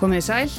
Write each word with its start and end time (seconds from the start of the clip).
Komið 0.00 0.16
í 0.16 0.24
sæl. 0.24 0.52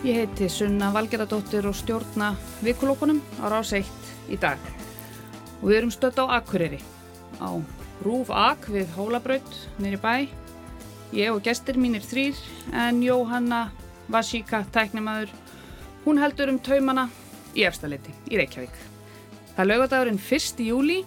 Ég 0.00 0.16
heiti 0.16 0.46
Sunna 0.48 0.86
Valgeradóttir 0.94 1.66
og 1.68 1.74
stjórna 1.76 2.30
vikulókunum 2.64 3.18
á 3.44 3.52
rás 3.52 3.74
1 3.76 3.84
í 4.32 4.38
dag. 4.40 4.56
Og 5.60 5.66
við 5.68 5.76
erum 5.76 5.92
stött 5.92 6.16
á 6.16 6.32
Akureyri, 6.38 6.80
á 7.36 7.52
Rúf 8.00 8.32
Ak 8.32 8.70
við 8.72 8.88
Hólabraut 8.96 9.60
nýri 9.76 10.00
bæ. 10.00 10.24
Ég 11.12 11.36
og 11.36 11.44
gestir 11.44 11.76
mínir 11.76 12.00
þrýr 12.00 12.40
en 12.72 13.04
Jóhanna 13.04 13.74
Vasíka, 14.08 14.64
tæknimaður, 14.72 15.28
hún 16.08 16.16
heldur 16.16 16.48
um 16.48 16.58
taumana 16.64 17.10
í 17.52 17.68
efstaleiti 17.68 18.16
í 18.32 18.40
Reykjavík. 18.40 18.72
Það 19.52 19.68
laugadagurinn 19.68 20.24
1. 20.24 20.64
júli, 20.64 21.02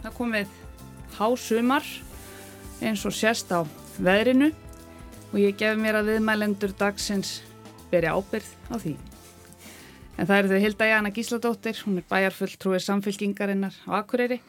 það 0.00 0.20
komið 0.24 0.60
hásumar 1.20 1.84
eins 2.80 3.04
og 3.04 3.12
sérst 3.12 3.52
á 3.52 3.60
veðrinu 4.00 4.54
og 5.32 5.38
ég 5.40 5.56
gef 5.58 5.76
mér 5.80 6.00
að 6.00 6.12
viðmælendur 6.14 6.74
dagsins 6.78 7.40
beri 7.90 8.10
ábyrð 8.10 8.48
á 8.70 8.76
því. 8.76 8.94
En 10.16 10.28
það 10.28 10.38
eru 10.38 10.52
þau 10.52 10.62
Hilda 10.64 10.88
Jana 10.88 11.12
Gísladóttir, 11.12 11.80
hún 11.84 12.00
er 12.00 12.06
bæjarfulltrúið 12.08 12.84
samfélkingarinnar 12.86 13.76
á 13.84 14.00
Akureyri, 14.00 14.40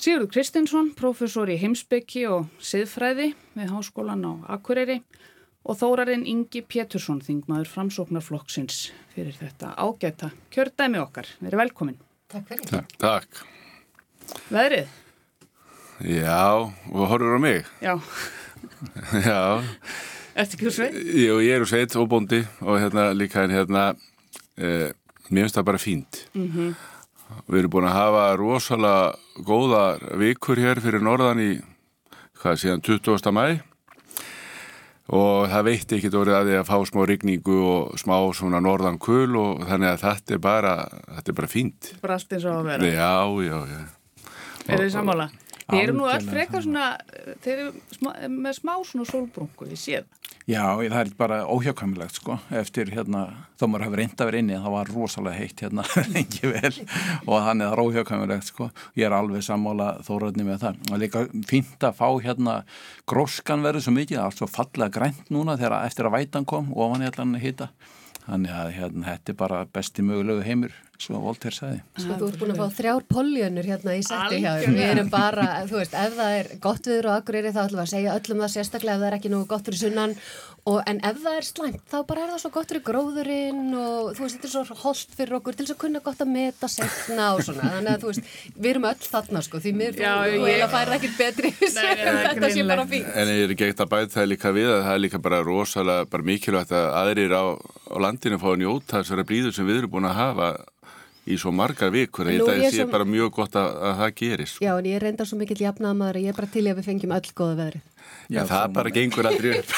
Sigurður 0.00 0.30
Kristinsson, 0.32 0.94
professor 0.96 1.50
í 1.52 1.58
heimsbyggi 1.60 2.22
og 2.32 2.46
siðfræði 2.64 3.34
við 3.52 3.72
Háskólan 3.72 4.24
á 4.24 4.32
Akureyri 4.56 5.02
og 5.60 5.76
Þórarinn 5.76 6.24
Ingi 6.24 6.62
Pétursson, 6.64 7.20
þingmaður 7.20 7.68
framsóknarflokksins 7.74 8.78
fyrir 9.12 9.36
þetta 9.36 9.74
ágæta 9.76 10.30
kjördæmi 10.54 11.02
okkar. 11.02 11.28
Verið 11.44 11.62
velkomin. 11.64 12.00
Takk 12.32 12.48
fyrir. 12.48 12.70
Takk. 12.70 12.96
Takk. 13.02 13.42
Veðrið? 14.48 14.96
Já, 16.00 16.40
og 16.64 17.04
horfur 17.12 17.36
á 17.36 17.40
mig? 17.44 17.68
Já. 17.84 17.98
Já. 19.30 19.62
Ertu 20.34 20.56
ekki 20.56 20.68
úr 20.70 20.74
sveit? 20.74 20.94
Jú, 20.94 21.40
ég 21.42 21.56
er 21.56 21.64
úr 21.64 21.70
sveit 21.70 21.96
og 21.98 22.08
bóndi 22.10 22.40
og 22.62 22.78
hérna 22.80 23.10
líka 23.16 23.46
hérna, 23.50 23.94
eh, 24.56 24.92
mér 25.30 25.46
finnst 25.46 25.58
það 25.58 25.68
bara 25.70 25.78
fínt. 25.78 26.26
Mm 26.34 26.48
-hmm. 26.48 26.74
Við 27.48 27.58
erum 27.58 27.70
búin 27.70 27.88
að 27.88 27.98
hafa 27.98 28.36
rosalega 28.36 29.14
góða 29.46 29.98
vikur 30.18 30.58
hér 30.58 30.80
fyrir 30.80 31.02
norðan 31.02 31.38
í, 31.38 31.62
hvað 32.42 32.56
síðan, 32.58 32.82
20. 32.82 33.32
mæ 33.32 33.60
og 35.10 35.48
það 35.50 35.66
veitti 35.66 35.96
ekkert 35.98 36.14
orðið 36.14 36.36
að 36.38 36.48
því 36.48 36.56
að 36.58 36.68
fá 36.68 36.76
smá 36.86 37.00
rigningu 37.08 37.58
og 37.66 37.98
smá 37.98 38.16
svona 38.36 38.60
norðan 38.62 38.98
kul 38.98 39.36
og 39.36 39.64
þannig 39.66 39.88
að 39.90 40.02
þetta 40.04 40.34
er 40.34 40.38
bara, 40.38 40.74
þetta 41.16 41.32
er 41.32 41.38
bara 41.40 41.50
fínt. 41.50 41.94
Bara 42.02 42.14
allt 42.14 42.32
eins 42.32 42.44
og 42.44 42.60
að 42.60 42.68
vera. 42.70 42.84
Já, 42.86 43.14
já, 43.42 43.58
já. 43.72 43.80
Er 44.68 44.84
þið 44.84 44.92
sammála? 44.94 45.30
Þeir 45.70 45.82
eru 45.86 45.96
nú 45.96 46.08
öll 46.10 46.26
frekar 46.26 46.64
svona, 46.64 46.86
þeir 47.44 47.66
eru 47.66 48.30
með 48.30 48.56
smá 48.58 48.74
svona 48.86 49.06
sólbrungu, 49.08 49.70
ég 49.70 49.80
sé 49.80 50.00
það. 50.00 50.16
Já, 50.50 50.64
það 50.80 50.96
er 50.98 51.10
bara 51.18 51.36
óhjákvæmilegt 51.46 52.16
sko, 52.18 52.34
eftir 52.58 52.88
hérna, 52.90 53.20
þá 53.60 53.64
maður 53.68 53.84
hefur 53.84 54.00
reynda 54.00 54.26
verið 54.26 54.42
inni, 54.42 54.56
það 54.58 54.74
var 54.74 54.90
rosalega 54.90 55.36
heitt 55.36 55.62
hérna 55.62 55.84
lengi 56.14 56.50
vel 56.50 56.72
og 56.72 57.44
þannig 57.44 57.68
það 57.68 57.74
er 57.74 57.82
óhjákvæmilegt 57.84 58.50
sko, 58.50 58.68
ég 58.98 59.06
er 59.06 59.14
alveg 59.14 59.44
sammála 59.46 59.90
þóraðni 60.06 60.46
með 60.48 60.64
það. 60.64 60.80
Og 60.90 61.02
líka 61.04 61.24
fínt 61.50 61.86
að 61.86 62.00
fá 62.00 62.08
hérna, 62.24 62.56
gróskan 63.12 63.62
verður 63.66 63.86
svo 63.86 63.94
mikið, 64.00 64.22
allt 64.24 64.40
svo 64.42 64.50
fallega 64.50 64.90
grænt 64.96 65.30
núna 65.30 65.58
þegar 65.60 65.86
eftir 65.86 66.08
að 66.08 66.16
vætan 66.16 66.48
kom 66.48 66.72
og 66.74 66.86
ofan 66.88 67.06
allan 67.06 67.38
hýta. 67.44 67.70
Þannig 68.24 68.56
að 68.56 68.72
hérna, 68.78 69.06
þetta 69.12 69.32
er 69.32 69.40
bara 69.44 69.64
besti 69.70 70.06
mögulegu 70.06 70.46
heimur, 70.46 70.74
svo 71.00 71.20
Voltaire 71.24 71.56
sagði. 71.56 71.80
Sko, 71.96 72.16
þú 72.20 72.28
ert 72.30 72.38
búin 72.42 72.52
að 72.54 72.60
fá 72.60 72.76
þrjár 72.80 73.04
poljönur 73.14 73.68
hérna 73.70 73.96
í 73.96 74.02
setti 74.04 74.40
hjá 74.44 74.52
þér. 74.60 74.76
Við 74.76 74.86
erum 74.90 75.10
bara, 75.12 75.48
þú 75.70 75.80
veist, 75.80 75.94
ef 75.96 76.14
það 76.20 76.36
er 76.42 76.52
gott 76.60 76.86
viður 76.90 77.08
á 77.08 77.12
Akureyri 77.18 77.52
þá 77.56 77.60
ætlum 77.64 77.80
við 77.80 77.86
að 77.86 77.92
segja 77.94 78.14
öllum 78.20 78.42
það 78.44 78.54
sérstaklega 78.54 78.94
ef 78.96 79.00
það 79.04 79.10
er 79.10 79.18
ekki 79.20 79.32
nú 79.34 79.42
gott 79.50 79.64
fyrir 79.70 79.80
sunnan. 79.86 80.16
Og, 80.68 80.82
en 80.84 80.98
ef 81.08 81.16
það 81.24 81.36
er 81.40 81.46
slæmt, 81.48 81.84
þá 81.88 81.96
bara 82.04 82.20
er 82.26 82.32
það 82.34 82.40
svo 82.42 82.50
gott 82.52 82.68
fyrir 82.68 82.82
gróðurinn 82.84 83.70
og 83.80 84.10
þú 84.12 84.26
veist, 84.26 84.36
þetta 84.36 84.48
er 84.50 84.52
svo 84.68 84.76
holdt 84.82 85.14
fyrir 85.16 85.36
okkur 85.38 85.56
til 85.56 85.64
þess 85.64 85.72
að 85.72 85.78
kunna 85.80 86.02
gott 86.04 86.20
að 86.20 86.28
meta 86.34 86.68
setna 86.68 87.30
og 87.32 87.40
svona. 87.46 87.70
Þannig 87.78 87.94
að 87.94 88.04
þú 88.04 88.10
veist, 88.10 88.28
við 88.60 88.70
erum 88.74 88.88
öll 88.90 89.06
þarna 89.08 89.42
sko, 89.46 89.60
því 89.64 89.72
mér 89.80 89.96
þú 89.96 90.04
ég- 90.04 90.36
eiginlega 90.36 90.68
færið 90.74 90.96
ekkert 90.98 91.16
betri 91.22 91.50
Nei, 91.50 91.70
nei, 91.70 91.96
það 91.96 92.20
er 92.20 92.28
þetta 92.28 92.50
sé 92.52 92.66
bara 92.68 92.84
greinilegt. 92.84 93.16
Í 101.30 101.38
svo 101.40 101.52
margar 101.54 101.92
vikur. 101.94 102.26
Nú 102.26 102.46
að 102.46 102.64
er 102.66 102.74
svo- 102.86 102.90
bara 102.92 103.06
mjög 103.08 103.30
gott 103.38 103.56
að, 103.58 103.68
að 103.90 103.94
það 104.02 104.14
gerist. 104.20 104.60
Já, 104.64 104.72
en 104.78 104.84
ég 104.90 105.00
reyndar 105.02 105.26
svo 105.30 105.38
mikill 105.40 105.60
jafnaðamaður 105.64 106.18
að 106.20 106.24
ég 106.26 106.32
er 106.34 106.38
bara 106.40 106.52
til 106.54 106.64
að 106.66 106.76
við 106.80 106.88
fengjum 106.90 107.14
öll 107.16 107.30
góða 107.40 107.56
veðri. 107.62 107.80
Já, 108.30 108.40
það 108.46 108.66
bara 108.76 108.90
gengur 108.94 109.26
aldrei 109.26 109.50
upp. 109.58 109.70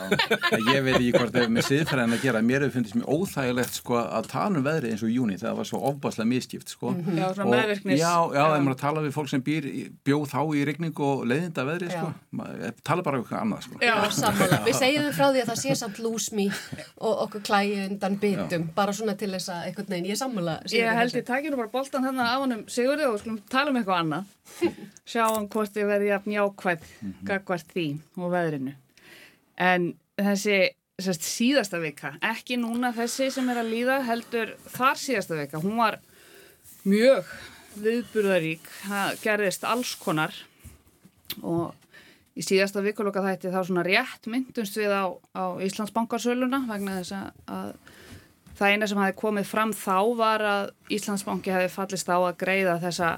Já, 0.50 0.58
ég 0.74 0.82
veit 0.86 0.96
ekki 0.96 1.10
hvort 1.14 1.36
ef 1.38 1.48
með 1.54 1.66
siðfræðin 1.68 2.16
að 2.16 2.24
gera, 2.24 2.40
mér 2.42 2.64
hefur 2.66 2.74
fundist 2.78 2.96
mjög 2.98 3.08
óþægilegt 3.14 3.74
sko 3.78 3.98
að 4.00 4.28
tala 4.32 4.58
um 4.58 4.64
veðrið 4.66 4.90
eins 4.94 5.04
og 5.06 5.10
í 5.10 5.16
júni 5.16 5.36
þegar 5.38 5.50
það 5.52 5.60
var 5.60 5.68
svo 5.70 5.78
ofbáslega 5.90 6.28
miskipt 6.32 6.68
sko. 6.74 6.94
Já, 6.96 7.26
svona 7.36 7.50
meðvirknis. 7.54 8.00
Já, 8.00 8.14
já, 8.34 8.40
Já. 8.40 8.44
ef 8.56 8.64
maður 8.66 8.80
tala 8.82 9.04
við 9.06 9.14
fólk 9.16 9.30
sem 9.30 9.44
býr, 9.46 9.68
bjóð 10.06 10.24
þá 10.32 10.40
í 10.58 10.64
rigningu 10.70 11.06
og 11.06 11.22
leiðinda 11.30 11.66
veðrið 11.70 11.90
sko, 11.94 12.08
maður 12.40 12.74
tala 12.90 13.06
bara 13.06 13.20
um 13.20 13.24
eitthvað 13.24 13.40
annað 13.44 13.60
sko. 13.68 13.74
Já. 13.86 13.94
Sammála. 14.20 14.60
Við 14.66 14.74
segjum 14.80 15.12
frá 15.14 15.26
því 15.30 15.40
að 15.44 15.50
það 15.52 15.60
sé 15.62 15.70
samt 15.78 15.98
lúsmi 16.02 16.46
og 16.98 17.14
okkur 17.28 17.46
klæði 17.46 17.76
undan 17.86 18.18
byttum, 18.20 18.62
bara 18.74 18.92
svona 18.96 19.14
til 19.20 19.30
þess 19.36 19.48
að 19.54 19.70
einhvern 19.70 19.90
veginn, 19.94 20.10
ég 20.10 20.16
er 20.16 20.22
sammála. 20.24 20.58
Ég 20.66 20.82
held 20.98 21.14
ég 21.14 21.26
um. 24.66 24.76
Sjáum 25.08 25.48
hvort 25.50 25.72
þið 25.74 25.88
verði 25.90 26.10
jafn 26.10 26.34
jákvæð 26.36 26.90
gagvart 27.28 27.72
því 27.74 27.86
og 28.18 28.34
veðrinu. 28.34 28.74
En 29.60 29.92
þessi 30.20 30.58
sest, 31.00 31.24
síðasta 31.24 31.80
vika, 31.82 32.14
ekki 32.24 32.58
núna 32.60 32.92
þessi 32.96 33.30
sem 33.34 33.48
er 33.52 33.62
að 33.62 33.72
líða, 33.74 34.00
heldur 34.06 34.54
þar 34.68 35.00
síðasta 35.00 35.38
vika, 35.38 35.62
hún 35.62 35.78
var 35.80 35.98
mjög 36.88 37.28
viðburðarík, 37.80 38.66
það 38.84 39.20
gerðist 39.24 39.66
alls 39.68 39.94
konar 40.00 40.34
og 41.46 41.76
í 42.38 42.44
síðasta 42.44 42.82
vikuloka 42.84 43.22
þætti 43.24 43.52
þá 43.52 43.60
svona 43.66 43.84
rétt 43.86 44.28
myndumst 44.30 44.78
við 44.78 44.92
á, 44.94 45.04
á 45.36 45.44
Íslandsbankarsöluna 45.64 46.64
vegna 46.68 47.00
þess 47.00 47.16
að, 47.16 47.42
að 47.50 47.72
það 48.60 48.74
eina 48.74 48.88
sem 48.90 49.02
hafi 49.02 49.16
komið 49.20 49.48
fram 49.50 49.74
þá 49.76 49.98
var 50.18 50.46
að 50.46 50.72
Íslandsbanki 50.96 51.54
hefði 51.54 51.72
fallist 51.74 52.10
á 52.12 52.18
að 52.18 52.38
greiða 52.40 52.78
þessa 52.82 53.10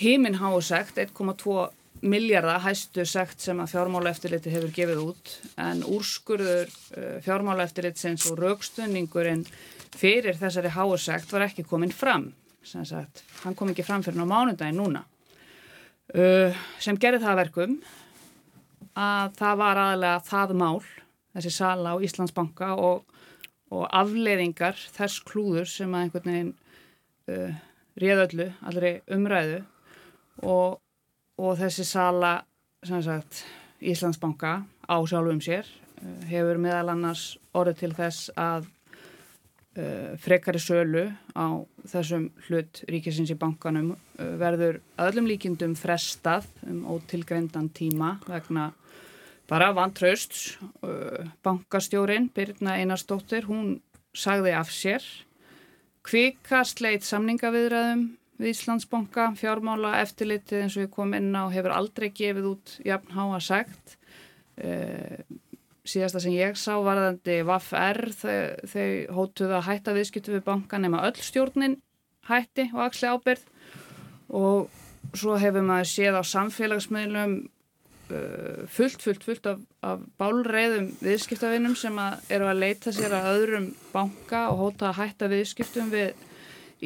himinháu 0.00 0.60
sekt 0.62 0.98
1,2 0.98 1.70
miljardar 2.04 2.60
hæstu 2.64 3.04
sekt 3.08 3.40
sem 3.40 3.60
að 3.62 3.74
fjármálaeftirliti 3.74 4.52
hefur 4.52 4.72
gefið 4.74 5.02
út. 5.04 5.34
En 5.60 5.82
úrskurður 5.86 6.68
uh, 6.68 7.18
fjármálaeftirlitsins 7.24 8.26
og 8.30 8.40
raukstunningurinn 8.42 9.44
fyrir 9.94 10.36
þessari 10.38 10.72
háu 10.74 10.96
sekt 11.00 11.32
var 11.32 11.46
ekki 11.46 11.64
komin 11.68 11.94
fram. 11.94 12.32
Sagt, 12.64 13.22
hann 13.44 13.56
kom 13.56 13.70
ekki 13.72 13.84
fram 13.84 14.02
fyrir 14.04 14.24
á 14.24 14.28
mánudaginn 14.28 14.80
núna. 14.80 15.04
Uh, 16.12 16.52
sem 16.82 16.98
gerði 17.00 17.24
það 17.24 17.32
að 17.32 17.40
verkum 17.44 17.78
að 18.94 19.32
það 19.38 19.60
var 19.62 19.80
aðalega 19.80 20.24
það 20.28 20.56
mál 20.60 20.82
þessi 21.34 21.52
sala 21.54 21.94
á 21.96 22.02
Íslandsbanka 22.04 22.74
og, 22.78 23.06
og 23.74 23.86
afleiðingar 23.88 24.76
þess 24.94 25.22
klúður 25.26 25.70
sem 25.70 25.94
að 25.94 26.04
einhvern 26.04 26.30
veginn 26.30 26.52
uh, 27.32 27.62
réðöllu, 28.00 28.50
allri 28.68 28.98
umræðu 29.14 29.62
og, 30.42 30.80
og 31.38 31.56
þessi 31.60 31.86
sala 31.86 32.36
sagt 32.84 33.44
Íslandsbanka 33.84 34.62
á 34.88 34.96
sjálfum 35.08 35.40
sér 35.44 35.68
uh, 35.68 36.24
hefur 36.28 36.60
meðal 36.60 36.94
annars 36.94 37.34
orðið 37.56 37.80
til 37.80 37.92
þess 37.96 38.30
að 38.36 38.68
uh, 39.78 40.14
frekari 40.20 40.60
sölu 40.62 41.06
á 41.36 41.46
þessum 41.90 42.30
hlut 42.48 42.82
ríkisins 42.90 43.32
í 43.32 43.38
bankanum 43.38 43.94
uh, 43.94 44.32
verður 44.40 44.80
öllum 45.00 45.28
líkindum 45.30 45.76
frestað 45.78 46.48
um 46.68 46.84
ótilgreindan 46.94 47.70
tíma 47.74 48.16
vegna 48.28 48.72
bara 49.50 49.72
vantraust 49.76 50.58
uh, 50.84 51.24
bankastjórin 51.44 52.30
Birna 52.34 52.78
Einarsdóttir, 52.80 53.48
hún 53.48 53.78
sagði 54.14 54.54
af 54.56 54.72
sér 54.72 55.04
kvikast 56.04 56.80
leit 56.84 57.04
samningaviðræðum 57.06 58.06
við 58.40 58.50
Íslandsbanka, 58.50 59.30
fjármála 59.38 59.94
eftirlitið 60.02 60.64
eins 60.64 60.76
og 60.78 60.84
við 60.84 60.92
komum 60.96 61.18
inn 61.18 61.34
á 61.38 61.46
hefur 61.54 61.74
aldrei 61.74 62.08
gefið 62.10 62.50
út 62.50 62.76
jafn 62.86 63.14
háa 63.14 63.40
segt 63.42 63.96
uh, 64.58 65.22
síðasta 65.84 66.22
sem 66.24 66.34
ég 66.34 66.58
sá 66.58 66.72
varðandi 66.82 67.42
VAF-R 67.46 68.10
þau, 68.16 68.38
þau 68.72 68.88
hótuðu 69.18 69.58
að 69.58 69.66
hætta 69.68 69.96
viðskiptu 69.96 70.34
við 70.34 70.46
bankan 70.46 70.84
nema 70.86 71.04
öll 71.06 71.18
stjórnin 71.20 71.78
hætti 72.28 72.70
og 72.72 72.86
axli 72.86 73.10
ábyrð 73.12 73.44
og 74.34 75.14
svo 75.14 75.36
hefur 75.38 75.66
maður 75.66 75.90
séð 75.92 76.18
á 76.18 76.22
samfélagsmiðlum 76.26 77.34
uh, 77.44 78.64
fullt, 78.72 79.02
fullt, 79.04 79.26
fullt 79.28 79.50
af, 79.52 79.64
af 79.84 80.04
bálreiðum 80.18 80.90
viðskiptavinnum 81.04 81.76
sem 81.78 81.98
að 82.00 82.32
eru 82.34 82.48
að 82.50 82.62
leita 82.64 82.94
sér 82.96 83.14
að 83.18 83.32
öðrum 83.34 83.68
banka 83.92 84.48
og 84.50 84.62
hóta 84.64 84.90
að 84.90 85.02
hætta 85.02 85.30
viðskiptum 85.30 85.92
við 85.92 86.14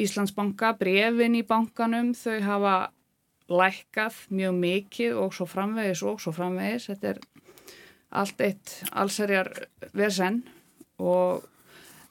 Íslandsbanka, 0.04 0.74
brefin 0.78 1.36
í 1.38 1.44
bankanum 1.46 2.12
þau 2.16 2.38
hafa 2.44 2.76
lækkað 3.48 4.18
mjög 4.34 4.56
mikið 4.62 5.20
og 5.22 5.34
svo 5.36 5.46
framvegis 5.48 6.02
og 6.06 6.20
svo 6.22 6.34
framvegis. 6.36 6.88
Þetta 6.90 7.14
er 7.14 7.20
allt 8.20 8.40
eitt 8.44 8.74
allserjar 8.92 9.50
vesen 9.96 10.42
og 10.98 11.46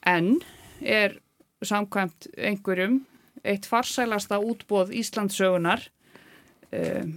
enn 0.06 0.38
er 0.80 1.18
samkvæmt 1.64 2.28
einhverjum 2.36 3.00
eitt 3.46 3.66
farsælasta 3.66 4.38
útbóð 4.42 4.92
Íslandsögunar 4.94 5.82
um, 6.70 7.16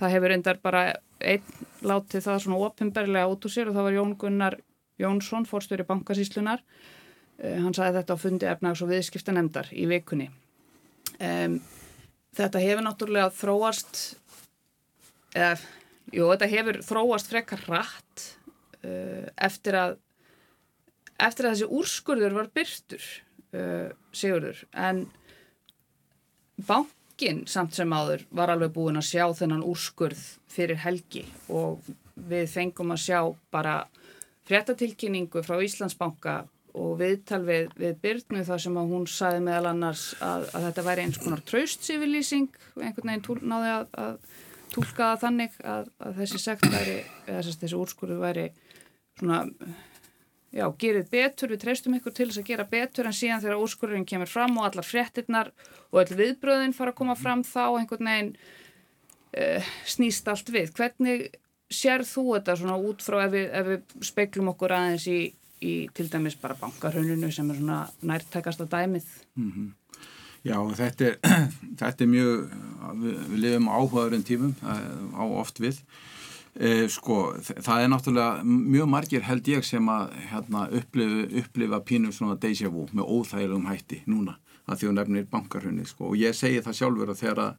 það 0.00 0.14
hefur 0.14 0.34
endar 0.36 0.60
bara 0.62 0.82
einn 1.20 1.64
látið 1.84 2.24
það 2.26 2.42
svona 2.44 2.60
ofinberlega 2.66 3.30
út 3.32 3.44
úr 3.44 3.52
sér 3.52 3.70
og 3.70 3.76
það 3.76 3.88
var 3.88 3.96
Jón 3.96 4.16
Gunnar 4.20 4.56
Jónsson, 5.00 5.46
fórstöri 5.48 5.86
bankasíslunar 5.88 6.60
hann 7.40 7.76
sagði 7.76 8.00
þetta 8.00 8.16
á 8.16 8.22
fundi 8.22 8.48
efnags 8.50 8.82
og 8.84 8.90
viðskipta 8.92 9.34
nefndar 9.34 9.70
í 9.72 9.86
vikunni. 9.90 10.28
Um, 11.20 11.58
þetta 12.36 12.62
hefur 12.62 12.84
náttúrulega 12.84 13.32
þróast 13.34 14.02
eða, 15.36 15.56
jú, 16.12 16.28
þetta 16.32 16.50
hefur 16.52 16.80
þróast 16.86 17.32
frekar 17.32 17.64
rætt 17.68 18.26
uh, 18.84 19.26
eftir 19.40 19.78
að 19.78 19.96
eftir 21.20 21.46
að 21.46 21.56
þessi 21.56 21.70
úrskurður 21.80 22.36
var 22.38 22.52
byrtur 22.54 23.08
uh, 23.56 23.88
Sigurður. 24.16 24.62
En 24.72 25.04
bankin 26.68 27.44
samt 27.50 27.76
sem 27.76 27.92
áður 27.92 28.24
var 28.36 28.52
alveg 28.52 28.72
búin 28.76 29.00
að 29.00 29.10
sjá 29.10 29.26
þennan 29.36 29.64
úrskurð 29.66 30.22
fyrir 30.50 30.80
helgi 30.84 31.26
og 31.48 31.84
við 32.14 32.48
fengum 32.52 32.92
að 32.94 33.04
sjá 33.04 33.20
bara 33.52 33.82
fréttatilkynningu 34.48 35.44
frá 35.46 35.60
Íslandsbanka 35.62 36.40
og 36.78 36.94
viðtal 37.00 37.40
við, 37.46 37.72
við 37.78 37.98
Byrnu 38.04 38.44
þar 38.46 38.62
sem 38.64 38.78
að 38.78 38.94
hún 38.94 39.06
saði 39.10 39.42
meðal 39.46 39.72
annars 39.72 40.04
að, 40.22 40.46
að 40.54 40.66
þetta 40.68 40.86
væri 40.86 41.04
eins 41.06 41.20
konar 41.22 41.44
traustsifilýsing 41.50 42.48
og 42.76 42.84
einhvern 42.84 43.12
veginn 43.12 43.26
túl, 43.26 43.38
náði 43.42 43.72
að, 43.74 43.86
að 44.04 44.40
tólka 44.70 44.98
það 45.02 45.22
þannig 45.24 45.60
að, 45.66 45.92
að 45.98 46.18
þessi 46.20 46.42
sekt 46.42 46.66
væri, 46.70 46.98
eða 47.26 47.44
þessi 47.48 47.78
úrskurðu 47.80 48.20
væri 48.22 48.46
svona 49.18 49.40
já, 50.54 50.64
gerið 50.82 51.10
betur, 51.10 51.52
við 51.52 51.62
treystum 51.64 51.96
ykkur 51.98 52.14
til 52.14 52.28
þess 52.30 52.42
að 52.42 52.48
gera 52.50 52.66
betur 52.70 53.10
en 53.10 53.16
síðan 53.16 53.42
þegar 53.42 53.62
úrskurðurinn 53.64 54.08
kemur 54.08 54.30
fram 54.30 54.56
og 54.58 54.66
allar 54.68 54.86
fréttinnar 54.86 55.52
og 55.90 56.02
öll 56.04 56.16
viðbröðin 56.18 56.74
fara 56.76 56.94
að 56.94 57.00
koma 57.02 57.16
fram 57.18 57.44
þá 57.46 57.62
einhvern 57.68 58.10
veginn 58.10 58.32
uh, 58.34 59.70
snýst 59.86 60.30
allt 60.30 60.50
við. 60.54 60.72
Hvernig 60.76 61.28
sér 61.70 62.04
þú 62.06 62.26
þetta 62.34 62.56
svona 62.58 62.78
út 62.82 63.04
frá 63.04 63.20
ef 63.24 63.34
við, 63.34 63.46
ef 63.54 63.68
við 63.68 64.06
speiklum 64.10 64.50
okkur 64.54 64.74
aðeins 64.74 65.06
í, 65.10 65.20
í 65.62 65.88
til 65.94 66.08
dæmis 66.12 66.38
bara 66.40 66.56
bankarhönunu 66.60 67.30
sem 67.32 67.50
er 67.50 67.60
svona 67.60 67.80
nærtækasta 68.02 68.64
dæmið? 68.64 69.06
Mm 69.36 69.52
-hmm. 69.52 69.68
Já, 70.44 70.56
þetta 70.74 71.04
er, 71.04 71.16
þetta 71.80 72.04
er 72.04 72.08
mjög, 72.08 72.50
við, 72.94 73.18
við 73.30 73.38
lifum 73.38 73.68
áhugaðurinn 73.68 74.24
tímum 74.24 74.54
á 75.14 75.24
oft 75.24 75.60
við 75.60 75.82
E, 76.58 76.88
sko, 76.90 77.36
það 77.46 77.84
er 77.84 77.90
náttúrulega 77.92 78.42
mjög 78.42 78.88
margir 78.90 79.22
held 79.22 79.46
ég 79.48 79.62
sem 79.62 79.86
að 79.86 80.16
hérna, 80.32 80.64
upplifa, 80.74 81.20
upplifa 81.38 81.78
pínum 81.86 82.12
svona 82.12 82.34
déjà 82.42 82.66
vu 82.72 82.88
með 82.90 83.06
óþægilegum 83.06 83.68
hætti 83.70 84.00
núna 84.10 84.34
að 84.66 84.80
því 84.80 84.88
hún 84.88 84.98
nefnir 84.98 85.28
bankarhunni 85.30 85.86
sko. 85.86 86.10
og 86.10 86.18
ég 86.18 86.34
segi 86.34 86.58
það 86.64 86.78
sjálfur 86.80 87.12
að 87.12 87.20
þegar 87.22 87.42
að 87.44 87.54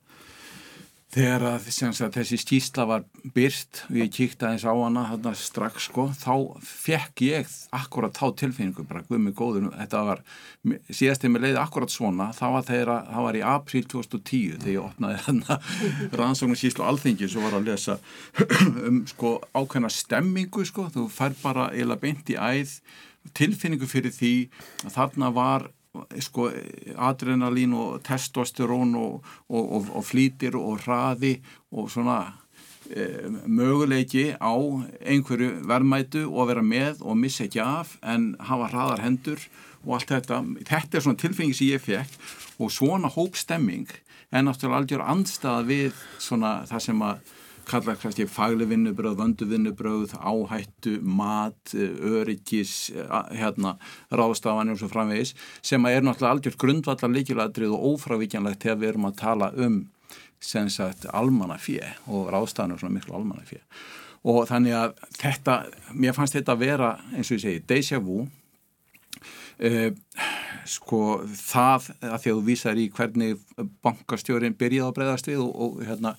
þegar 1.12 1.44
að, 1.50 1.66
að 1.92 2.14
þessi 2.16 2.38
skýsla 2.40 2.86
var 2.88 3.04
byrst 3.36 3.82
og 3.90 3.98
ég 4.00 4.12
kíkta 4.16 4.52
eins 4.52 4.64
á 4.64 4.72
hana 4.72 5.04
þarna, 5.10 5.34
strax 5.36 5.90
sko, 5.90 6.06
þá 6.16 6.62
fekk 6.64 7.24
ég 7.26 7.52
akkurat 7.76 8.16
þá 8.16 8.38
tilfinningu 8.40 8.86
bara 8.88 9.04
guðmið 9.10 9.36
góður, 9.36 9.68
þetta 9.76 10.04
var 10.08 10.24
síðast 10.88 11.26
þegar 11.26 11.34
mér 11.36 11.46
leiði 11.48 11.60
akkurat 11.66 11.94
svona, 11.94 12.30
það 12.38 12.56
var 12.56 12.66
þeirra 12.70 12.98
það 13.10 13.28
var 13.28 13.40
í 13.40 13.44
apríl 13.52 13.84
2010 13.92 14.56
þegar 14.64 14.74
ég 14.74 14.86
opnaði 14.86 15.22
hérna 15.28 15.60
rannsóknum 16.22 16.62
skýslu 16.62 16.88
alþingis 16.88 17.36
og 17.36 17.48
var 17.48 17.60
að 17.60 17.70
lesa 17.74 18.00
um 18.88 19.04
sko 19.12 19.36
ákveðna 19.52 19.92
stemmingu 19.92 20.66
sko, 20.70 20.88
þú 20.96 21.10
fær 21.12 21.36
bara 21.44 21.70
eila 21.76 22.00
beint 22.00 22.32
í 22.32 22.40
æð 22.40 22.80
tilfinningu 23.38 23.90
fyrir 23.90 24.16
því 24.16 24.36
að 24.86 24.96
þarna 24.96 25.36
var 25.36 25.70
sko 26.24 26.48
adrenalín 26.96 27.74
og 27.76 28.04
testosterón 28.06 28.96
og, 29.00 29.26
og, 29.50 29.64
og, 29.78 29.90
og 30.00 30.06
flýtir 30.08 30.56
og 30.56 30.86
hraði 30.86 31.34
og 31.72 31.90
svona 31.92 32.20
e, 32.88 33.28
möguleiki 33.46 34.32
á 34.40 34.54
einhverju 35.02 35.66
verðmætu 35.68 36.24
og 36.30 36.48
vera 36.52 36.64
með 36.64 37.04
og 37.04 37.20
missa 37.20 37.44
ekki 37.48 37.60
af 37.64 37.98
en 38.04 38.34
hafa 38.40 38.72
hraðar 38.72 39.04
hendur 39.04 39.44
og 39.84 39.98
allt 39.98 40.14
þetta, 40.14 40.40
þetta 40.70 40.98
er 40.98 41.06
svona 41.06 41.22
tilfengi 41.26 41.58
sem 41.58 41.74
ég 41.74 41.84
fekk 41.84 42.62
og 42.62 42.72
svona 42.72 43.12
hópstemming 43.12 43.92
en 44.32 44.48
náttúrulega 44.48 44.80
algjör 44.80 45.08
andstað 45.12 45.68
við 45.68 46.04
svona 46.24 46.62
það 46.70 46.86
sem 46.88 47.04
að 47.04 47.38
kalla 47.72 47.96
kannski 48.00 48.28
fagli 48.30 48.68
vinnubröð, 48.70 49.16
vöndu 49.20 49.48
vinnubröð, 49.50 50.18
áhættu, 50.20 50.98
mat, 51.02 51.74
öryggis, 51.76 52.92
hérna, 53.38 53.78
ráðstafanir 54.12 54.76
og 54.76 54.84
svo 54.84 54.92
framvegis 54.92 55.34
sem 55.64 55.88
er 55.90 56.04
náttúrulega 56.04 56.36
algjört 56.36 56.60
grundvallar 56.62 57.16
líkiladrið 57.16 57.74
og 57.78 57.96
ófravíkjanlegt 57.96 58.68
þegar 58.68 58.84
við 58.84 58.94
erum 58.94 59.10
að 59.10 59.18
tala 59.24 59.52
um 59.56 59.82
sem 60.42 60.70
sagt 60.74 61.06
almannafíð 61.14 62.08
og 62.10 62.32
ráðstafanir 62.34 62.78
og 62.78 62.84
svona 62.84 62.98
miklu 62.98 63.18
almannafíð 63.20 63.66
og 64.28 64.46
þannig 64.50 64.78
að 64.78 64.94
þetta, 65.18 65.58
mér 65.98 66.16
fannst 66.18 66.38
þetta 66.38 66.56
að 66.56 66.64
vera 66.66 66.92
eins 67.16 67.32
og 67.32 67.40
ég 67.40 67.44
segi, 67.46 67.64
déjà 67.70 68.02
vu. 68.04 68.28
Uh, 69.62 69.92
sko 70.66 71.22
það 71.28 71.92
að 72.02 72.24
því 72.24 72.32
að 72.32 72.38
þú 72.38 72.46
vísar 72.48 72.80
í 72.82 72.88
hvernig 72.94 73.42
bankastjórin 73.86 74.56
byrjaði 74.58 74.88
að 74.88 74.96
breyðast 74.98 75.30
við 75.30 75.44
og, 75.44 75.52
og 75.54 75.84
hérna 75.86 76.16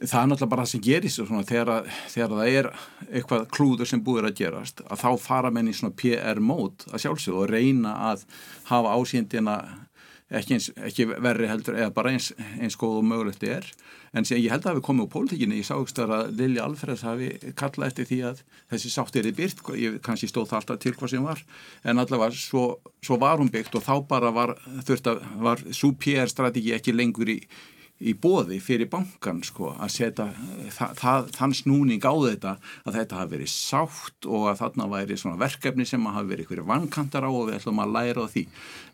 það 0.00 0.18
er 0.18 0.28
náttúrulega 0.30 0.50
bara 0.54 0.64
það 0.64 0.72
sem 0.72 0.84
gerist 0.86 1.20
svona, 1.20 1.44
þegar, 1.46 1.92
þegar 2.10 2.34
það 2.38 2.56
er 2.58 2.68
eitthvað 3.10 3.46
klúður 3.52 3.90
sem 3.90 4.02
búir 4.04 4.28
að 4.28 4.38
gerast 4.40 4.82
að 4.88 5.04
þá 5.04 5.08
fara 5.20 5.52
menn 5.52 5.70
í 5.70 5.76
svona 5.76 5.96
PR 5.98 6.40
mót 6.40 6.86
að 6.90 7.04
sjálfsögðu 7.04 7.42
og 7.44 7.52
reyna 7.52 7.94
að 8.10 8.26
hafa 8.70 8.96
ásýndina 8.96 9.56
ekki, 10.32 10.56
eins, 10.56 10.68
ekki 10.88 11.06
verri 11.12 11.48
heldur 11.50 11.76
eða 11.78 11.92
bara 11.94 12.12
eins, 12.14 12.30
eins 12.60 12.78
góð 12.80 13.00
og 13.00 13.08
mögulegt 13.08 13.44
er. 13.46 13.66
En 14.12 14.26
sem 14.28 14.40
ég 14.42 14.52
held 14.52 14.66
að 14.68 14.78
við 14.78 14.84
komum 14.84 15.06
úr 15.06 15.12
pólitíkinni. 15.12 15.60
Ég 15.62 15.68
sást 15.68 16.00
að 16.02 16.34
Lili 16.36 16.60
Alfreds 16.60 17.04
hafi 17.06 17.30
kallað 17.56 17.92
eftir 17.92 18.08
því 18.10 18.18
að 18.28 18.42
þessi 18.72 18.92
sátt 18.92 19.16
er 19.16 19.28
í 19.28 19.34
byrt 19.36 19.62
ég 19.80 19.98
kannski 20.04 20.28
stóð 20.28 20.50
það 20.50 20.58
alltaf 20.60 20.80
til 20.82 20.94
hvað 20.98 21.12
sem 21.14 21.28
var. 21.28 21.40
En 21.84 22.02
allavega 22.02 22.36
svo, 22.36 22.64
svo 23.04 23.16
var 23.22 23.40
hún 23.40 23.52
byggt 23.52 23.78
og 23.80 23.86
þá 23.86 23.94
bara 24.08 24.32
var 24.34 24.56
var 25.40 25.64
svo 25.72 25.94
PR 25.96 26.28
strategi 26.28 26.74
ekki 26.76 26.96
lengur 26.96 27.32
í 27.32 27.38
í 28.02 28.14
bóði 28.18 28.58
fyrir 28.62 28.88
bankan 28.90 29.40
sko 29.46 29.72
að 29.76 29.92
setja 29.94 30.26
það, 30.74 31.28
þann 31.36 31.54
snúning 31.56 32.02
á 32.02 32.14
þetta 32.14 32.54
að 32.82 32.98
þetta 32.98 33.20
hafi 33.20 33.34
verið 33.36 33.52
sátt 33.52 34.28
og 34.28 34.48
að 34.50 34.62
þarna 34.62 34.88
væri 34.92 35.18
verkefni 35.42 35.86
sem 35.88 36.06
hafi 36.06 36.30
verið 36.32 36.46
ykkur 36.46 36.64
vankantar 36.66 37.26
á 37.26 37.30
og 37.30 37.48
við 37.48 37.58
ætlum 37.60 37.82
að 37.82 37.94
læra 37.96 38.26
á 38.26 38.32
því 38.32 38.44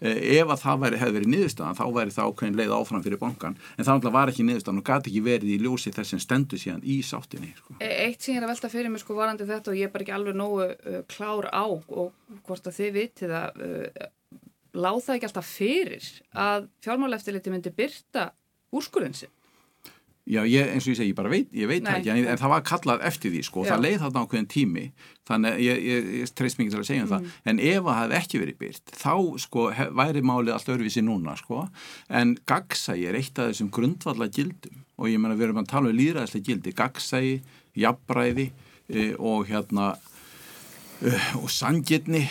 eh, 0.00 0.20
ef 0.38 0.52
að 0.52 0.62
það 0.64 0.82
væri, 0.84 1.00
hefði 1.02 1.16
verið 1.18 1.32
niðurstaðan 1.34 1.78
þá 1.78 1.84
væri 1.96 2.16
það 2.16 2.32
ákveðin 2.32 2.58
leið 2.60 2.74
áfram 2.78 3.04
fyrir 3.06 3.22
bankan 3.22 3.58
en 3.76 3.88
það 3.88 4.10
var 4.18 4.32
ekki 4.32 4.46
niðurstaðan 4.48 4.82
og 4.82 4.90
gæti 4.90 5.12
ekki 5.12 5.24
verið 5.24 5.54
í 5.54 5.58
ljósi 5.64 5.94
þess 5.94 6.14
sem 6.14 6.22
stendur 6.22 6.60
síðan 6.60 6.84
í 6.84 7.00
sáttinni 7.06 7.54
sko. 7.56 7.78
E, 7.80 7.88
eitt 8.08 8.22
sem 8.22 8.34
ég 8.34 8.42
er 8.42 8.46
að 8.46 8.54
velta 8.54 8.72
fyrir 8.72 8.92
mig 8.92 9.02
sko 9.02 9.16
varandi 9.16 9.48
þetta 9.48 9.72
og 9.72 9.78
ég 9.78 9.88
er 9.88 9.94
bara 9.94 10.06
ekki 10.06 10.16
alveg 10.16 10.38
nógu 10.38 10.68
uh, 10.68 11.00
klár 11.10 11.48
á 11.48 11.64
og 11.64 12.12
hvort 12.46 12.68
að 12.68 12.78
þið 12.78 12.94
vitið 12.98 13.34
að 13.38 13.62
uh, 13.64 14.08
láð 14.78 15.00
það 15.04 15.16
ekki 15.16 15.28
alltaf 15.28 15.48
fyrir 15.48 16.08
að 16.36 16.68
fjármáleftiliti 16.84 17.52
myndi 17.52 17.72
byrta 17.74 18.28
úrskurðin 18.74 19.16
sin 19.16 19.34
Já, 20.28 20.42
ég, 20.44 20.66
eins 20.74 20.84
og 20.84 20.92
ég 20.92 20.98
segi, 20.98 21.12
ég 21.14 21.16
bara 21.16 21.30
veit, 21.32 21.48
ég 21.56 21.68
veit 21.70 21.80
Nei, 21.86 22.02
ekki, 22.02 22.10
en, 22.12 22.26
en 22.28 22.36
það 22.36 22.50
var 22.52 22.64
kallað 22.68 23.04
eftir 23.08 23.32
því, 23.32 23.38
sko, 23.46 23.62
Já. 23.64 23.70
það 23.70 23.84
leið 23.86 24.02
þarna 24.02 24.20
á 24.20 24.28
hverjum 24.28 24.48
tími, 24.52 24.82
þannig 25.30 25.54
að 25.54 25.62
ég, 25.64 25.78
ég, 25.88 26.10
ég 26.18 26.32
treyst 26.36 26.58
mikið 26.58 26.74
til 26.74 26.80
að 26.82 26.88
segja 26.90 27.04
um 27.04 27.08
mm. 27.08 27.14
það, 27.14 27.38
en 27.48 27.62
ef 27.70 27.86
það 27.86 27.96
hefði 28.00 28.18
ekki 28.18 28.40
verið 28.42 28.58
byrt, 28.60 28.92
þá, 28.92 29.14
sko, 29.46 29.64
hef, 29.78 29.94
væri 30.02 30.24
málið 30.28 30.52
allt 30.52 30.68
öðruvísi 30.74 31.04
núna, 31.06 31.36
sko, 31.40 31.62
en 32.20 32.34
gagsægi 32.52 33.08
er 33.08 33.18
eitt 33.22 33.40
af 33.40 33.48
þessum 33.54 33.72
grundvalla 33.78 34.28
gildum 34.36 34.84
og 34.98 35.08
ég 35.08 35.22
menna, 35.22 35.38
við 35.38 35.48
erum 35.48 35.62
að 35.62 35.72
tala 35.72 35.88
um 35.88 35.96
líðræðislega 35.96 36.48
gildi, 36.50 36.76
gagsægi, 36.76 37.34
jafnbræði 37.86 38.50
e, 38.92 39.08
og 39.16 39.48
hérna, 39.48 39.94
Uh, 40.98 41.44
og 41.44 41.50
sangirni 41.54 42.24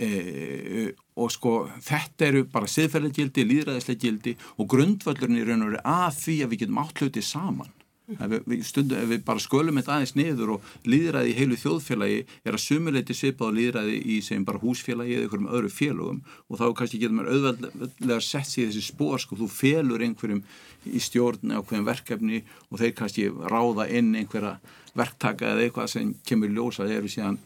uh, 0.00 0.86
og 1.14 1.30
sko 1.30 1.54
þetta 1.84 2.28
eru 2.28 2.42
bara 2.50 2.70
siðferðlegildi, 2.70 3.46
líðræðislegildi 3.50 4.34
og 4.58 4.68
grundvöldurinn 4.70 5.40
í 5.40 5.46
raun 5.46 5.62
og 5.62 5.72
veru 5.72 5.82
að 5.86 6.20
því 6.20 6.36
að 6.42 6.52
við 6.52 6.62
getum 6.64 6.82
átt 6.82 7.02
hluti 7.02 7.22
saman. 7.24 7.72
Ef 8.04 8.32
við, 8.44 8.58
stundum, 8.68 8.98
ef 9.00 9.08
við 9.08 9.22
bara 9.24 9.40
skölum 9.40 9.78
þetta 9.80 9.94
aðeins 9.94 10.12
niður 10.18 10.50
og 10.58 10.72
líðræði 10.84 11.30
í 11.30 11.36
heilu 11.38 11.56
þjóðfélagi 11.56 12.18
er 12.44 12.58
að 12.58 12.60
sumuleiti 12.60 13.16
svipað 13.16 13.54
á 13.54 13.56
líðræði 13.56 13.94
í 14.12 14.18
sem 14.26 14.44
bara 14.44 14.60
húsfélagi 14.60 15.14
eða 15.16 15.24
einhverjum 15.24 15.48
öðru 15.56 15.70
félögum. 15.72 16.18
Og 16.50 16.60
þá 16.60 16.66
kannski 16.76 17.00
getur 17.00 17.16
maður 17.16 17.38
auðveldlega 17.38 18.20
sett 18.26 18.50
sér 18.50 18.68
þessi 18.68 18.84
spór 18.90 19.22
sko, 19.24 19.38
þú 19.40 19.48
félur 19.48 20.04
einhverjum 20.04 20.42
í 20.84 21.00
stjórn 21.00 21.54
eða 21.54 21.64
hverjum 21.70 21.88
verkefni 21.88 22.42
og 22.68 22.82
þeir 22.82 22.94
kannski 22.98 23.30
ráða 23.32 23.88
inn 23.88 24.12
einhverja 24.20 24.58
verktaka 24.94 25.54
eða 25.54 25.64
eitthvað 25.64 25.92
sem 25.94 26.12
kemur 26.28 26.52
ljósa 26.52 26.84
þegar 26.84 27.06
við 27.06 27.16
síðan 27.16 27.40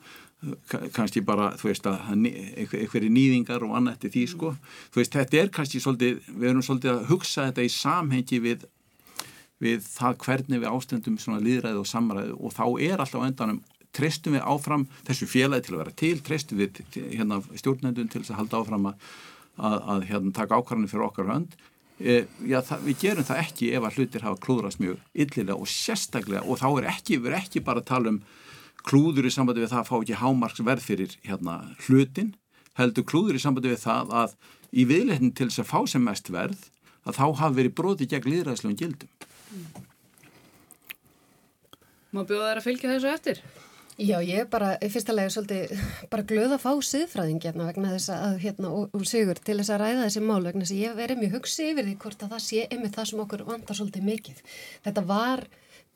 kannski 0.95 1.23
bara, 1.27 1.51
þú 1.59 1.71
veist 1.73 1.87
að 1.91 2.13
einhverju 2.15 3.11
nýðingar 3.11 3.65
og 3.67 3.75
annað 3.75 3.97
eftir 3.97 4.13
því 4.15 4.25
sko. 4.31 4.53
Þú 4.95 5.01
veist, 5.01 5.17
þetta 5.17 5.41
er 5.41 5.51
kannski 5.55 5.81
svolítið 5.83 6.29
við 6.29 6.51
erum 6.53 6.67
svolítið 6.67 6.93
að 6.93 7.09
hugsa 7.11 7.47
þetta 7.49 7.65
í 7.67 7.73
samhengi 7.75 8.39
við, 8.45 8.69
við 9.59 9.83
það 9.89 10.21
hvernig 10.27 10.63
við 10.63 10.71
ástendum 10.71 11.19
svona 11.19 11.43
líðræði 11.43 11.83
og 11.83 11.91
samræði 11.91 12.39
og 12.39 12.55
þá 12.55 12.65
er 12.87 13.03
alltaf 13.03 13.27
endanum 13.27 13.61
treystum 13.99 14.37
við 14.37 14.47
áfram 14.47 14.87
þessu 15.09 15.27
félagi 15.27 15.67
til 15.67 15.75
að 15.75 15.83
vera 15.83 15.97
til, 16.05 16.15
treystum 16.23 16.63
við 16.63 16.83
hérna, 16.95 17.41
stjórnendun 17.59 18.13
til 18.13 18.23
að 18.23 18.37
halda 18.39 18.63
áfram 18.63 18.91
að, 18.93 19.07
að, 19.57 19.79
að 19.95 20.09
hérna, 20.13 20.35
taka 20.39 20.61
ákvarðanir 20.61 20.93
fyrir 20.93 21.09
okkar 21.09 21.33
hönd. 21.33 21.57
E, 21.99 22.21
já, 22.47 22.61
það, 22.63 22.85
við 22.87 23.01
gerum 23.03 23.27
það 23.27 23.41
ekki 23.43 23.73
ef 23.75 23.87
að 23.89 23.97
hlutir 23.99 24.23
hafa 24.23 24.39
klúðrast 24.45 24.79
mjög 24.79 25.01
illilega 25.19 25.57
og 25.59 25.71
sérstaklega 25.73 26.45
og 26.47 26.61
þá 26.61 26.69
er 26.69 26.93
ekki, 26.93 27.19
við 27.19 27.33
erum 27.33 27.41
ekki 27.43 27.65
bara 27.67 27.83
að 27.83 27.89
tala 27.91 28.13
um 28.15 28.21
klúður 28.87 29.29
í 29.29 29.33
sambandi 29.35 29.65
við 29.65 29.73
það 29.73 29.83
að 29.83 29.91
fá 29.91 29.97
ekki 29.99 30.21
hámarksverð 30.23 30.85
fyrir 30.85 31.17
hérna, 31.27 31.59
hlutin 31.87 32.35
heldur 32.79 33.07
klúður 33.09 33.39
í 33.39 33.43
sambandi 33.43 33.73
við 33.73 33.83
það 33.83 34.13
að 34.23 34.35
í 34.71 34.85
viðleitnin 34.89 35.35
til 35.35 35.49
þess 35.49 35.65
að 35.65 35.71
fá 35.73 35.79
sem 35.91 36.05
mest 36.05 36.31
verð 36.33 36.69
að 37.09 37.19
þá 37.19 37.25
hafi 37.41 37.59
verið 37.63 37.77
broti 37.79 38.09
gegn 38.09 38.29
líðræðslegum 38.33 38.79
gildum. 38.79 39.11
Má 42.13 42.23
bjóða 42.25 42.53
þær 42.53 42.61
að 42.61 42.67
fylgja 42.67 42.93
þessu 42.95 43.11
eftir? 43.13 43.41
Já, 43.99 44.21
ég 44.23 44.45
er 44.45 44.47
bara, 44.47 44.77
fyrsta 44.79 45.15
lega 45.15 45.31
svolítið 45.35 45.73
bara 46.13 46.25
glöð 46.31 46.53
að 46.55 46.61
fá 46.63 46.83
siðfræðing 46.87 47.41
hérna 47.43 47.65
vegna 47.67 47.97
þess 47.97 48.13
að 48.15 48.37
hérna 48.45 48.69
og, 48.71 48.93
og 48.95 49.07
sigur 49.11 49.41
til 49.43 49.57
þess 49.59 49.73
að 49.75 49.81
ræða 49.83 50.05
þessi 50.05 50.23
mál 50.23 50.45
vegna 50.45 50.63
þess 50.63 50.75
að 50.77 50.83
ég 50.85 50.99
verið 51.01 51.19
mjög 51.23 51.35
hugsi 51.35 51.67
yfir 51.73 51.89
því 51.89 51.95
hvort 52.05 52.23
að 52.23 52.35
það 52.37 52.45
sé 52.45 52.67
einmitt 52.69 52.95
það 52.95 53.09
sem 53.11 53.23
okkur 53.25 53.43
vandar 53.49 53.79
svolítið 53.81 54.07
mikið. 54.07 54.45
Þetta 54.87 55.05
var 55.09 55.43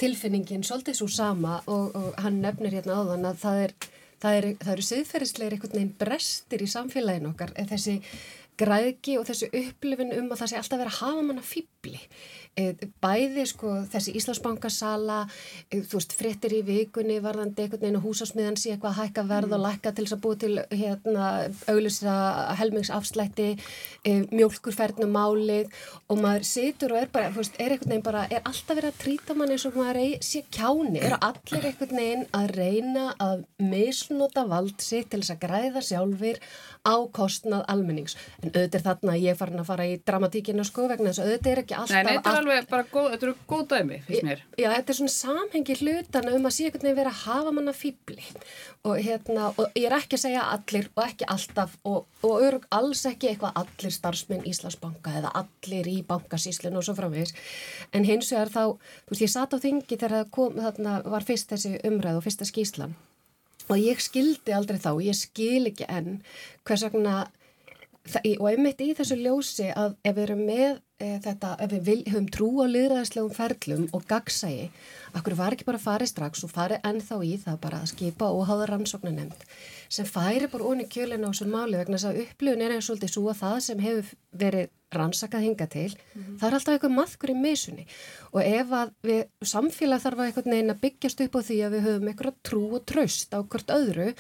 tilfinningin 0.03 0.67
svolítið 0.67 0.99
svo 0.99 1.09
sama 1.13 1.61
og, 1.71 1.97
og 1.97 2.21
hann 2.25 2.43
nefnir 2.43 2.79
hérna 2.79 3.01
áðan 3.01 3.31
að 3.31 3.43
það 3.45 3.65
er, 3.65 3.75
það 4.23 4.39
er, 4.39 4.47
það 4.63 4.75
eru 4.77 4.87
siðferðisleir 4.89 5.57
einhvern 5.57 5.77
veginn 5.79 5.97
brestir 6.03 6.65
í 6.65 6.71
samfélagin 6.71 7.31
okkar. 7.31 7.55
Þessi 7.71 7.99
græðki 8.61 9.17
og 9.19 9.27
þessu 9.29 9.49
upplifin 9.63 10.13
um 10.19 10.31
að 10.31 10.43
það 10.43 10.51
sé 10.51 10.59
alltaf 10.59 10.81
verið 10.83 10.93
að 10.93 11.01
hafa 11.01 11.27
manna 11.29 11.45
fýbli 11.47 12.01
bæði 12.53 13.47
sko 13.49 13.71
þessi 13.89 14.13
Íslandsbankasala 14.19 15.23
eh, 15.71 15.81
þú 15.81 15.97
veist 15.97 16.13
frittir 16.19 16.53
í 16.53 16.61
vikunni 16.67 17.17
varðandi 17.25 17.65
einhvern 17.65 17.81
veginn 17.81 17.97
og 17.97 18.05
húsásmiðan 18.05 18.59
sé 18.61 18.75
eitthvað 18.75 18.91
að 18.93 18.99
hækka 18.99 19.25
verð 19.31 19.55
og 19.55 19.61
mm. 19.61 19.65
lækka 19.65 19.93
til 19.97 20.05
þess 20.05 20.17
að 20.17 20.23
búi 20.27 20.37
til 20.43 20.53
hérna 20.69 21.29
auglýsa 21.73 22.17
helmingsafslætti 22.61 23.47
e, 23.57 24.13
mjölkurferðnum 24.29 25.15
málið 25.17 25.71
og 26.13 26.21
maður 26.21 26.45
situr 26.51 26.93
og 26.93 27.01
er 27.01 27.13
bara, 27.15 27.31
þú 27.33 27.41
veist, 27.41 27.57
er 27.57 27.73
einhvern 27.73 27.95
veginn 27.95 28.05
bara 28.11 28.27
er 28.29 28.45
alltaf 28.45 28.77
verið 28.77 28.91
að 28.91 29.01
trýta 29.07 29.39
mann 29.39 29.55
eins 29.57 29.67
og 29.71 29.81
maður 29.81 30.03
er, 30.03 30.13
sé 30.29 30.45
kjáni, 30.53 31.01
er 31.01 31.17
allir 31.17 31.69
einhvern 31.71 32.03
veginn 32.03 32.29
að 32.37 32.53
reyna 32.59 33.07
að 33.17 33.47
misnota 33.65 34.45
vald 34.51 34.77
sitt 34.85 35.09
til 35.13 35.23
þess 35.23 35.39
að 35.39 35.43
græða 35.47 35.85
sjálfur 35.89 36.43
á 36.85 36.95
kostnað 37.17 37.65
almennings? 37.73 38.19
En 38.43 38.51
auðvitað 38.51 38.79
er 38.81 38.87
þarna 38.91 39.19
ég 39.23 39.41
farin 39.41 39.63
að 39.63 39.69
fara 39.71 39.89
í 39.89 39.99
dramatíkinu 40.03 40.67
sko 40.67 40.89
vegna 40.91 41.13
þess 41.13 41.23
að 41.23 41.31
auðvitað 41.31 41.53
er 41.53 41.63
ekki 41.63 41.79
alltaf 41.79 42.09
Nei, 42.09 42.19
alveg 42.43 42.69
bara 42.71 42.87
góð, 42.91 43.09
þetta 43.15 43.27
eru 43.29 43.35
góð 43.51 43.63
dæmi 43.73 43.99
fyrst 44.07 44.27
mér. 44.27 44.43
Já, 44.59 44.69
þetta 44.75 44.93
er 44.93 44.99
svona 44.99 45.15
samhengi 45.15 45.77
hlutana 45.81 46.35
um 46.37 46.49
að 46.49 46.55
sé 46.57 46.67
einhvern 46.67 46.87
veginn 46.87 46.99
vera 46.99 47.13
að 47.13 47.21
hafa 47.23 47.53
manna 47.57 47.75
fýbli 47.77 48.27
og 48.89 48.99
hérna, 48.99 49.51
og 49.57 49.79
ég 49.79 49.87
er 49.89 49.97
ekki 49.97 50.19
að 50.19 50.25
segja 50.25 50.47
allir 50.55 50.89
og 50.93 51.05
ekki 51.07 51.29
alltaf 51.37 51.77
og, 51.89 52.09
og 52.27 52.47
örug 52.49 52.67
alls 52.75 53.05
ekki 53.09 53.31
eitthvað 53.31 53.63
allir 53.63 53.97
starfsmenn 53.97 54.49
Íslandsbanka 54.51 55.15
eða 55.23 55.33
allir 55.43 55.93
í 55.93 55.99
bankasíslinu 56.09 56.83
og 56.83 56.89
svo 56.89 56.97
framvegis. 56.99 57.35
En 57.95 58.09
hins 58.09 58.33
vegar 58.35 58.53
þá, 58.53 58.65
þú 59.07 59.15
veist, 59.15 59.25
ég 59.25 59.35
satt 59.37 59.55
á 59.55 59.63
þingi 59.63 59.97
þegar 59.97 60.19
það 60.19 60.35
kom, 60.35 60.59
þarna 60.59 60.99
var 61.15 61.27
fyrst 61.29 61.55
þessi 61.55 61.79
umræð 61.89 62.21
og 62.21 62.27
fyrsta 62.27 62.49
skíslan 62.49 62.99
og 63.71 63.79
ég 63.79 64.01
skildi 64.03 64.55
aldrei 64.55 64.81
þá, 64.83 64.91
ég 65.05 65.17
skil 65.17 65.69
ekki 65.71 65.87
enn 65.87 66.19
hvers 66.67 66.83
vegna 66.89 67.21
og 68.41 68.47
einmitt 68.51 68.81
í 68.83 68.93
þessu 68.99 69.17
ljósi 69.21 69.69
að 69.71 69.95
ef 70.03 70.17
við 70.17 70.25
erum 70.25 70.43
með 70.49 70.81
e, 71.03 71.11
þetta, 71.25 71.53
ef 71.65 71.73
við 71.75 71.83
vil, 71.89 71.99
höfum 72.09 72.29
trú 72.33 72.49
á 72.63 72.67
liðræðislegum 72.71 73.35
ferlum 73.37 73.87
og 73.97 74.07
gagsægi, 74.11 74.69
akkur 75.19 75.37
var 75.39 75.57
ekki 75.57 75.69
bara 75.69 75.83
farið 75.83 76.13
strax 76.13 76.45
og 76.47 76.53
farið 76.55 76.87
ennþá 76.89 77.19
í 77.27 77.33
það 77.45 77.59
bara 77.67 77.83
að 77.83 77.91
skipa 77.93 78.31
og 78.31 78.47
hafa 78.51 78.69
rannsóknar 78.71 79.17
nefnd 79.17 79.47
sem 79.93 80.09
færi 80.09 80.49
bara 80.53 80.69
onni 80.71 80.87
kjölinu 80.89 81.29
á 81.29 81.33
þessu 81.33 81.49
máli 81.51 81.81
vegna 81.81 81.99
þess 81.99 82.11
að 82.13 82.23
upplifun 82.25 82.65
er 82.65 82.77
eins 82.77 82.87
og 82.87 82.93
svolítið 82.93 83.15
svo 83.17 83.27
að 83.33 83.43
það 83.43 83.59
sem 83.67 83.85
hefur 83.87 84.15
verið 84.45 84.71
rannsakað 84.97 85.47
hinga 85.47 85.67
til, 85.67 85.93
mm 85.93 86.23
-hmm. 86.23 86.39
það 86.39 86.49
er 86.49 86.55
alltaf 86.55 86.75
eitthvað 86.75 86.97
maðkur 86.99 87.31
í 87.31 87.37
misunni 87.43 87.87
og 88.33 88.41
ef 88.41 88.71
að 88.73 88.93
við 89.05 89.23
samfélag 89.45 90.01
þarf 90.01 90.19
að 90.19 90.27
eitthvað 90.27 90.47
neina 90.47 90.75
byggjast 90.81 91.21
upp 91.21 91.35
á 91.37 91.41
því 91.45 91.57
að 91.67 91.75
við 91.75 91.85
höfum 91.87 92.09
eitthvað 92.09 92.37
trú 92.43 92.63
og 92.79 92.85
tröst 92.89 93.35
á 93.37 93.39
hvort 93.45 93.69
öðru 93.71 94.15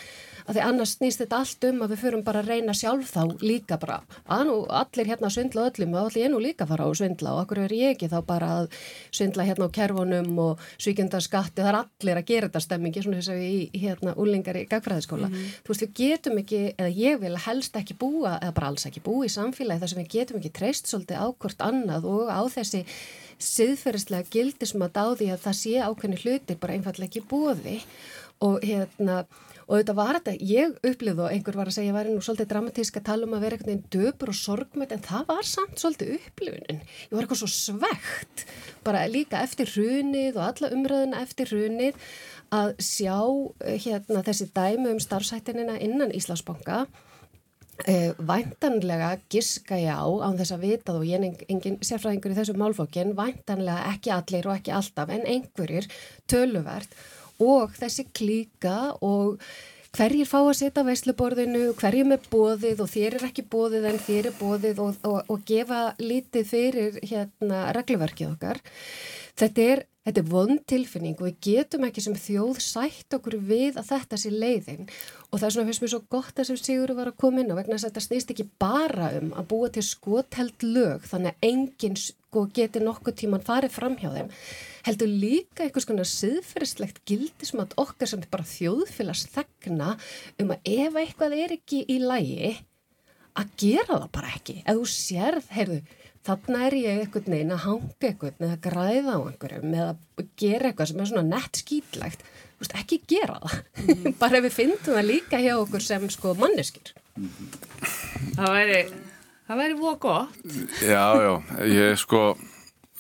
að 0.46 0.54
því 0.56 0.64
annars 0.66 0.96
snýst 0.98 1.22
þetta 1.22 1.38
allt 1.38 1.64
um 1.64 1.82
að 1.82 1.94
við 1.94 2.02
förum 2.02 2.24
bara 2.26 2.42
að 2.42 2.50
reyna 2.52 2.74
sjálf 2.76 3.12
þá 3.14 3.22
líka 3.40 3.78
bara 3.80 4.02
að 4.26 4.44
nú 4.50 4.56
allir 4.68 5.08
hérna 5.08 5.30
svindla 5.32 5.70
öllum 5.70 5.94
og 5.96 6.10
allir 6.10 6.24
ég 6.26 6.32
nú 6.32 6.42
líka 6.42 6.66
fara 6.68 6.84
á 6.84 6.90
svindla 6.92 7.32
og 7.32 7.40
okkur 7.44 7.62
er 7.64 7.72
ég 7.72 7.94
ekki 7.96 8.10
þá 8.12 8.18
bara 8.26 8.50
að 8.58 8.68
svindla 9.10 9.46
hérna 9.48 9.68
á 9.72 9.76
kerfunum 9.78 10.38
og 10.44 10.60
svíkjöndarskatti 10.76 11.62
það 11.62 11.70
er 11.72 11.80
allir 11.80 12.20
að 12.20 12.28
gera 12.28 12.50
þetta 12.50 12.64
stemmingi 12.66 13.02
svona 13.02 13.20
þess 13.22 13.32
að 13.32 13.40
við 13.40 13.52
í 13.62 13.82
hérna 13.86 14.16
úlingar 14.20 14.60
í 14.60 14.66
gagfræðiskóla 14.68 15.28
mm 15.28 15.34
-hmm. 15.34 15.56
þú 15.64 15.72
veist 15.72 15.82
við 15.86 15.94
getum 16.02 16.38
ekki, 16.38 16.62
eða 16.76 16.92
ég 16.92 17.20
vil 17.20 17.36
helst 17.46 17.76
ekki 17.76 17.94
búa, 17.96 18.38
eða 18.42 18.52
bara 18.52 18.66
alls 18.66 18.86
ekki 18.86 19.00
búa 19.00 19.24
treyst 20.62 20.90
svolítið 20.90 21.18
á 21.18 21.26
hvort 21.34 21.66
annað 21.66 22.08
og 22.08 22.30
á 22.30 22.42
þessi 22.54 22.84
siðferðislega 23.42 24.30
gildismat 24.30 24.94
á 24.94 25.06
því 25.18 25.32
að 25.34 25.46
það 25.46 25.56
sé 25.58 25.78
ákveðni 25.82 26.20
hlutir 26.22 26.60
bara 26.62 26.76
einfallega 26.76 27.10
ekki 27.10 27.24
búiði 27.26 27.80
og 28.42 28.62
hérna 28.62 29.24
og 29.72 29.78
þetta 29.78 29.94
var 29.96 30.18
þetta, 30.18 30.34
ég 30.44 30.74
upplifði 30.82 31.22
og 31.22 31.30
einhver 31.32 31.56
var 31.58 31.70
að 31.70 31.76
segja 31.76 31.86
að 31.86 31.90
ég 31.90 31.96
væri 31.96 32.14
nú 32.14 32.24
svolítið 32.24 32.50
dramatísk 32.50 32.98
að 32.98 33.06
tala 33.06 33.28
um 33.28 33.36
að 33.36 33.44
vera 33.46 33.56
einhvern 33.56 33.70
veginn 33.70 33.92
döpur 33.94 34.32
og 34.32 34.38
sorgmætt 34.38 34.94
en 34.96 35.04
það 35.06 35.24
var 35.30 35.48
samt 35.48 35.80
svolítið 35.80 36.10
upplifunin. 36.18 36.82
Ég 36.82 37.14
var 37.14 37.24
eitthvað 37.24 37.40
svo 37.42 37.50
svegt 37.52 38.44
bara 38.84 39.04
líka 39.10 39.42
eftir 39.46 39.70
hrunið 39.72 40.36
og 40.36 40.44
alla 40.48 40.72
umröðuna 40.76 41.22
eftir 41.24 41.52
hrunið 41.52 42.02
að 42.52 42.74
sjá 42.84 43.16
eh, 43.64 43.78
hérna 43.80 44.24
þessi 44.26 44.50
dæmi 44.52 44.92
um 44.92 45.00
starfsættinina 45.00 45.78
innan 45.80 46.12
Íslandsbanka 46.12 46.84
Eh, 47.88 48.12
væntanlega 48.18 49.16
giska 49.32 49.78
ég 49.80 49.90
á 49.90 50.04
án 50.04 50.36
þess 50.38 50.54
að 50.54 50.64
vita 50.68 50.92
og 50.94 51.06
ég 51.08 51.18
er 51.18 51.46
engin 51.50 51.80
sérfræðingur 51.80 52.34
í 52.34 52.36
þessu 52.36 52.54
málfókin 52.60 53.14
væntanlega 53.18 53.94
ekki 53.94 54.12
allir 54.12 54.46
og 54.46 54.58
ekki 54.58 54.74
alltaf 54.76 55.10
en 55.10 55.24
einhverjir 55.26 55.88
töluvert 56.30 56.92
og 57.42 57.72
þessi 57.80 58.04
klíka 58.12 58.76
og 59.00 59.40
hverjir 59.96 60.28
fá 60.28 60.38
að 60.40 60.54
setja 60.60 60.84
veisluborðinu, 60.86 61.64
hverjir 61.80 62.06
með 62.08 62.28
bóðið 62.32 62.84
og 62.84 62.92
þér 62.92 63.16
er 63.18 63.26
ekki 63.28 63.44
bóðið 63.52 63.88
en 63.90 63.98
þér 64.00 64.28
er 64.30 64.36
bóðið 64.38 64.84
og, 64.84 65.00
og, 65.08 65.18
og 65.32 65.42
gefa 65.48 65.80
lítið 66.00 66.46
fyrir 66.48 67.00
hérna 67.02 67.66
regluverkið 67.76 68.30
okkar. 68.30 68.62
Þetta 69.36 69.66
er, 69.74 69.84
þetta 70.06 70.22
er 70.22 70.30
vond 70.30 70.62
tilfinning 70.68 71.18
og 71.18 71.28
við 71.28 71.36
getum 71.46 71.86
ekki 71.86 72.04
sem 72.04 72.16
þjóð 72.18 72.58
sætt 72.64 73.16
okkur 73.16 73.36
við 73.50 73.78
að 73.80 73.90
þetta 73.92 74.18
sé 74.20 74.32
leiðin 74.32 74.88
og 75.30 75.36
það 75.38 75.46
er 75.48 75.54
svona 75.56 75.68
fyrst 75.68 75.84
mér 75.84 75.92
svo 75.94 76.02
gott 76.14 76.42
að 76.42 76.48
sem 76.50 76.60
Sigur 76.62 76.94
var 76.98 77.12
að 77.12 77.20
koma 77.22 77.42
inn 77.42 77.54
á 77.54 77.58
vegna 77.58 77.78
að 77.78 77.86
þetta 77.88 78.04
snýst 78.06 78.34
ekki 78.34 78.48
bara 78.62 79.12
um 79.20 79.30
að 79.36 79.48
búa 79.52 79.70
til 79.72 79.86
skottheld 79.86 80.66
lög 80.66 81.06
þannig 81.10 81.32
að 81.34 81.48
enginn 81.52 82.00
sko 82.00 82.46
geti 82.56 82.82
nokkuð 82.82 83.18
tíman 83.22 83.46
farið 83.46 83.76
fram 83.76 83.96
hjá 84.00 84.10
þeim 84.16 84.34
heldur 84.88 85.14
líka 85.22 85.66
einhvers 85.66 85.86
konar 85.86 86.08
siðferðislegt 86.08 87.02
gildismat 87.06 87.76
okkar 87.78 88.10
sem 88.10 88.26
bara 88.32 88.48
þjóðfélags 88.48 89.28
þegna 89.34 89.94
um 90.42 90.54
að 90.54 90.70
ef 90.74 91.00
eitthvað 91.04 91.38
er 91.38 91.56
ekki 91.60 91.84
í 91.86 91.98
lægi 92.02 92.52
að 93.38 93.52
gera 93.60 93.98
það 93.98 94.08
bara 94.14 94.32
ekki. 94.36 94.56
Ef 94.66 94.78
þú 94.78 94.88
sérð, 94.92 95.50
heyrðu, 95.56 95.78
þarna 96.26 96.66
er 96.68 96.76
ég 96.78 97.00
eitthvað 97.02 97.30
neina 97.32 97.56
að 97.56 97.64
hanga 97.66 98.08
eitthvað 98.08 98.38
með 98.42 98.54
að 98.54 98.60
græða 98.66 99.16
á 99.16 99.20
einhverju, 99.20 99.62
með 99.72 99.84
að 99.88 100.26
gera 100.38 100.70
eitthvað 100.70 100.90
sem 100.90 101.02
er 101.02 101.10
svona 101.10 101.24
nett 101.26 101.60
skýtlegt, 101.62 102.24
veist, 102.60 102.76
ekki 102.78 103.00
gera 103.10 103.40
það. 103.42 103.56
Mm. 103.82 104.06
bara 104.22 104.38
ef 104.38 104.46
við 104.46 104.56
fyndum 104.58 104.98
það 104.98 105.08
líka 105.08 105.42
hjá 105.42 105.52
okkur 105.56 105.84
sem 105.84 106.06
sko 106.14 106.34
manneskir. 106.38 106.94
Það 108.36 108.54
væri, 108.54 108.80
það 109.48 109.62
væri 109.62 109.78
voða 109.80 109.98
gott. 110.06 110.40
Já, 110.80 111.04
já, 111.26 111.32
ég 111.72 112.00
sko 112.00 112.24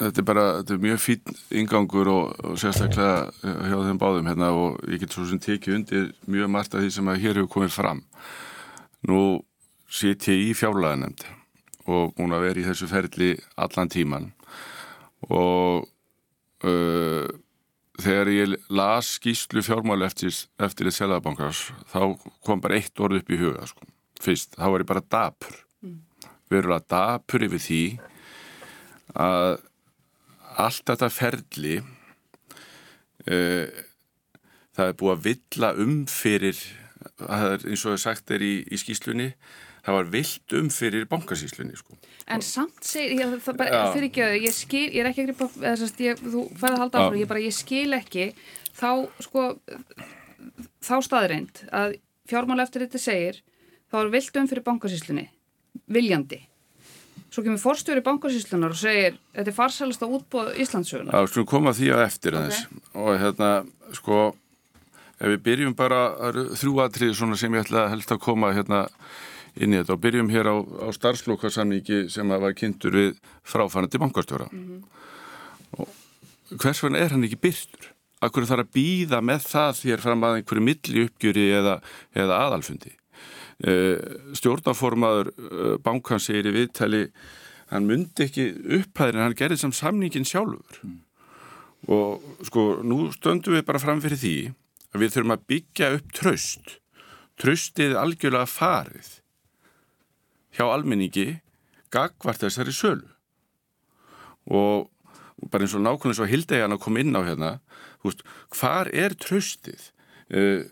þetta 0.02 0.22
er 0.22 0.26
bara, 0.26 0.46
þetta 0.60 0.74
er 0.74 0.82
mjög 0.82 1.02
fín 1.04 1.36
ingangur 1.62 2.10
og, 2.10 2.32
og 2.42 2.58
sérstaklega 2.58 3.28
eh, 3.30 3.60
hjá 3.70 3.76
þeim 3.86 4.00
báðum 4.02 4.30
hérna 4.32 4.50
og 4.56 4.80
ég 4.90 5.04
get 5.04 5.14
svo 5.14 5.28
sem 5.28 5.40
tekið 5.42 5.78
undir 5.78 6.10
mjög 6.26 6.50
margt 6.50 6.74
af 6.74 6.82
því 6.82 6.90
sem 6.96 7.12
að 7.12 7.22
hér 7.22 7.38
hefur 7.38 7.52
komið 7.54 7.76
fram. 7.76 8.02
Nú 9.06 9.22
sitt 9.92 10.26
ég 10.30 10.48
í 10.48 10.50
fjárlæðanemnd 10.56 11.22
og 11.90 12.12
búin 12.16 12.34
að 12.34 12.46
vera 12.46 12.62
í 12.62 12.66
þessu 12.66 12.88
ferli 12.90 13.30
allan 13.60 13.90
tíman 13.92 14.28
og 15.28 15.88
uh, 16.66 17.28
þegar 18.02 18.30
ég 18.32 18.54
las 18.72 19.16
skýslu 19.18 19.62
fjármáli 19.64 20.06
eftir, 20.06 20.34
eftir 20.62 20.88
þetta 20.88 20.98
seljabankars 20.98 21.66
þá 21.92 22.00
kom 22.44 22.62
bara 22.62 22.78
eitt 22.78 23.02
orð 23.02 23.20
upp 23.20 23.32
í 23.32 23.40
huga 23.40 23.66
sko. 23.68 23.86
fyrst, 24.22 24.56
þá 24.56 24.66
var 24.70 24.84
ég 24.84 24.90
bara 24.90 25.04
dapur 25.14 25.58
mm. 25.82 25.98
verulega 26.50 26.88
dapur 26.88 27.46
yfir 27.46 27.64
því 27.66 27.84
að 29.12 29.60
allt 30.62 30.84
þetta 30.88 31.10
ferli 31.12 31.80
uh, 31.82 33.66
það 34.72 34.86
er 34.88 34.96
búið 35.00 35.16
að 35.16 35.26
villa 35.26 35.74
um 35.82 35.98
fyrir 36.10 36.58
eins 37.28 37.84
og 37.84 37.92
það 37.92 38.00
sagt 38.00 38.32
er 38.32 38.44
í, 38.44 38.54
í 38.72 38.78
skýslunni 38.80 39.32
það 39.82 39.98
var 39.98 40.10
vilt 40.12 40.56
um 40.58 40.70
fyrir 40.72 41.06
bankasíslunni 41.10 41.76
sko. 41.78 41.96
En 42.30 42.44
samt 42.46 42.86
segir, 42.86 43.18
ég, 43.18 43.34
bara, 43.58 43.84
fyrir 43.94 44.08
ekki 44.08 44.24
að 44.24 44.36
ég 44.46 44.56
skil, 44.56 44.86
ég 44.88 45.02
er 45.02 45.10
ekki 45.10 45.24
að 45.24 45.30
gripa, 45.32 45.48
eða, 45.72 45.88
ég, 46.06 46.22
þú 46.22 46.44
færði 46.60 46.76
að 46.76 46.82
halda 46.84 47.02
áfram, 47.02 47.18
ég 47.20 47.30
bara, 47.32 47.42
ég 47.42 47.56
skil 47.56 47.98
ekki 47.98 48.28
þá, 48.78 48.88
sko 49.26 49.48
þá 50.82 50.94
staðreind 51.06 51.64
að 51.74 51.98
fjármála 52.30 52.66
eftir 52.66 52.86
þetta 52.86 53.02
segir 53.02 53.42
þá 53.92 53.98
er 54.04 54.12
viltum 54.14 54.48
fyrir 54.50 54.66
bankasýslunni 54.66 55.26
viljandi. 55.92 56.40
Svo 57.32 57.40
kemur 57.44 57.60
forstjóri 57.60 58.02
bankasýslunar 58.04 58.74
og 58.74 58.78
segir 58.78 59.16
þetta 59.32 59.48
er 59.48 59.56
farsalast 59.56 60.02
á 60.04 60.06
útbóð 60.06 60.52
Íslandsögunar 60.60 61.16
Já, 61.16 61.28
skulum 61.32 61.48
koma 61.48 61.72
því 61.76 61.90
að 61.94 62.04
eftir 62.04 62.36
aðeins. 62.36 62.66
Og 62.92 63.14
hérna, 63.20 63.50
sko 63.96 64.18
ef 65.16 65.30
við 65.30 65.44
byrjum 65.46 65.76
bara 65.78 66.02
þrjú 66.52 66.74
atrið 66.84 67.14
svona 67.16 67.38
sem 67.40 67.54
ég 67.56 67.64
ætla 67.64 67.86
helst 67.92 68.12
að 68.12 68.20
koma 68.26 68.52
hérna 68.52 68.84
inn 69.56 69.74
í 69.74 69.80
þetta. 69.80 69.96
Og 69.96 70.02
byrjum 70.04 70.30
hér 70.32 70.50
á, 70.52 70.56
á 70.58 70.88
starfslokarsamningi 70.96 72.06
sem 72.12 72.32
var 72.32 72.56
kynntur 72.58 72.96
við 72.96 73.18
fráfærandi 73.48 74.00
bankastjóra. 74.02 74.48
Og 75.78 76.56
hvers 76.60 76.82
vegna 76.84 77.02
er 77.02 77.14
hann 77.14 77.26
ekki 77.26 77.40
byrtur? 77.42 77.92
Akkur 78.22 78.46
þarf 78.46 78.68
að 78.68 78.74
býða 78.76 79.18
með 79.24 79.46
það 79.50 79.78
þér 79.80 80.02
fram 80.04 80.26
að 80.26 80.40
einhverju 80.40 80.64
milli 80.64 81.06
uppgjöri 81.08 81.46
eða, 81.58 81.78
eða 82.14 82.42
aðalfundi? 82.46 82.92
Eh, 83.62 83.98
stjórnaformaður 84.38 85.32
eh, 85.32 85.78
bankans 85.82 86.28
segir 86.28 86.50
í 86.50 86.54
viðtali 86.56 87.06
hann 87.72 87.88
myndi 87.88 88.26
ekki 88.26 88.46
upphæðin 88.78 89.22
hann 89.22 89.36
gerði 89.38 89.58
sem 89.62 89.74
samningin 89.74 90.28
sjálfur. 90.28 90.82
Mm. 90.82 91.00
og 91.90 92.22
sko 92.46 92.62
nú 92.86 93.08
stöndum 93.10 93.56
við 93.56 93.64
bara 93.66 93.80
fram 93.82 93.98
fyrir 94.02 94.20
því 94.20 94.36
að 94.94 95.02
við 95.02 95.14
þurfum 95.14 95.34
að 95.34 95.46
byggja 95.50 95.88
upp 95.96 96.12
tröst 96.14 96.76
tröstið 97.42 97.96
algjörlega 97.98 98.46
farið 98.46 99.08
hjá 100.56 100.66
almenningi 100.68 101.40
gagvart 101.92 102.42
þessari 102.42 102.74
sölu. 102.74 103.08
Og 104.50 104.90
bara 105.50 105.64
eins 105.64 105.74
og 105.74 105.82
nákvæmlega 105.82 106.18
svo 106.18 106.28
hildegjan 106.30 106.74
að 106.74 106.82
koma 106.84 107.02
inn 107.02 107.16
á 107.18 107.22
hérna 107.24 107.50
veist, 108.04 108.22
hvar 108.58 108.90
er 108.94 109.14
tröstið 109.18 109.90
uh, 110.34 110.62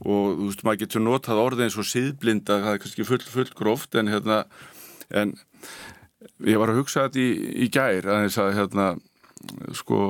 og 0.00 0.38
þú 0.38 0.48
veist, 0.48 0.64
maður 0.64 0.82
getur 0.84 1.04
notað 1.04 1.42
orðið 1.42 1.66
eins 1.66 1.78
og 1.80 1.88
síðblinda, 1.88 2.58
það 2.64 2.72
er 2.72 2.82
kannski 2.84 3.06
full, 3.08 3.20
full 3.28 3.50
gróft 3.56 3.96
en 4.00 4.08
hérna, 4.08 4.38
en 5.12 5.34
ég 6.48 6.60
var 6.60 6.72
að 6.72 6.80
hugsa 6.80 7.06
þetta 7.06 7.20
í, 7.20 7.28
í 7.66 7.68
gær 7.72 8.08
að 8.08 8.24
þess 8.24 8.40
að 8.40 8.54
hérna, 8.56 8.86
sko 9.76 10.00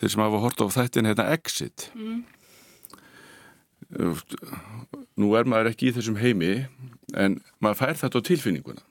þeir 0.00 0.14
sem 0.14 0.24
hafa 0.24 0.42
hort 0.44 0.64
á 0.64 0.66
þættin 0.72 1.10
hérna 1.10 1.28
Exit. 1.36 1.90
Mm. 1.98 2.24
nú 5.20 5.30
er 5.36 5.48
maður 5.48 5.70
ekki 5.72 5.88
í 5.88 5.94
þessum 5.96 6.18
heimi 6.20 6.52
en 7.16 7.38
maður 7.62 7.80
fær 7.80 8.00
þetta 8.02 8.20
á 8.20 8.28
tilfinninguna. 8.28 8.84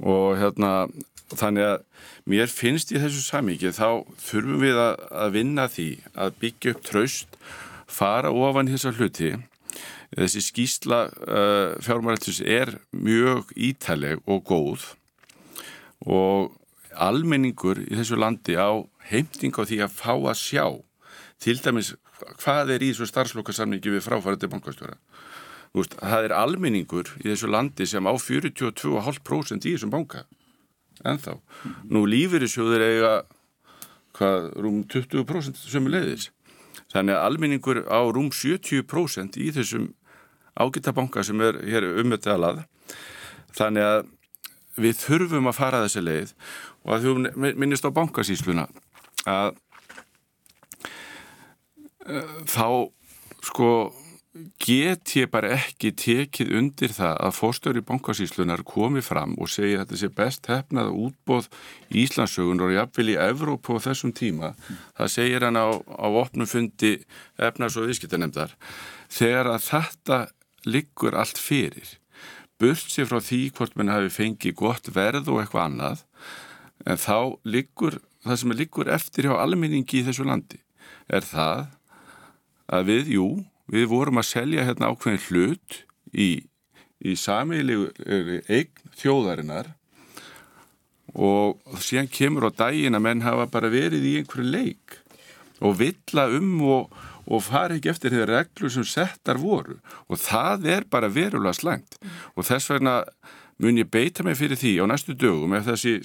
Og 0.00 0.38
hérna 0.40 0.88
þannig 1.30 1.66
að 1.66 1.82
mér 2.30 2.50
finnst 2.50 2.92
í 2.92 3.00
þessu 3.00 3.22
samíki 3.22 3.72
þá 3.74 4.02
þurfum 4.18 4.62
við 4.64 4.80
að, 4.80 5.04
að 5.10 5.34
vinna 5.36 5.66
því 5.70 5.88
að 6.14 6.38
byggja 6.42 6.74
upp 6.74 6.84
traust 6.88 7.38
fara 7.90 8.32
ofan 8.34 8.70
þessar 8.70 8.98
hluti. 8.98 9.34
Þessi 10.10 10.42
skýsla 10.42 11.00
uh, 11.06 11.76
fjármærættus 11.84 12.40
er 12.42 12.74
mjög 12.90 13.52
ítaleg 13.54 14.22
og 14.26 14.42
góð. 14.48 14.86
Og 16.02 16.56
almenningur 16.98 17.78
í 17.84 17.94
þessu 17.94 18.18
landi 18.18 18.56
á 18.58 18.82
heimting 19.10 19.54
á 19.54 19.62
því 19.62 19.84
að 19.84 19.94
fá 19.94 20.14
að 20.16 20.38
sjá 20.40 20.64
til 21.40 21.56
dæmis 21.62 21.94
hvað 22.40 22.74
er 22.74 22.82
í 22.82 22.90
þessu 22.90 23.08
starfslokasamningi 23.08 23.94
við 23.94 24.04
fráfærandi 24.04 24.50
bankastjóra 24.50 24.98
það 25.74 26.26
er 26.28 26.34
almenningur 26.34 27.12
í 27.20 27.28
þessu 27.28 27.50
landi 27.50 27.86
sem 27.86 28.06
á 28.06 28.12
42,5% 28.12 29.68
í 29.68 29.76
þessum 29.76 29.92
banka 29.94 30.24
en 31.06 31.20
þá 31.22 31.36
nú 31.88 32.04
lífur 32.10 32.42
í 32.44 32.50
sjóður 32.50 32.84
eiga 32.88 33.14
hvað 34.18 34.50
rúm 34.58 34.82
20% 34.90 35.62
sömu 35.70 35.92
leiðis 35.94 36.30
Þannig 36.90 37.14
að 37.14 37.24
alminningur 37.28 37.82
á 37.86 38.00
rúm 38.10 38.30
70% 38.34 39.38
í 39.38 39.50
þessum 39.54 39.90
ágitabanka 40.58 41.22
sem 41.26 41.40
er 41.44 41.60
hér 41.62 41.86
umöttalað. 42.02 42.64
Þannig 43.54 43.86
að 43.86 44.00
við 44.80 44.96
þurfum 44.98 45.50
að 45.50 45.58
fara 45.58 45.82
þessi 45.84 46.02
leið. 46.02 46.32
Og 46.82 46.94
að 46.96 47.06
þú 47.06 47.44
minnist 47.60 47.86
á 47.86 47.94
bankasísluna 47.94 48.66
að 49.28 49.52
uh, 52.08 52.36
þá 52.48 52.66
sko 53.44 53.70
get 54.62 55.10
ég 55.18 55.30
bara 55.30 55.50
ekki 55.56 55.90
tekið 55.98 56.52
undir 56.54 56.92
það 56.94 57.16
að 57.26 57.34
fórstöri 57.34 57.82
bankasíslunar 57.86 58.62
komi 58.66 59.02
fram 59.02 59.34
og 59.42 59.50
segi 59.50 59.74
að 59.74 59.82
þetta 59.82 59.98
sé 59.98 60.10
best 60.20 60.50
hefnað 60.50 60.92
útbóð 61.06 61.48
Íslandsögun 62.02 62.62
og 62.62 62.74
jafnvel 62.76 63.08
í 63.10 63.18
Evróp 63.18 63.72
á 63.74 63.82
þessum 63.90 64.14
tíma. 64.14 64.52
Það 64.94 65.14
segir 65.16 65.46
hann 65.48 65.58
á, 65.58 65.66
á 65.74 66.06
opnum 66.06 66.46
fundi 66.46 67.00
efnars 67.42 67.78
og 67.80 67.90
viðskiptanemdar 67.90 68.54
þegar 69.10 69.50
að 69.56 69.66
þetta 69.66 70.20
liggur 70.68 71.18
allt 71.18 71.40
fyrir 71.40 71.96
burt 72.60 72.92
sér 72.92 73.08
frá 73.08 73.18
því 73.24 73.42
hvort 73.56 73.76
mann 73.78 73.90
hafi 73.90 74.12
fengið 74.12 74.58
gott 74.60 74.92
verð 74.94 75.30
og 75.32 75.42
eitthvað 75.42 75.66
annað 75.66 76.06
en 76.86 77.00
þá 77.00 77.18
liggur 77.48 77.98
það 78.22 78.42
sem 78.42 78.56
liggur 78.56 78.90
eftir 78.92 79.26
hjá 79.26 79.38
almenningi 79.40 80.02
í 80.02 80.06
þessu 80.06 80.26
landi 80.28 80.60
er 81.08 81.24
það 81.24 81.70
að 82.70 82.92
við, 82.92 83.16
jú 83.16 83.28
við 83.70 83.90
vorum 83.90 84.20
að 84.20 84.30
selja 84.30 84.66
hérna 84.66 84.90
ákveðin 84.90 85.26
hlut 85.28 85.82
í, 86.12 86.30
í 87.02 87.16
samílegu 87.18 87.90
eign 88.50 88.90
þjóðarinnar 89.00 89.74
og 91.14 91.58
síðan 91.82 92.10
kemur 92.12 92.50
á 92.50 92.58
daginn 92.66 92.98
að 92.98 93.06
menn 93.06 93.24
hafa 93.24 93.48
bara 93.50 93.70
verið 93.72 94.06
í 94.06 94.16
einhverju 94.20 94.50
leik 94.50 94.98
og 95.60 95.78
villla 95.80 96.26
um 96.36 96.52
og, 96.64 96.94
og 97.26 97.42
fara 97.44 97.76
ekki 97.76 97.90
eftir 97.92 98.14
þeirra 98.14 98.40
reglur 98.40 98.72
sem 98.72 98.86
settar 98.86 99.40
voru. 99.40 99.76
Og 100.08 100.20
það 100.22 100.68
er 100.76 100.86
bara 100.88 101.10
verulega 101.12 101.52
slæmt. 101.56 101.98
Og 102.34 102.46
þess 102.48 102.70
vegna 102.72 103.02
mun 103.60 103.80
ég 103.80 103.90
beita 103.92 104.24
mig 104.24 104.38
fyrir 104.40 104.58
því 104.58 104.78
á 104.80 104.84
næstu 104.88 105.14
dögum 105.18 105.54
ef 105.58 105.68
þessi, 105.68 105.98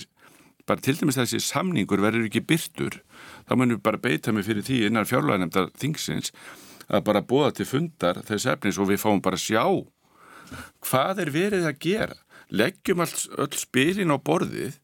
bara 0.68 0.84
til 0.84 0.98
dæmis 1.00 1.20
þessi 1.20 1.40
samningur 1.40 2.04
verður 2.04 2.28
ekki 2.28 2.44
byrtur 2.44 3.00
þá 3.48 3.54
mun 3.56 3.78
ég 3.78 3.84
bara 3.86 4.02
beita 4.02 4.34
mig 4.36 4.48
fyrir 4.48 4.66
því 4.66 4.82
innan 4.90 5.08
fjárlæðanemndar 5.08 5.72
þingsins 5.80 6.34
að 6.88 7.06
bara 7.08 7.26
búa 7.26 7.52
til 7.56 7.68
fundar 7.70 8.22
þess 8.28 8.50
efnis 8.54 8.80
og 8.80 8.90
við 8.92 9.02
fáum 9.04 9.22
bara 9.24 9.40
sjá. 9.40 9.66
Hvað 10.86 11.24
er 11.26 11.34
verið 11.34 11.70
að 11.70 11.80
gera? 11.82 12.18
Leggjum 12.54 13.02
alls, 13.02 13.26
öll 13.42 13.56
spilin 13.58 14.14
á 14.14 14.18
borðið 14.22 14.78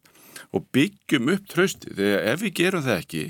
og 0.52 0.66
byggjum 0.74 1.30
upp 1.36 1.46
trösti 1.52 1.94
þegar 1.94 2.26
ef 2.34 2.42
við 2.42 2.56
gerum 2.58 2.86
það 2.88 3.04
ekki 3.04 3.26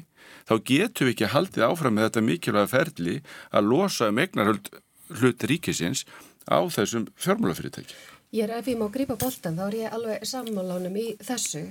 þá 0.47 0.55
getum 0.67 1.07
við 1.07 1.13
ekki 1.15 1.33
haldið 1.33 1.67
áfram 1.67 1.97
með 1.97 2.07
þetta 2.07 2.23
mikilvæga 2.27 2.71
ferli 2.71 3.17
að 3.51 3.67
losa 3.67 4.09
um 4.11 4.21
eignarhald 4.21 4.71
hlut 5.19 5.45
ríkisins 5.51 6.05
á 6.47 6.59
þessum 6.71 7.09
fjármálafyrirtæki. 7.19 7.95
Ég 8.31 8.47
er 8.47 8.53
ef 8.61 8.67
ég 8.71 8.77
má 8.79 8.85
grípa 8.87 9.17
bóltan 9.19 9.57
þá 9.59 9.65
er 9.65 9.75
ég 9.75 9.95
alveg 9.97 10.21
sammálánum 10.27 10.95
í 10.95 11.07
þessu. 11.19 11.65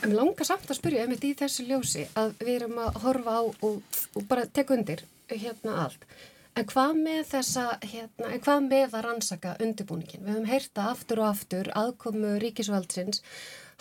En 0.00 0.14
langar 0.16 0.48
samt 0.48 0.70
að 0.70 0.78
spyrja 0.78 1.04
einmitt 1.04 1.26
í 1.28 1.34
þessu 1.36 1.66
ljósi 1.68 2.06
að 2.16 2.32
við 2.40 2.54
erum 2.54 2.80
að 2.86 2.96
horfa 3.02 3.36
á 3.36 3.42
og, 3.44 3.82
og 4.16 4.24
bara 4.30 4.46
tekja 4.48 4.78
undir 4.78 5.04
hérna 5.28 5.76
allt 5.84 6.08
En 6.56 6.64
hvað 6.70 6.94
með 6.96 7.22
þessa, 7.34 7.62
hérna, 7.84 8.30
en 8.32 8.40
hvað 8.40 8.62
með 8.64 8.94
að 8.96 9.02
rannsaka 9.04 9.50
undirbúningin? 9.60 10.22
Við 10.24 10.32
höfum 10.32 10.46
heyrta 10.48 10.86
aftur 10.88 11.20
og 11.20 11.28
aftur 11.28 11.68
aðkomu 11.76 12.30
ríkisvaldsins 12.40 13.20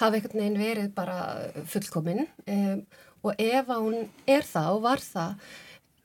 hafa 0.01 0.17
einhvern 0.17 0.41
veginn 0.41 0.59
verið 0.59 0.89
bara 0.97 1.19
fullkominn 1.71 2.25
um, 2.51 2.81
og 3.23 3.39
ef 3.39 3.71
hún 3.71 4.09
er 4.27 4.43
það 4.43 4.73
og 4.73 4.83
var 4.89 5.03
það 5.05 5.53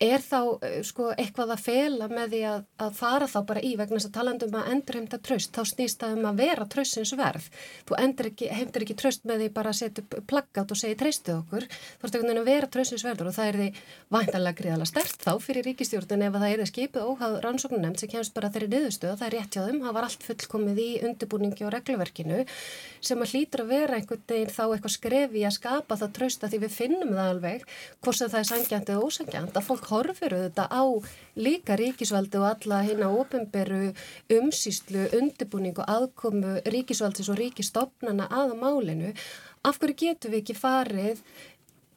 er 0.00 0.22
þá 0.24 0.38
eh, 0.64 0.78
sko 0.86 1.10
eitthvað 1.12 1.54
að 1.54 1.62
fela 1.66 2.08
með 2.10 2.34
því 2.34 2.40
að, 2.48 2.62
að 2.80 2.94
fara 2.96 3.26
þá 3.28 3.38
bara 3.50 3.62
í 3.64 3.72
vegna 3.76 3.98
þess 3.98 4.08
að 4.08 4.14
talandum 4.16 4.56
að 4.56 4.70
endurheimta 4.74 5.18
tröst 5.20 5.52
þá 5.52 5.62
snýst 5.68 6.00
það 6.00 6.16
um 6.16 6.28
að 6.30 6.40
vera 6.40 6.66
tröstins 6.72 7.12
verð. 7.20 7.48
Þú 7.88 7.98
ekki, 8.00 8.48
heimtir 8.48 8.86
ekki 8.86 8.96
tröst 8.96 9.26
með 9.28 9.44
því 9.44 9.48
bara 9.58 9.74
að 9.74 9.80
setja 9.80 10.22
plaggat 10.30 10.72
og 10.72 10.80
segja 10.80 10.98
treystu 11.02 11.34
okkur. 11.36 11.64
Þú 11.68 12.08
ert 12.08 12.14
einhvern 12.16 12.30
veginn 12.30 12.42
að 12.42 12.50
vera 12.50 12.70
tröstins 12.72 13.04
verður 13.04 13.28
og 13.30 13.36
það 13.36 13.50
er 13.50 13.56
því 13.60 13.68
vantanlega 14.16 14.58
gríðalega 14.60 14.90
stert 14.90 15.20
þá 15.26 15.32
fyrir 15.44 15.68
ríkistjórnun 15.68 16.26
ef 16.26 16.32
það 16.40 16.48
er 16.48 16.60
það 16.62 16.70
skipið 16.72 17.02
óháð 17.10 17.36
rannsóknunemt 17.44 18.00
sem 18.00 18.10
kemst 18.10 18.34
bara 18.36 18.50
þeirri 18.54 18.70
niðurstöð 18.72 19.16
það 19.20 19.26
er 19.28 19.34
rétt 19.36 19.52
hjá 19.54 19.62
þeim, 19.66 19.80
það 19.84 19.96
var 19.98 20.04
allt 20.08 20.22
fullkomið 20.26 20.78
í 20.80 20.88
undirbúningi 21.06 21.66
og 21.66 21.72
regluverkinu 21.74 22.40
sem 23.04 23.20
að 23.20 23.30
hlýtur 23.34 23.64
að 23.64 23.72
vera 23.74 23.98
einhvern 23.98 24.24
veginn 24.30 24.54
þá 24.54 24.64
eitthvað 24.66 24.96
skrefi 24.96 25.44
að 25.46 25.56
skapa 25.56 25.98
það 26.00 26.14
trösta 26.18 26.50
því 26.50 26.58
við 26.64 26.72
finnum 26.74 27.12
það 27.16 27.30
alveg 27.34 27.60
hvort 28.00 28.18
horfir 29.90 30.34
auðvitað 30.36 30.72
á 30.72 30.82
líka 31.40 31.76
ríkisvaldi 31.78 32.40
og 32.40 32.48
alla 32.48 32.80
hérna 32.86 33.10
ofinberu 33.12 33.92
umsýslu, 34.38 35.06
undirbúning 35.18 35.78
og 35.82 35.90
aðkomu 35.90 36.58
ríkisvaldis 36.70 37.30
og 37.32 37.40
ríkistofnana 37.40 38.28
að 38.30 38.56
málinu. 38.60 39.14
Af 39.66 39.80
hverju 39.80 39.98
getur 40.06 40.34
við 40.34 40.44
ekki 40.44 40.58
farið 40.58 41.24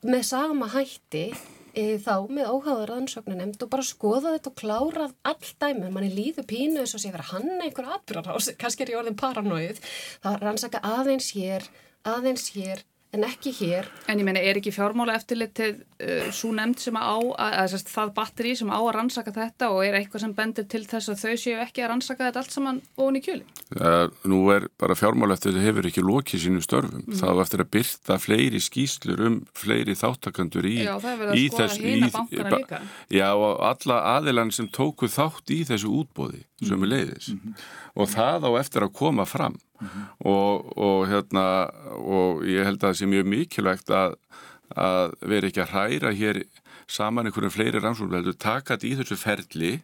með 0.03 0.23
sama 0.27 0.67
hætti 0.73 1.27
e, 1.73 1.97
þá 2.03 2.27
með 2.27 2.49
óháðar 2.51 2.95
ansóknunemnd 2.97 3.61
og 3.63 3.71
bara 3.71 3.85
skoða 3.87 4.35
þetta 4.35 4.51
og 4.51 4.57
klára 4.59 5.09
all 5.31 5.51
dæmi, 5.63 5.91
manni 5.93 6.11
líður 6.13 6.47
pínu 6.49 6.81
þess 6.81 6.97
að 6.97 7.05
sé 7.05 7.13
vera 7.13 7.29
hann 7.31 7.53
einhver 7.59 7.91
atbyrðarás, 7.97 8.53
kannski 8.59 8.85
er 8.85 8.93
ég 8.93 9.01
orðin 9.01 9.19
paranóið, 9.19 9.79
það 10.23 10.41
rannsaka 10.43 10.83
aðeins 10.83 11.31
hér, 11.37 11.69
aðeins 12.03 12.49
hér 12.57 12.83
en 13.13 13.25
ekki 13.27 13.53
hér. 13.55 13.87
En 14.09 14.19
ég 14.19 14.25
meina, 14.25 14.41
er 14.41 14.57
ekki 14.57 14.73
fjármála 14.73 15.15
eftirlitið 15.19 15.81
uh, 15.81 16.29
svo 16.33 16.51
nefnd 16.55 16.81
sem 16.81 16.97
á, 16.97 17.13
að, 17.13 17.57
að, 17.61 17.75
að 17.77 17.91
það 17.93 18.13
batteri 18.17 18.53
sem 18.57 18.71
á 18.73 18.79
að 18.79 18.91
rannsaka 18.97 19.33
þetta 19.35 19.69
og 19.73 19.81
er 19.85 19.97
eitthvað 19.99 20.25
sem 20.25 20.35
bendir 20.37 20.67
til 20.71 20.83
þess 20.89 21.13
að 21.13 21.21
þau 21.21 21.41
séu 21.43 21.59
ekki 21.61 21.83
að 21.83 21.91
rannsaka 21.93 22.27
þetta 22.27 22.43
allt 22.43 22.55
saman 22.55 22.81
ofin 22.97 23.19
í 23.19 23.23
kjöli? 23.27 23.45
Uh, 23.77 24.07
nú 24.29 24.41
er 24.53 24.67
bara 24.81 24.97
fjármála 24.97 25.37
eftirlitið 25.37 25.67
hefur 25.69 25.89
ekki 25.91 26.05
lokið 26.05 26.45
sínu 26.47 26.63
störfum. 26.65 27.03
Mm. 27.05 27.19
Það 27.21 27.37
var 27.37 27.47
eftir 27.47 27.65
að 27.65 27.71
byrta 27.77 28.19
fleiri 28.23 28.63
skýslur 28.63 29.25
um 29.27 29.37
fleiri 29.57 29.97
þáttakandur 29.99 30.69
í, 30.69 30.77
já, 30.81 30.95
í 30.97 30.97
þessu. 30.97 30.97
Já, 30.97 31.03
það 31.05 31.21
verður 31.21 31.35
að 31.35 31.43
skoða 31.45 31.77
hýna 31.83 32.11
bankana 32.17 32.55
líka. 32.57 32.81
Já, 33.13 33.27
og 33.33 33.61
alla 33.69 34.01
aðilan 34.17 34.55
sem 34.55 34.71
tóku 34.73 35.11
þátt 35.11 35.53
í 35.53 35.61
þessu 35.69 35.93
útbóði 36.01 36.43
er 36.71 36.91
leiðis. 36.93 37.27
Mm 37.29 37.39
-hmm. 37.39 37.53
Og 37.95 38.09
það 38.09 38.47
á 38.47 38.51
eftir 38.59 38.81
að 38.83 38.93
koma 38.93 39.25
fram 39.25 39.53
mm 39.53 39.87
-hmm. 39.87 40.03
og, 40.19 40.77
og, 40.77 41.07
hérna, 41.07 41.69
og 41.97 42.43
ég 42.43 42.63
held 42.63 42.83
að 42.83 42.89
það 42.89 42.99
sé 42.99 43.05
mjög 43.05 43.25
mikilvægt 43.25 43.89
að, 43.89 44.15
að 44.75 45.13
vera 45.21 45.47
ekki 45.47 45.61
að 45.61 45.71
hræra 45.71 46.11
hér 46.11 46.43
saman 46.87 47.25
einhverjum 47.25 47.51
fleiri 47.51 47.79
rannsóknveldur, 47.79 48.37
taka 48.37 48.75
þetta 48.75 48.87
í 48.87 48.95
þessu 48.97 49.15
ferli 49.15 49.83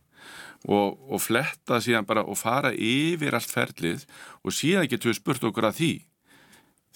og, 0.68 1.00
og 1.12 1.22
fletta 1.22 1.80
síðan 1.80 2.06
bara 2.06 2.24
og 2.24 2.38
fara 2.38 2.72
yfir 2.74 3.36
allt 3.36 3.52
ferlið 3.52 4.06
og 4.44 4.52
síðan 4.52 4.90
getur 4.90 5.12
við 5.12 5.20
spurt 5.22 5.44
okkur 5.44 5.70
að 5.70 5.78
því 5.80 5.94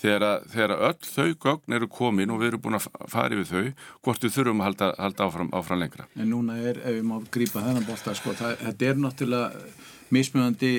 þegar, 0.04 0.28
að, 0.28 0.50
þegar 0.54 0.76
að 0.76 0.84
öll 0.90 1.08
þau 1.08 1.30
gögn 1.48 1.78
eru 1.80 1.90
komin 2.00 2.34
og 2.34 2.42
við 2.42 2.52
erum 2.52 2.64
búin 2.66 2.80
að 2.80 2.90
fara 3.12 3.38
yfir 3.38 3.50
þau 3.50 3.88
hvort 4.04 4.28
við 4.28 4.36
þurfum 4.36 4.62
að 4.62 4.70
halda, 4.70 4.92
halda 5.00 5.30
áfram, 5.30 5.54
áfram 5.56 5.82
lengra. 5.84 6.10
En 6.20 6.30
núna 6.34 6.60
er, 6.60 6.82
ef 6.84 7.00
við 7.00 7.08
má 7.08 7.16
grípa 7.34 7.64
þennan 7.64 7.88
bólta, 7.88 8.16
sko, 8.20 8.36
það, 8.38 8.60
þetta 8.68 8.92
er 8.92 9.02
náttúrulega 9.08 9.66
mismjöðandi 10.14 10.74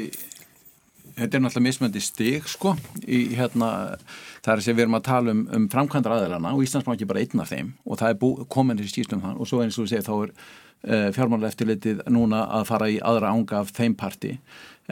þetta 1.14 1.38
er 1.38 1.44
náttúrulega 1.44 1.68
mismöndi 1.68 2.02
stig 2.02 2.48
sko 2.50 2.74
í 3.06 3.20
hérna 3.38 3.70
að 3.94 4.62
segja 4.64 4.74
við 4.74 4.84
erum 4.86 4.98
að 4.98 5.06
tala 5.06 5.34
um, 5.34 5.44
um 5.54 5.68
framkvæmdra 5.70 6.18
aðeirana 6.18 6.54
og 6.56 6.64
Íslandsbanki 6.66 7.06
er 7.06 7.10
bara 7.12 7.22
einn 7.22 7.42
af 7.44 7.52
þeim 7.52 7.72
og 7.84 8.00
það 8.00 8.14
er 8.14 8.46
komin 8.56 8.80
til 8.80 8.90
skýrstum 8.90 9.22
þann 9.22 9.38
og 9.38 9.50
svo 9.50 9.62
eins 9.62 9.78
og 9.78 9.86
við 9.86 9.94
segja 9.94 10.06
þá 10.08 10.14
er 10.16 10.32
uh, 10.32 10.94
eh, 10.96 11.08
fjármála 11.16 11.50
eftirlitið 11.52 12.02
núna 12.12 12.44
að 12.58 12.66
fara 12.72 12.90
í 12.90 12.98
aðra 12.98 13.30
ánga 13.34 13.62
af 13.62 13.72
þeim 13.76 13.94
parti 13.98 14.34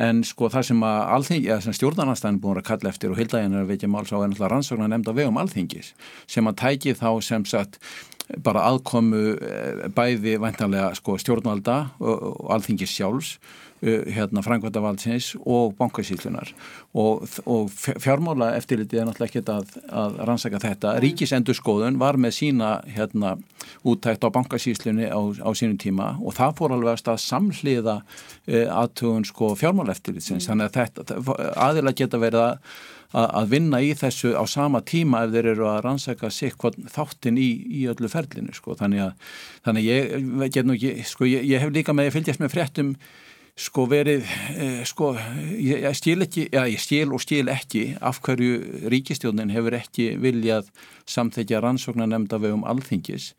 en 0.01 0.23
sko 0.25 0.49
það 0.53 0.69
sem 0.71 0.85
að 0.89 1.01
alþing, 1.17 1.43
ja, 1.45 1.59
stjórnarnarstæðin 1.61 2.41
búin 2.41 2.61
að 2.63 2.69
kalla 2.71 2.93
eftir 2.93 3.13
og 3.13 3.21
hildaginn 3.21 3.57
er 3.57 3.67
að 3.67 3.75
vekja 3.75 3.91
máls 3.93 4.13
á 4.13 4.17
er 4.17 4.31
náttúrulega 4.31 4.53
rannsóknar 4.55 4.93
nefnd 4.93 5.11
á 5.13 5.19
vegum 5.19 5.41
alþingis 5.43 5.93
sem 6.31 6.49
að 6.49 6.59
tæki 6.63 6.95
þá 6.97 7.11
sem 7.25 7.45
sagt 7.49 7.79
bara 8.45 8.65
aðkomu 8.71 9.25
eh, 9.37 9.83
bæði 9.93 10.39
væntanlega 10.41 10.95
sko 10.97 11.19
stjórnvalda 11.21 11.77
og, 12.01 12.47
alþingis 12.57 12.95
sjálfs 12.95 13.35
hérna 13.83 14.43
frangvæntavaldsins 14.47 15.33
og 15.43 15.75
bankasýslunar 15.79 16.53
og, 16.95 17.25
og 17.47 17.71
fjármála 17.75 18.53
eftirlitið 18.59 19.01
er 19.01 19.09
náttúrulega 19.09 19.31
ekkert 19.31 19.51
að, 19.51 19.75
að 19.91 20.21
rannsaka 20.29 20.61
þetta. 20.63 20.95
Ríkisendurskóðun 21.03 21.99
var 21.99 22.19
með 22.21 22.37
sína 22.39 22.73
hérna 22.87 23.35
úttækt 23.83 24.23
á 24.23 24.35
bankasýslunni 24.35 25.11
á, 25.11 25.19
á 25.19 25.51
sínum 25.59 25.81
tíma 25.83 26.15
og 26.23 26.39
það 26.39 26.57
fór 26.61 26.77
alveg 26.77 26.95
að 26.95 27.03
stað 27.03 27.21
samhliða 27.27 27.99
uh, 28.03 28.67
aðtugun 28.79 29.27
sko 29.27 29.53
fjármála 29.59 29.97
eftirlitsins. 29.97 30.47
Mm. 30.47 30.51
Þannig 30.51 30.71
að 30.71 30.81
þetta 30.81 31.39
aðila 31.67 31.97
geta 31.99 32.23
verið 32.23 32.45
að 32.47 32.59
að 33.13 33.51
vinna 33.53 33.81
í 33.85 33.93
þessu 33.97 34.33
á 34.33 34.45
sama 34.49 34.81
tíma 34.89 35.27
ef 35.27 35.35
þeir 35.35 35.51
eru 35.53 35.67
að 35.69 35.83
rannsaka 35.85 36.31
sikk 36.33 36.65
þáttin 36.93 37.37
í, 37.37 37.51
í 37.69 37.83
öllu 37.93 38.09
ferlinu 38.09 38.55
sko. 38.57 38.77
þannig 38.79 39.05
að, 39.05 39.35
þannig 39.67 39.89
ég, 39.89 40.15
ég, 40.81 41.03
sko, 41.09 41.29
ég, 41.29 41.45
ég 41.51 41.61
hef 41.61 41.75
líka 41.75 41.93
með 41.93 42.09
að 42.09 42.17
fylgjast 42.17 42.41
með 42.41 42.55
fréttum 42.55 42.95
sko 43.57 43.85
verið, 43.91 44.25
eh, 44.57 44.85
sko 44.89 45.13
ég, 45.17 45.83
ég 45.85 45.97
stíl 45.97 46.25
ekki, 46.25 46.49
já 46.53 46.65
ég 46.65 46.81
stíl 46.81 47.13
og 47.13 47.21
stíl 47.21 47.51
ekki 47.53 47.97
af 48.01 48.21
hverju 48.25 48.89
ríkistjónin 48.89 49.53
hefur 49.53 49.77
ekki 49.77 50.17
viljað 50.21 50.71
samþekja 51.07 51.61
rannsóknar 51.61 52.09
nefnda 52.09 52.41
við 52.41 52.57
um 52.57 52.65
alþingis 52.65 53.33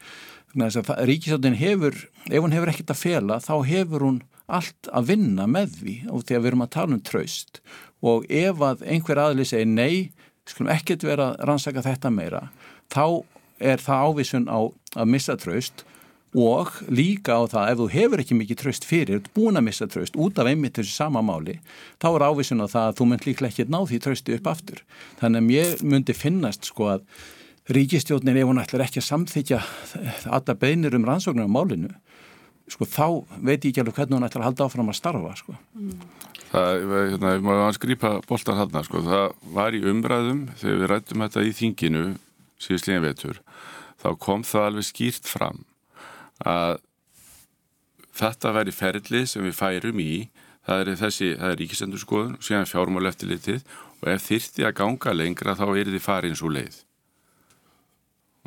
ríkistjónin 0.53 1.57
hefur 1.57 1.95
ef 2.29 2.39
hún 2.43 2.53
hefur 2.53 2.69
ekkert 2.69 2.93
að 2.93 3.01
fela 3.01 3.39
þá 3.41 3.65
hefur 3.65 4.05
hún 4.05 4.21
allt 4.45 4.89
að 4.93 5.07
vinna 5.07 5.47
með 5.47 5.79
því 5.79 5.95
og 6.11 6.23
því 6.23 6.35
að 6.35 6.41
við 6.41 6.49
erum 6.51 6.65
að 6.65 6.73
tala 6.75 6.93
um 6.93 7.01
traust. 7.01 7.61
Og 8.03 8.25
ef 8.29 8.59
að 8.59 8.83
einhver 8.83 9.17
aðli 9.17 9.45
segir 9.47 9.69
nei, 9.71 10.11
skulum 10.45 10.73
ekkert 10.73 11.03
vera 11.03 11.31
að 11.31 11.47
rannsaka 11.47 11.83
þetta 11.85 12.11
meira 12.11 12.49
þá 12.91 13.23
er 13.63 13.79
það 13.79 14.07
ávísun 14.09 14.49
á 14.51 14.59
að 14.99 15.09
missa 15.09 15.37
traust 15.39 15.85
og 16.33 16.71
líka 16.89 17.37
á 17.37 17.41
það 17.45 17.69
ef 17.69 17.77
þú 17.79 17.87
hefur 17.93 18.21
ekki 18.23 18.37
mikið 18.37 18.59
tröst 18.63 18.87
fyrir, 18.89 19.21
búin 19.35 19.59
að 19.59 19.67
missa 19.67 19.87
tröst 19.89 20.17
út 20.17 20.39
af 20.41 20.49
einmitt 20.49 20.79
þessu 20.79 20.95
sama 20.95 21.21
máli, 21.21 21.59
þá 22.01 22.07
er 22.09 22.25
ávísun 22.25 22.63
á 22.65 22.67
það 22.67 22.87
að 22.87 22.97
þú 22.97 23.07
mynd 23.09 23.27
líklega 23.27 23.53
ekki 23.53 23.65
ná 23.69 23.79
því 23.85 23.99
tröstu 24.01 24.37
upp 24.37 24.49
aftur. 24.49 24.81
Þannig 25.21 25.43
að 25.43 25.49
mér 25.49 25.83
myndi 25.85 26.15
finnast 26.17 26.69
sko 26.69 26.89
að 26.95 27.03
ríkistjónin 27.69 28.39
ef 28.41 28.49
hún 28.49 28.61
ætlar 28.63 28.85
ekki 28.87 29.01
að 29.01 29.09
samþykja 29.11 29.59
alltaf 30.33 30.59
beinir 30.59 30.97
um 30.97 31.05
rannsóknar 31.07 31.45
á 31.45 31.53
málinu, 31.53 31.91
sko 32.71 32.87
þá 32.89 33.05
veit 33.37 33.61
ég 33.61 33.69
ekki 33.69 33.83
alveg 33.83 33.99
hvernig 33.99 34.17
hún 34.17 34.27
ætlar 34.27 34.43
að 34.43 34.49
halda 34.49 34.67
áfram 34.67 34.89
að 34.89 34.97
starfa 34.97 35.35
sko. 35.37 35.57
Það, 36.53 36.81
hérna, 36.93 37.35
ef 37.37 37.45
maður 37.45 37.77
skrýpa 37.77 38.15
boltan 38.29 38.57
hann, 38.57 38.83
sko, 38.85 39.01
það 39.05 39.27
var 39.53 39.77
í 39.77 39.83
umræðum 39.89 40.47
þegar 40.57 40.81
við 40.81 40.91
rættum 40.91 41.23
þetta 41.25 41.45
í 41.45 41.53
þinginu 41.57 42.03
vetur, 43.03 43.39
þá 44.01 44.09
kom 44.21 44.43
það 44.47 44.67
alveg 44.69 44.87
skýrt 44.87 45.29
fram 45.29 45.63
að 46.41 46.79
þetta 48.13 48.53
væri 48.57 48.75
ferli 48.75 49.23
sem 49.29 49.45
við 49.45 49.57
færum 49.57 50.01
í. 50.03 50.13
Það 50.63 50.81
er 50.81 50.99
þessi, 50.99 51.29
það 51.39 51.53
er 51.53 51.59
ríkisendurskoðun 51.59 52.35
síðan 52.39 52.69
fjármál 52.69 53.09
eftir 53.09 53.33
litið 53.33 53.63
og 54.03 54.11
ef 54.13 54.27
þyrti 54.29 54.67
að 54.67 54.77
ganga 54.79 55.15
lengra 55.15 55.57
þá 55.59 55.65
er 55.73 55.89
þið 55.91 56.05
farið 56.05 56.33
eins 56.33 56.43
og 56.43 56.53
leið. 56.55 56.77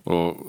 Og 0.06 0.46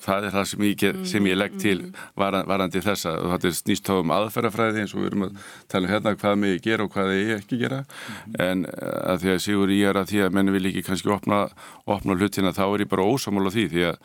það 0.00 0.26
er 0.26 0.34
það 0.34 0.46
sem 0.48 0.64
ég, 0.64 0.84
sem 1.10 1.28
ég 1.28 1.36
legg 1.36 1.56
til 1.60 1.76
varan, 2.18 2.46
varandi 2.48 2.82
þessa. 2.84 3.14
Og 3.20 3.34
þetta 3.34 3.50
er 3.50 3.56
snýst 3.58 3.92
á 3.92 3.94
um 3.98 4.14
aðferðafræði 4.16 4.82
eins 4.84 4.94
og 4.96 5.02
við 5.02 5.10
erum 5.10 5.26
að 5.28 5.38
tala 5.72 5.88
um 5.88 5.94
hérna 5.94 6.16
hvað 6.16 6.36
mig 6.40 6.60
gera 6.64 6.86
og 6.86 6.92
hvað 6.94 7.14
ég 7.18 7.32
ekki 7.36 7.60
gera. 7.60 7.82
Mm. 7.84 8.36
en 8.48 8.66
eh, 8.70 8.98
að 9.12 9.24
því 9.24 9.32
að 9.34 9.42
sigur 9.46 9.74
ég 9.76 9.92
er 9.92 10.00
að 10.00 10.12
því 10.12 10.22
að 10.24 10.36
menn 10.38 10.54
vil 10.56 10.66
ekki 10.70 10.86
kannski 10.88 11.12
opna, 11.12 11.40
opna 11.84 12.16
hlutina 12.16 12.54
þá 12.56 12.64
er 12.68 12.86
ég 12.86 12.92
bara 12.92 13.08
ósamála 13.08 13.52
því 13.54 13.66
því 13.74 13.88
að 13.92 13.98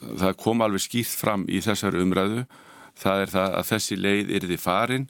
það 0.00 0.36
kom 0.42 0.64
alveg 0.64 0.84
skýrt 0.84 1.16
fram 1.20 1.46
í 1.48 1.62
þessar 1.64 1.98
umræðu 2.00 2.44
það 2.98 3.24
er 3.24 3.34
það 3.34 3.56
að 3.60 3.68
þessi 3.72 3.98
leið 3.98 4.30
er 4.36 4.46
því 4.48 4.60
farin 4.62 5.08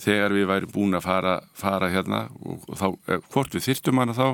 þegar 0.00 0.34
við 0.36 0.50
værum 0.50 0.74
búin 0.74 0.98
að 0.98 1.06
fara, 1.06 1.38
fara 1.56 1.88
hérna 1.92 2.26
og, 2.44 2.66
þá, 2.76 2.86
eh, 3.08 3.24
hvort 3.32 3.56
við 3.56 3.70
þyrtum 3.70 4.02
hana 4.02 4.16
þá 4.16 4.28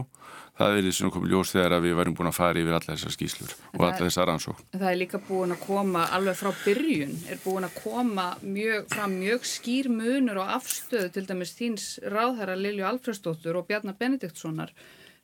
það 0.58 0.76
er 0.76 0.84
því 0.84 0.92
sem 0.96 1.12
komið 1.12 1.32
ljós 1.32 1.52
þegar 1.54 1.82
við 1.82 1.94
værum 1.96 2.16
búin 2.18 2.28
að 2.28 2.36
fara 2.36 2.60
yfir 2.60 2.76
alla 2.76 2.88
þessar 2.88 3.14
skýslur 3.14 3.52
og 3.72 3.84
alla 3.86 4.00
þessar 4.02 4.32
ansók. 4.32 4.58
Það 4.74 4.88
er 4.90 4.98
líka 5.00 5.20
búin 5.28 5.54
að 5.54 5.62
koma 5.64 6.02
alveg 6.16 6.38
frá 6.38 6.50
byrjun, 6.64 7.14
er 7.32 7.40
búin 7.44 7.68
að 7.68 7.78
koma 7.78 8.26
mjög, 8.42 8.88
fram 8.92 9.14
mjög 9.22 9.46
skýr 9.48 9.88
munur 9.92 10.42
og 10.42 10.52
afstöðu 10.58 11.12
til 11.14 11.24
dæmis 11.30 11.54
þíns 11.56 11.86
ráðherra 12.04 12.58
Lilju 12.58 12.88
Alfredsdóttur 12.90 13.62
og 13.62 13.70
Bjarnar 13.70 13.96
Benediktssonar 13.98 14.74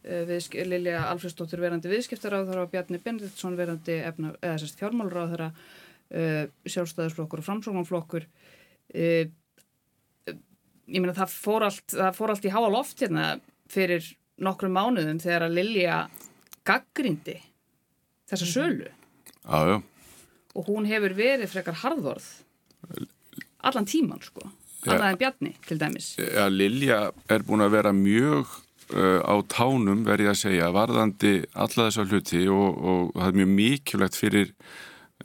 Lilja 0.08 1.02
Alfredsdóttir 1.10 1.60
verandi 1.60 1.90
viðskiptaráðara 1.90 2.64
og 2.64 2.72
Bjarni 2.72 3.00
Benediktsson 3.02 3.58
verandi 3.58 3.98
efna, 4.00 4.32
eða 4.40 4.60
sérst 4.62 4.80
fjármálráðara 4.80 5.50
uh, 5.52 6.44
sjálfstæðisflokkur 6.64 7.42
og 7.42 7.48
framsóknarflokkur. 7.48 8.28
Uh, 8.94 9.28
ég 10.88 11.02
meina 11.02 11.16
það 11.16 11.34
fór 11.34 11.66
allt 11.68 11.92
það 11.92 12.16
fór 12.16 12.32
allt 12.32 12.48
í 12.48 12.54
háa 12.54 12.70
loft 12.72 13.04
hérna 13.04 13.26
fyrir 13.68 14.06
nokkru 14.40 14.70
mánuðum 14.72 15.20
þegar 15.20 15.48
að 15.48 15.58
Lilja 15.58 15.98
gaggrindi 16.68 17.36
þessa 18.28 18.46
mhm. 18.46 18.54
sölu. 18.54 18.94
Ah, 19.48 19.78
og 20.56 20.68
hún 20.68 20.88
hefur 20.88 21.14
verið 21.16 21.50
frekar 21.52 21.78
harðorð 21.82 22.26
allan 23.64 23.88
tíman 23.88 24.22
sko. 24.24 24.46
Annað 24.86 25.10
en 25.10 25.18
Bjarni 25.20 25.52
til 25.66 25.78
dæmis. 25.80 26.12
Já, 26.20 26.46
Lilja 26.52 26.98
er 27.28 27.44
búin 27.46 27.64
að 27.64 27.74
vera 27.74 27.92
mjög 27.92 28.52
á 28.94 29.34
tánum 29.52 30.04
verði 30.06 30.30
að 30.30 30.38
segja 30.42 30.68
varðandi 30.72 31.32
alla 31.52 31.88
þessa 31.88 32.06
hluti 32.08 32.44
og, 32.48 32.78
og 32.78 33.10
það 33.16 33.26
er 33.28 33.38
mjög 33.40 33.50
mikilvægt 33.58 34.16
fyrir, 34.16 34.52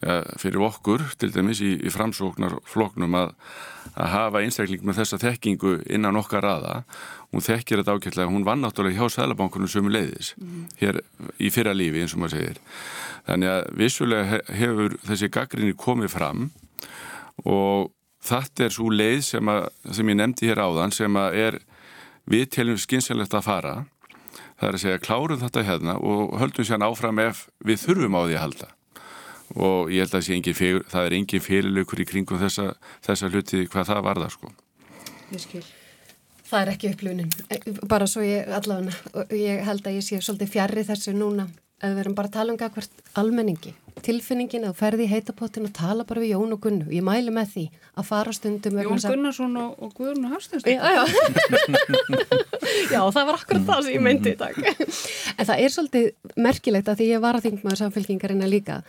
uh, 0.03 0.25
fyrir 0.41 0.65
okkur 0.67 1.05
til 1.21 1.31
dæmis 1.31 1.61
í, 1.63 1.77
í 1.79 1.93
framsóknarfloknum 1.93 3.15
að, 3.21 3.31
að 3.95 4.11
hafa 4.17 4.43
einstakling 4.43 4.83
með 4.83 4.99
þessa 5.01 5.21
þekkingu 5.23 5.77
innan 5.95 6.19
okkar 6.19 6.49
aða 6.49 6.75
hún 7.31 7.45
þekkir 7.45 7.81
þetta 7.81 7.97
ákveðlega, 7.97 8.29
hún 8.29 8.45
vann 8.45 8.61
náttúrulega 8.65 8.99
hjá 8.99 9.15
Sælabankunum 9.15 9.71
sömu 9.71 9.93
leiðis 9.93 10.35
mm. 10.37 10.67
hér 10.83 11.01
í 11.39 11.49
fyrra 11.53 11.73
lífi 11.77 12.03
eins 12.03 12.13
og 12.17 12.23
maður 12.23 12.37
segir 12.37 12.61
þannig 13.29 13.53
að 13.55 13.73
vissulega 13.79 14.41
hefur 14.59 14.97
þessi 15.07 15.31
gaggrinni 15.33 15.77
komið 15.79 16.13
fram 16.13 16.49
og 17.47 17.93
þetta 18.23 18.67
er 18.67 18.75
svo 18.75 18.91
leið 18.91 19.21
sem, 19.25 19.49
að, 19.51 19.69
sem 19.95 20.11
ég 20.11 20.19
nefndi 20.19 20.51
hér 20.51 20.61
áðan 20.63 20.93
sem 20.95 21.19
að 21.19 21.39
er 21.47 21.63
við 22.29 22.47
teljum 22.55 22.79
skynselegt 22.79 23.33
að 23.33 23.47
fara 23.47 23.75
það 24.63 24.69
er 24.69 24.77
að 24.77 24.83
segja 24.83 25.03
klárum 25.03 25.41
þetta 25.41 25.65
hérna 25.67 25.97
og 25.99 26.33
höldum 26.41 26.67
sér 26.67 26.85
áfram 26.85 27.21
ef 27.23 27.45
við 27.65 27.83
þurfum 27.83 28.17
á 28.17 28.21
því 28.23 28.35
að 28.37 28.43
halda. 28.43 28.69
Og 29.53 29.91
ég 29.93 30.05
held 30.05 30.15
að 30.17 30.57
fél, 30.57 30.81
það 30.89 31.07
er 31.07 31.15
engin 31.17 31.43
fyrirlaukur 31.43 32.01
í 32.01 32.09
kringum 32.09 32.41
þessa, 32.41 32.73
þessa 33.05 33.29
hluti 33.29 33.65
hvað 33.67 33.89
það 33.91 34.05
varða 34.07 34.29
sko. 34.33 34.53
Ég 35.33 35.43
skil. 35.43 35.65
Það 36.47 36.61
er 36.61 36.71
ekki 36.73 36.89
upplöunin, 36.93 37.29
bara 37.89 38.05
svo 38.09 38.21
ég 38.21 38.49
allavega, 38.53 39.25
ég 39.33 39.63
held 39.65 39.87
að 39.87 39.95
ég 39.97 40.05
sé 40.05 40.19
svolítið 40.21 40.51
fjarrri 40.53 40.83
þessu 40.85 41.13
núna 41.17 41.47
að 41.83 41.91
við 41.91 41.99
verum 41.99 42.15
bara 42.17 42.29
að 42.29 42.35
tala 42.37 42.53
um 42.53 42.59
hvert 42.59 43.01
almenningi, 43.19 43.73
tilfinningin 44.03 44.65
að 44.67 44.77
ferði 44.79 45.05
í 45.05 45.11
heitapottin 45.11 45.67
og 45.67 45.73
tala 45.75 46.05
bara 46.07 46.23
við 46.23 46.33
Jón 46.33 46.55
og 46.55 46.61
Gunnu 46.63 46.87
ég 46.95 47.03
mæli 47.05 47.33
með 47.33 47.51
því 47.53 47.63
að 47.99 48.07
fara 48.07 48.33
stundum 48.35 48.79
Jón 48.81 49.01
Gunnarsson 49.03 49.57
og, 49.61 49.75
og 49.83 49.93
Guðrún 49.97 50.29
Hafstensson 50.31 50.71
Já, 50.71 50.81
já 50.97 51.03
Já, 52.93 52.99
það 53.13 53.27
var 53.29 53.37
akkurat 53.37 53.67
það 53.67 53.81
sem 53.85 53.97
ég 53.97 54.05
myndi 54.05 54.33
í 54.33 54.39
dag 54.39 54.57
En 54.63 55.45
það 55.45 55.57
er 55.57 55.75
svolítið 55.75 56.39
merkilegt 56.47 56.89
að 56.89 57.01
því 57.01 57.09
ég 57.11 57.23
var 57.23 57.37
að 57.37 57.49
þingma 57.49 57.69
með 57.69 57.81
samfélkingarina 57.83 58.49
líka 58.49 58.79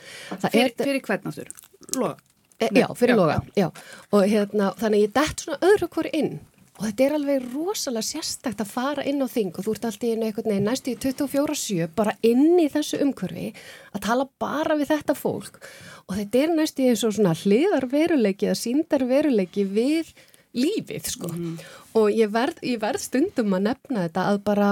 Fyrir, 0.47 0.73
fyrir 0.79 1.03
hvern 1.05 1.31
áttur? 1.31 1.53
Loga? 1.99 2.17
E, 2.63 2.69
já, 2.71 2.87
fyrir 2.95 3.17
já, 3.17 3.19
loga, 3.19 3.39
já. 3.59 3.67
já 3.67 4.15
og 4.15 4.29
hérna, 4.31 4.71
þannig 4.79 5.09
ég 5.09 5.15
dætt 5.17 5.43
svona 5.43 5.73
öðru 5.73 5.91
hverju 5.91 6.13
inn 6.15 6.37
og 6.75 6.83
þetta 6.89 7.05
er 7.05 7.15
alveg 7.19 7.49
rosalega 7.53 8.07
sérstækt 8.09 8.63
að 8.65 8.71
fara 8.73 9.05
inn 9.07 9.23
á 9.23 9.29
þing 9.31 9.53
og 9.55 9.67
þú 9.67 9.75
ert 9.77 9.89
alltaf 9.89 10.07
í 10.07 10.13
einu 10.15 10.27
eitthvað 10.27 10.51
neði 10.51 10.65
næstu 10.65 10.95
í 10.95 10.99
24-7 11.05 11.89
bara 11.95 12.17
inn 12.27 12.59
í 12.59 12.67
þessu 12.73 12.99
umkurfi 13.05 13.53
að 13.95 14.05
tala 14.09 14.27
bara 14.43 14.77
við 14.81 14.91
þetta 14.91 15.15
fólk. 15.19 15.61
Og 16.09 16.19
þetta 16.19 16.43
er 16.43 16.55
næstu 16.59 16.89
eins 16.91 17.05
og 17.07 17.15
svona 17.15 17.37
hliðar 17.39 17.87
veruleiki 17.93 18.51
eða 18.51 18.59
síndar 18.59 19.07
veruleiki 19.07 19.67
við 19.71 20.11
lífið 20.55 21.11
sko. 21.15 21.31
Mm. 21.35 21.57
og 21.99 22.11
ég 22.15 22.31
verð, 22.31 22.61
ég 22.63 22.79
verð 22.83 23.03
stundum 23.03 23.55
að 23.55 23.69
nefna 23.71 24.07
þetta 24.07 24.27
að 24.31 24.41
bara 24.47 24.71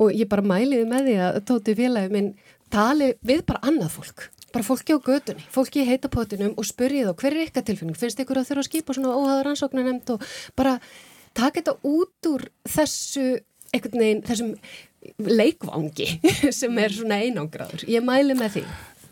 og 0.00 0.14
ég 0.16 0.28
bara 0.30 0.46
mæliði 0.46 0.86
með 0.88 1.08
því 1.08 1.16
að 1.26 1.40
tóti 1.50 1.76
félagi 1.78 2.12
minn 2.14 2.30
tali 2.72 3.12
við 3.26 3.44
bara 3.48 3.62
annað 3.68 3.96
fólk. 3.98 4.28
Bara 4.50 4.66
fólki 4.66 4.94
á 4.94 4.98
gödunni, 4.98 5.44
fólki 5.50 5.84
í 5.84 5.86
heitapotinum 5.86 6.56
og 6.58 6.66
spyrjið 6.66 7.12
á 7.12 7.14
hver 7.14 7.36
er 7.36 7.44
ykkar 7.46 7.66
tilfinning, 7.66 7.98
finnst 7.98 8.18
ykkur 8.18 8.40
að 8.40 8.48
þurfa 8.48 8.64
að 8.64 8.68
skipa 8.70 8.96
svona 8.96 9.14
óhaður 9.14 9.52
ansóknar 9.52 9.86
nefnd 9.86 10.14
og 10.16 10.24
bara 10.58 10.78
taka 11.36 11.60
þetta 11.60 11.76
út 11.90 12.30
úr 12.30 12.46
þessu, 12.68 13.26
einhvern 13.74 14.04
veginn, 14.04 14.22
þessum 14.26 14.54
leikvangi 15.26 16.20
sem 16.60 16.80
er 16.82 16.94
svona 16.94 17.20
einangraður. 17.24 17.86
Ég 17.90 18.04
mæli 18.04 18.36
með 18.38 18.58
því. 18.58 18.64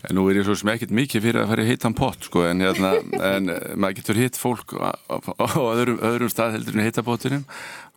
En 0.07 0.14
nú 0.14 0.28
er 0.31 0.38
ég 0.38 0.44
svo 0.46 0.54
sem 0.54 0.68
ekkert 0.70 0.92
mikið 0.94 1.24
fyrir 1.24 1.40
að 1.42 1.48
fara 1.50 1.62
í 1.64 1.70
heitan 1.72 1.94
pott 1.98 2.28
sko 2.28 2.44
en, 2.46 2.61
hérna, 2.62 2.92
en 3.33 3.50
maður 3.74 3.96
getur 3.98 4.20
hitt 4.20 4.38
fólk 4.38 4.76
á, 4.78 4.94
á 4.94 5.48
öðrum, 5.59 5.98
öðrum 6.07 6.31
stað 6.31 6.54
heldur 6.54 6.78
en 6.78 6.85
heitapottinum 6.87 7.46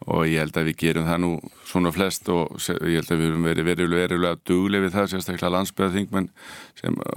og 0.08 0.24
ég 0.26 0.42
held 0.42 0.58
að 0.58 0.72
við 0.72 0.80
gerum 0.82 1.06
það 1.06 1.22
nú 1.22 1.30
svona 1.70 1.92
flest 1.94 2.32
og 2.34 2.58
ég 2.58 2.98
held 3.04 3.12
að 3.14 3.22
við 3.22 3.28
erum 3.28 3.46
verið 3.46 3.70
verulega, 3.70 4.08
verulega 4.08 4.42
duglega 4.50 4.88
við 4.88 4.96
það, 4.96 5.12
sérstaklega 5.12 5.54
landsbyrðaþingmenn 5.58 6.32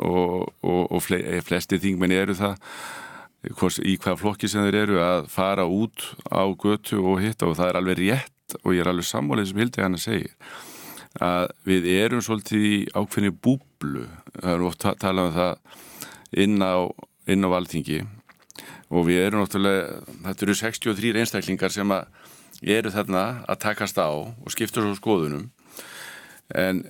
og, 0.05 0.53
og, 0.61 0.83
og 0.93 1.07
flesti 1.49 1.81
þingmenn 1.81 2.19
eru 2.19 2.37
það 2.37 2.61
í 3.51 3.97
hvað 4.01 4.21
flokki 4.21 4.51
sem 4.51 4.67
þeir 4.67 4.81
eru 4.85 5.01
að 5.05 5.27
fara 5.33 5.67
út 5.69 6.07
á 6.31 6.45
götu 6.53 7.01
og 7.03 7.21
hitta 7.25 7.49
og 7.49 7.59
það 7.59 7.71
er 7.71 7.81
alveg 7.81 8.01
rétt 8.01 8.57
og 8.63 8.75
ég 8.75 8.85
er 8.85 8.93
alveg 8.93 9.09
sammálið 9.09 9.51
sem 9.51 9.61
Hildi 9.63 9.85
hann 9.85 9.99
að 9.99 10.05
segja 10.05 10.33
að 11.23 11.49
við 11.69 11.89
erum 11.95 12.23
svolítið 12.25 12.65
í 12.67 12.77
ákveðni 12.91 13.31
búblu. 13.31 14.09
Það 14.35 14.51
er 14.51 14.65
oft 14.67 14.87
talað 14.99 15.29
um 15.29 15.37
það 15.37 16.43
inn 16.45 16.59
á, 16.59 16.75
inn 17.31 17.47
á 17.47 17.49
valþingi 17.53 18.01
og 18.95 19.07
við 19.09 19.23
erum 19.23 19.45
náttúrulega 19.45 20.01
þetta 20.27 20.47
eru 20.47 20.57
63 20.59 21.21
einstaklingar 21.23 21.75
sem 21.75 21.95
eru 22.75 22.93
þarna 22.95 23.25
að 23.49 23.63
takast 23.65 23.99
á 23.99 24.11
og 24.11 24.51
skipta 24.53 24.83
svo 24.83 24.95
skoðunum. 24.99 25.49
En 26.55 26.83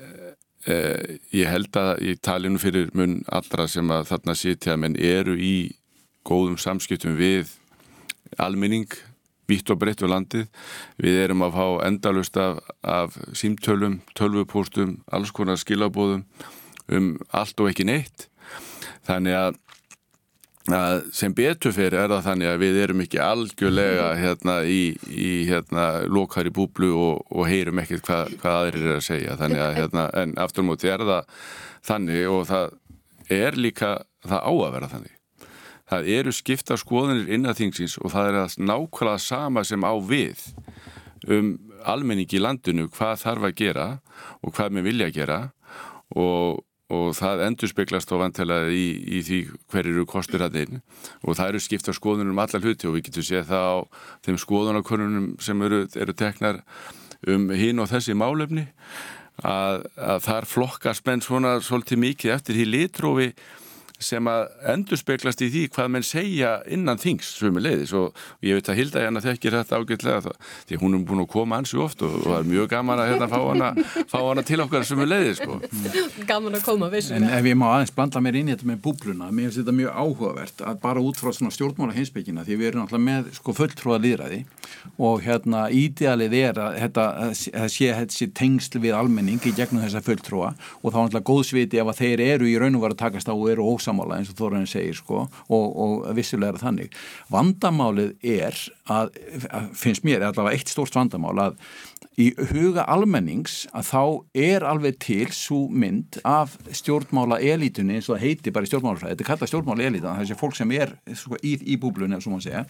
eh, 0.67 1.21
ég 1.33 1.49
held 1.49 1.77
að 1.79 2.03
ég 2.09 2.21
tali 2.25 2.51
nú 2.51 2.61
fyrir 2.61 2.91
mun 2.97 3.21
allra 3.29 3.69
sem 3.71 3.91
að 3.93 4.09
þarna 4.13 4.37
sitja 4.39 4.77
menn 4.81 4.97
eru 4.97 5.37
í 5.37 5.57
góðum 6.25 6.57
samskiptum 6.61 7.19
við 7.19 7.53
almenning, 8.41 8.89
vitt 9.49 9.69
og 9.71 9.81
breytt 9.81 10.03
á 10.05 10.09
landið. 10.09 10.47
Við 11.01 11.19
erum 11.27 11.45
að 11.45 11.59
fá 11.59 11.67
endalust 11.89 12.39
af, 12.41 12.63
af 12.81 13.19
símtölum, 13.37 14.01
tölvupústum, 14.17 14.99
alls 15.13 15.35
konar 15.35 15.61
skilabóðum 15.61 16.25
um 16.93 17.13
allt 17.33 17.61
og 17.61 17.71
ekki 17.71 17.87
neitt. 17.89 18.29
Þannig 19.05 19.37
að, 19.37 19.59
að 20.73 21.03
sem 21.17 21.35
betur 21.37 21.75
fyrir 21.77 21.99
er 22.01 22.13
það 22.13 22.27
þannig 22.29 22.51
að 22.51 22.63
við 22.65 22.79
erum 22.85 23.03
ekki 23.05 23.21
algjörlega 23.25 24.07
hérna 24.21 24.57
í, 24.65 24.83
í 25.09 25.33
hérna 25.49 25.89
lokar 26.09 26.49
í 26.49 26.55
búblu 26.55 26.93
og, 26.97 27.27
og 27.29 27.49
heyrum 27.51 27.83
ekkert 27.85 28.07
hvað, 28.09 28.39
hvað 28.41 28.61
aðrir 28.63 28.89
er 28.89 28.97
að 29.01 29.07
segja. 29.11 29.37
Þannig 29.41 29.67
að 29.67 29.77
hérna, 29.81 30.07
en 30.23 30.39
aftur 30.41 30.69
múti 30.69 30.93
er 30.93 31.05
það 31.05 31.45
þannig 31.85 32.33
og 32.33 32.49
það 32.49 32.81
er 33.33 33.61
líka, 33.61 33.99
það 34.25 34.41
á 34.41 34.53
að 34.53 34.75
vera 34.79 34.93
þannig 34.97 35.21
það 35.91 36.11
eru 36.19 36.33
skipta 36.35 36.79
skoðanir 36.81 37.33
innanþingsins 37.37 37.99
og 38.01 38.13
það 38.15 38.31
er 38.31 38.39
að 38.43 38.59
nákvæmlega 38.71 39.23
sama 39.23 39.65
sem 39.67 39.85
á 39.85 39.93
við 40.01 40.45
um 41.29 41.57
almenningi 41.85 42.39
í 42.39 42.43
landinu 42.43 42.89
hvað 42.93 43.19
þarf 43.25 43.49
að 43.49 43.59
gera 43.59 43.89
og 44.41 44.55
hvað 44.57 44.77
með 44.77 44.89
vilja 44.89 45.09
að 45.09 45.19
gera. 45.19 45.39
Og, 46.15 46.61
og 46.95 47.07
það 47.17 47.43
endur 47.47 47.71
speklast 47.71 48.13
á 48.13 48.17
vantilega 48.21 48.71
í, 48.73 48.87
í 49.19 49.23
því 49.25 49.41
hver 49.73 49.89
eru 49.91 50.05
kostur 50.09 50.45
að 50.45 50.61
einn 50.63 50.83
og 51.25 51.39
það 51.39 51.49
eru 51.49 51.63
skipta 51.65 51.95
skoðanir 51.97 52.33
um 52.33 52.43
alla 52.45 52.61
hluti 52.61 52.89
og 52.89 52.97
við 52.97 53.09
getum 53.09 53.27
séð 53.27 53.49
það 53.51 53.69
á 53.73 53.77
þeim 54.27 54.39
skoðanakonunum 54.45 55.27
sem 55.43 55.65
eru, 55.67 55.83
eru 55.97 56.17
teknar 56.17 56.63
um 57.27 57.49
hinn 57.57 57.81
og 57.81 57.89
þessi 57.91 58.17
málefni 58.17 58.67
að, 59.43 59.89
að 59.97 60.23
þar 60.29 60.49
flokkast 60.49 61.07
menn 61.09 61.25
svona 61.25 61.57
svolítið 61.65 62.03
mikið 62.05 62.35
eftir 62.37 62.59
því 62.61 62.69
litrófi 62.71 63.31
sem 64.05 64.29
að 64.31 64.45
endur 64.75 65.01
speklast 65.01 65.43
í 65.45 65.51
því 65.53 65.63
hvað 65.75 65.91
menn 65.95 66.07
segja 66.07 66.53
innan 66.71 67.01
þings 67.01 67.35
svömi 67.39 67.63
leiðis 67.65 67.95
og 67.97 68.15
ég 68.45 68.59
veit 68.59 68.71
að 68.71 68.79
Hilda 68.81 69.05
hérna 69.05 69.23
þekkir 69.25 69.57
þetta 69.59 69.81
ágætlega 69.81 70.35
því 70.69 70.81
hún 70.83 70.99
er 70.99 71.05
búin 71.09 71.25
að 71.25 71.31
koma 71.35 71.61
ansi 71.61 71.81
oft 71.81 72.05
og, 72.05 72.15
og 72.21 72.29
það 72.29 72.39
er 72.39 72.51
mjög 72.53 72.71
gaman 72.75 73.03
að 73.03 73.11
hérna, 73.13 73.31
fá, 73.33 73.39
hana, 73.49 73.71
fá 74.11 74.19
hana 74.21 74.45
til 74.47 74.61
okkar 74.65 74.87
svömi 74.87 75.09
leiðis 75.09 75.41
sko. 75.43 75.59
Gaman 76.29 76.59
að 76.59 76.67
koma 76.67 76.91
vissum. 76.93 77.19
En 77.19 77.29
ef 77.35 77.49
ég 77.49 77.59
má 77.59 77.67
aðeins 77.73 77.95
blanda 77.97 78.23
mér 78.25 78.41
inn 78.41 78.51
í 78.51 78.55
þetta 78.55 78.71
með 78.71 78.81
búbluna, 78.85 79.31
mér 79.31 79.49
finnst 79.49 79.63
þetta 79.63 79.77
mjög 79.81 79.99
áhugavert 80.05 80.65
að 80.65 80.81
bara 80.85 81.05
út 81.05 81.21
frá 81.21 81.33
svona 81.35 81.55
stjórnmála 81.55 81.97
heimsbyggina 81.97 82.47
því 82.47 82.61
við 82.61 82.71
erum 82.71 82.85
alltaf 82.85 83.05
með 83.05 83.31
sko 83.39 83.57
fulltrúa 83.57 84.01
líðræði 84.03 84.45
og 84.99 85.23
hérna 85.25 85.67
ídealið 85.75 86.37
er 86.39 86.61
að 86.63 86.79
þetta 86.83 87.07
sé, 87.71 87.91
sé 88.13 88.29
tengsl 88.37 88.81
við 88.83 88.97
almenning 88.99 89.43
í 89.43 89.55
gegnum 89.57 89.85
þessa 89.85 90.05
fulltrúa. 90.05 90.53
Og 90.83 90.95
þá 90.95 91.01
alltaf 91.05 91.27
góðsviti 91.27 91.81
ef 91.83 91.91
að 91.93 92.03
þeir 92.03 92.25
eru 92.29 92.51
í 92.51 92.57
raun 92.61 92.79
og 92.79 92.87
varu 92.87 92.99
takast 92.99 93.31
á 93.31 93.35
og 93.35 93.49
eru 93.53 93.67
ósamála 93.75 94.21
eins 94.21 94.33
og 94.33 94.39
Þorðan 94.39 94.69
segir 94.71 94.99
sko. 94.99 95.27
Og, 95.49 95.67
og 95.87 96.07
vissilega 96.17 96.55
er 96.55 96.63
þannig. 96.63 97.01
Vandamálið 97.33 98.15
er 98.37 98.61
að, 98.93 99.17
að 99.51 99.73
finnst 99.79 100.07
mér, 100.07 100.21
er 100.21 100.31
allavega 100.31 100.59
eitt 100.59 100.73
stórst 100.73 100.97
vandamál 100.99 101.37
að 101.49 101.59
í 102.21 102.31
huga 102.53 102.85
almennings 102.91 103.65
að 103.75 103.89
þá 103.89 104.03
er 104.47 104.67
alveg 104.69 104.99
til 105.03 105.27
svo 105.35 105.65
mynd 105.73 106.21
af 106.29 106.55
stjórnmála 106.71 107.41
elitunni 107.43 107.99
eins 107.99 108.09
og 108.09 108.17
það 108.17 108.27
heiti 108.29 108.55
bara 108.55 108.71
stjórnmálafræði, 108.71 109.15
þetta 109.15 109.25
er 109.25 109.31
kallað 109.33 109.51
stjórnmála 109.51 109.87
elitunni, 109.89 110.17
þessi 110.23 110.39
fólk 110.39 110.59
sem 110.59 110.75
er 110.77 110.95
sko, 111.19 111.39
í, 111.43 111.57
í 111.75 111.79
búblunni, 111.81 112.19
ef 112.19 112.27
svo 112.27 112.37
maður 112.37 112.47
segja 112.47 112.67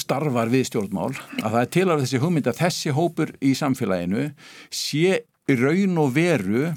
starfar 0.00 0.52
við 0.52 0.68
stjórnmál 0.70 1.10
að 1.42 1.50
það 1.50 1.60
er 1.62 1.70
til 1.76 1.86
að 1.88 2.04
þessi 2.04 2.22
hugmynd 2.22 2.48
að 2.48 2.60
þessi 2.62 2.94
hópur 2.96 3.34
í 3.42 3.52
samfélaginu 3.58 4.28
sé 4.72 5.22
raun 5.52 6.00
og 6.00 6.14
veru 6.16 6.72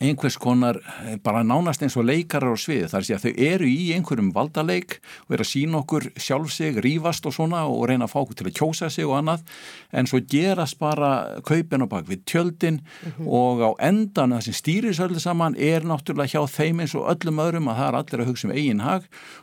einhvers 0.00 0.38
konar 0.40 0.78
eh, 1.04 1.16
bara 1.20 1.42
nánast 1.44 1.82
eins 1.84 1.96
og 2.00 2.06
leikarar 2.08 2.56
á 2.56 2.58
svið 2.58 2.86
þar 2.88 3.04
sé 3.04 3.16
að 3.16 3.24
þau 3.26 3.42
eru 3.50 3.68
í 3.68 3.90
einhverjum 3.92 4.30
valdaleik 4.32 4.96
og 5.26 5.34
eru 5.36 5.44
að 5.44 5.50
sína 5.50 5.80
okkur 5.82 6.06
sjálf 6.16 6.54
sig, 6.54 6.78
rýfast 6.80 7.28
og 7.28 7.34
svona 7.36 7.66
og 7.68 7.84
reyna 7.90 8.08
að 8.08 8.14
fá 8.14 8.20
okkur 8.22 8.38
til 8.38 8.46
að 8.48 8.56
kjósa 8.56 8.88
sig 8.88 9.04
og 9.04 9.18
annað. 9.18 9.44
En 9.92 10.08
svo 10.08 10.22
gerast 10.24 10.78
bara 10.80 11.10
kaupin 11.44 11.84
og 11.84 11.90
bak 11.92 12.08
við 12.08 12.24
tjöldin 12.24 12.80
mm 12.80 13.12
-hmm. 13.12 13.28
og 13.28 13.60
á 13.60 13.70
endan 13.90 14.32
það 14.32 14.40
sem 14.40 14.54
stýrir 14.54 14.96
svolítið 14.96 15.20
saman 15.20 15.56
er 15.58 15.84
náttúrulega 15.84 16.32
hjá 16.32 16.48
þeim 16.48 16.80
eins 16.80 16.94
og 16.94 17.06
öllum 17.12 17.42
öðrum 17.44 17.68
að 17.68 17.76
það 17.76 17.88
er 17.88 17.98
allir 18.00 18.20
að 18.20 18.28
hugsa 18.28 18.48
um 18.48 18.54
eigin 18.54 18.80
hag. 18.80 19.02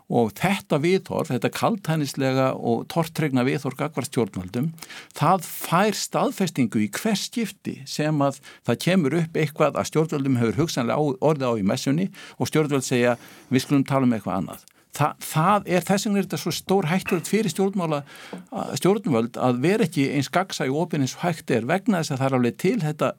Og 0.09 0.33
þetta 0.33 0.77
viðhorf, 0.79 1.27
þetta 1.27 1.49
kaltænislega 1.49 2.53
og 2.55 2.87
tortregna 2.87 3.43
viðhorf 3.43 3.75
gagvart 3.75 4.07
stjórnvaldum, 4.07 4.73
það 5.13 5.43
fær 5.43 5.93
staðfestingu 5.93 6.79
í 6.79 6.89
hvers 6.89 7.27
skipti 7.27 7.81
sem 7.85 8.15
að 8.21 8.39
það 8.65 8.79
kemur 8.79 9.13
upp 9.13 9.35
eitthvað 9.35 9.75
að 9.75 9.87
stjórnvaldum 9.91 10.37
hefur 10.47 10.63
hugsanlega 10.63 11.17
orðið 11.21 11.51
á 11.51 11.53
í 11.59 11.67
messunni 11.67 12.09
og 12.37 12.49
stjórnvöld 12.49 12.87
segja 12.87 13.17
við 13.51 13.65
skulum 13.65 13.85
tala 13.87 14.07
um 14.07 14.17
eitthvað 14.17 14.41
annað. 14.41 14.65
Þa, 14.97 15.09
það 15.21 15.67
er 15.75 15.83
þess 15.85 16.07
vegna 16.07 16.21
er 16.21 16.25
þetta 16.25 16.39
svo 16.41 16.53
stór 16.55 16.87
hætturöld 16.89 17.29
fyrir 17.29 17.53
stjórnvöld 17.53 19.37
að 19.37 19.59
vera 19.61 19.85
ekki 19.85 20.07
eins 20.17 20.31
gagsa 20.33 20.65
í 20.65 20.73
opin 20.73 21.05
eins 21.05 21.13
og 21.19 21.27
hægt 21.27 21.53
er 21.53 21.67
vegna 21.69 22.01
þess 22.01 22.15
að 22.15 22.23
það 22.23 22.29
er 22.29 22.37
alveg 22.39 22.57
til 22.63 22.77
þetta, 22.81 23.11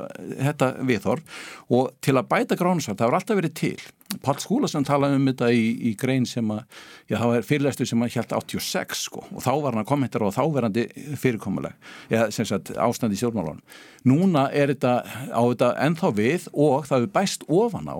þetta 0.48 0.70
viðhorf 0.90 1.44
og 1.78 1.92
til 2.02 2.16
að 2.18 2.28
bæta 2.32 2.58
grónusvart, 2.58 2.98
það 2.98 3.12
var 3.12 3.18
alltaf 3.20 3.38
verið 3.38 3.56
til 3.62 3.78
Pál 4.24 4.38
Skúlason 4.40 4.86
talaði 4.88 5.18
um 5.18 5.26
þetta 5.28 5.50
í, 5.52 5.64
í 5.84 5.90
grein 6.00 6.24
sem 6.26 6.48
að, 6.48 6.62
já 7.10 7.18
það 7.18 7.30
var 7.34 7.44
fyrirlæstu 7.44 7.86
sem 7.88 8.04
að 8.04 8.14
hjælt 8.14 8.30
86 8.38 9.02
sko 9.04 9.24
og 9.26 9.42
þá 9.44 9.50
var 9.50 9.74
hann 9.74 9.82
að 9.82 9.90
kommentar 9.90 10.24
á 10.24 10.32
þáverandi 10.32 10.86
fyrirkomuleg 11.20 11.76
eða 12.08 12.30
sem 12.32 12.48
sagt 12.48 12.72
ástandi 12.72 13.18
í 13.18 13.20
stjórnmálunum. 13.20 13.60
Núna 14.08 14.46
er 14.48 14.72
þetta 14.72 14.94
á 15.28 15.42
þetta 15.42 15.70
ennþá 15.84 16.12
við 16.16 16.48
og 16.54 16.88
það 16.88 17.04
er 17.04 17.12
bæst 17.18 17.44
ofan 17.52 17.92
á 17.92 17.98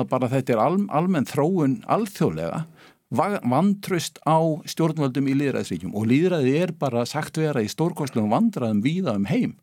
að 0.00 0.08
bara 0.14 0.32
þetta 0.32 0.56
er 0.56 0.64
al, 0.64 0.78
almenn 0.88 1.28
þróun 1.28 1.82
alþjóðlega 1.84 2.64
vantröst 3.12 4.20
á 4.24 4.40
stjórnvöldum 4.68 5.28
í 5.28 5.36
líðræðsvíkjum 5.40 5.96
og 5.98 6.08
líðræði 6.08 6.54
er 6.62 6.72
bara 6.78 7.04
sagt 7.08 7.40
vera 7.40 7.62
í 7.62 7.70
stórkostlum 7.70 8.32
vandraðum 8.32 8.82
víða 8.84 9.16
um 9.18 9.28
heim. 9.28 9.58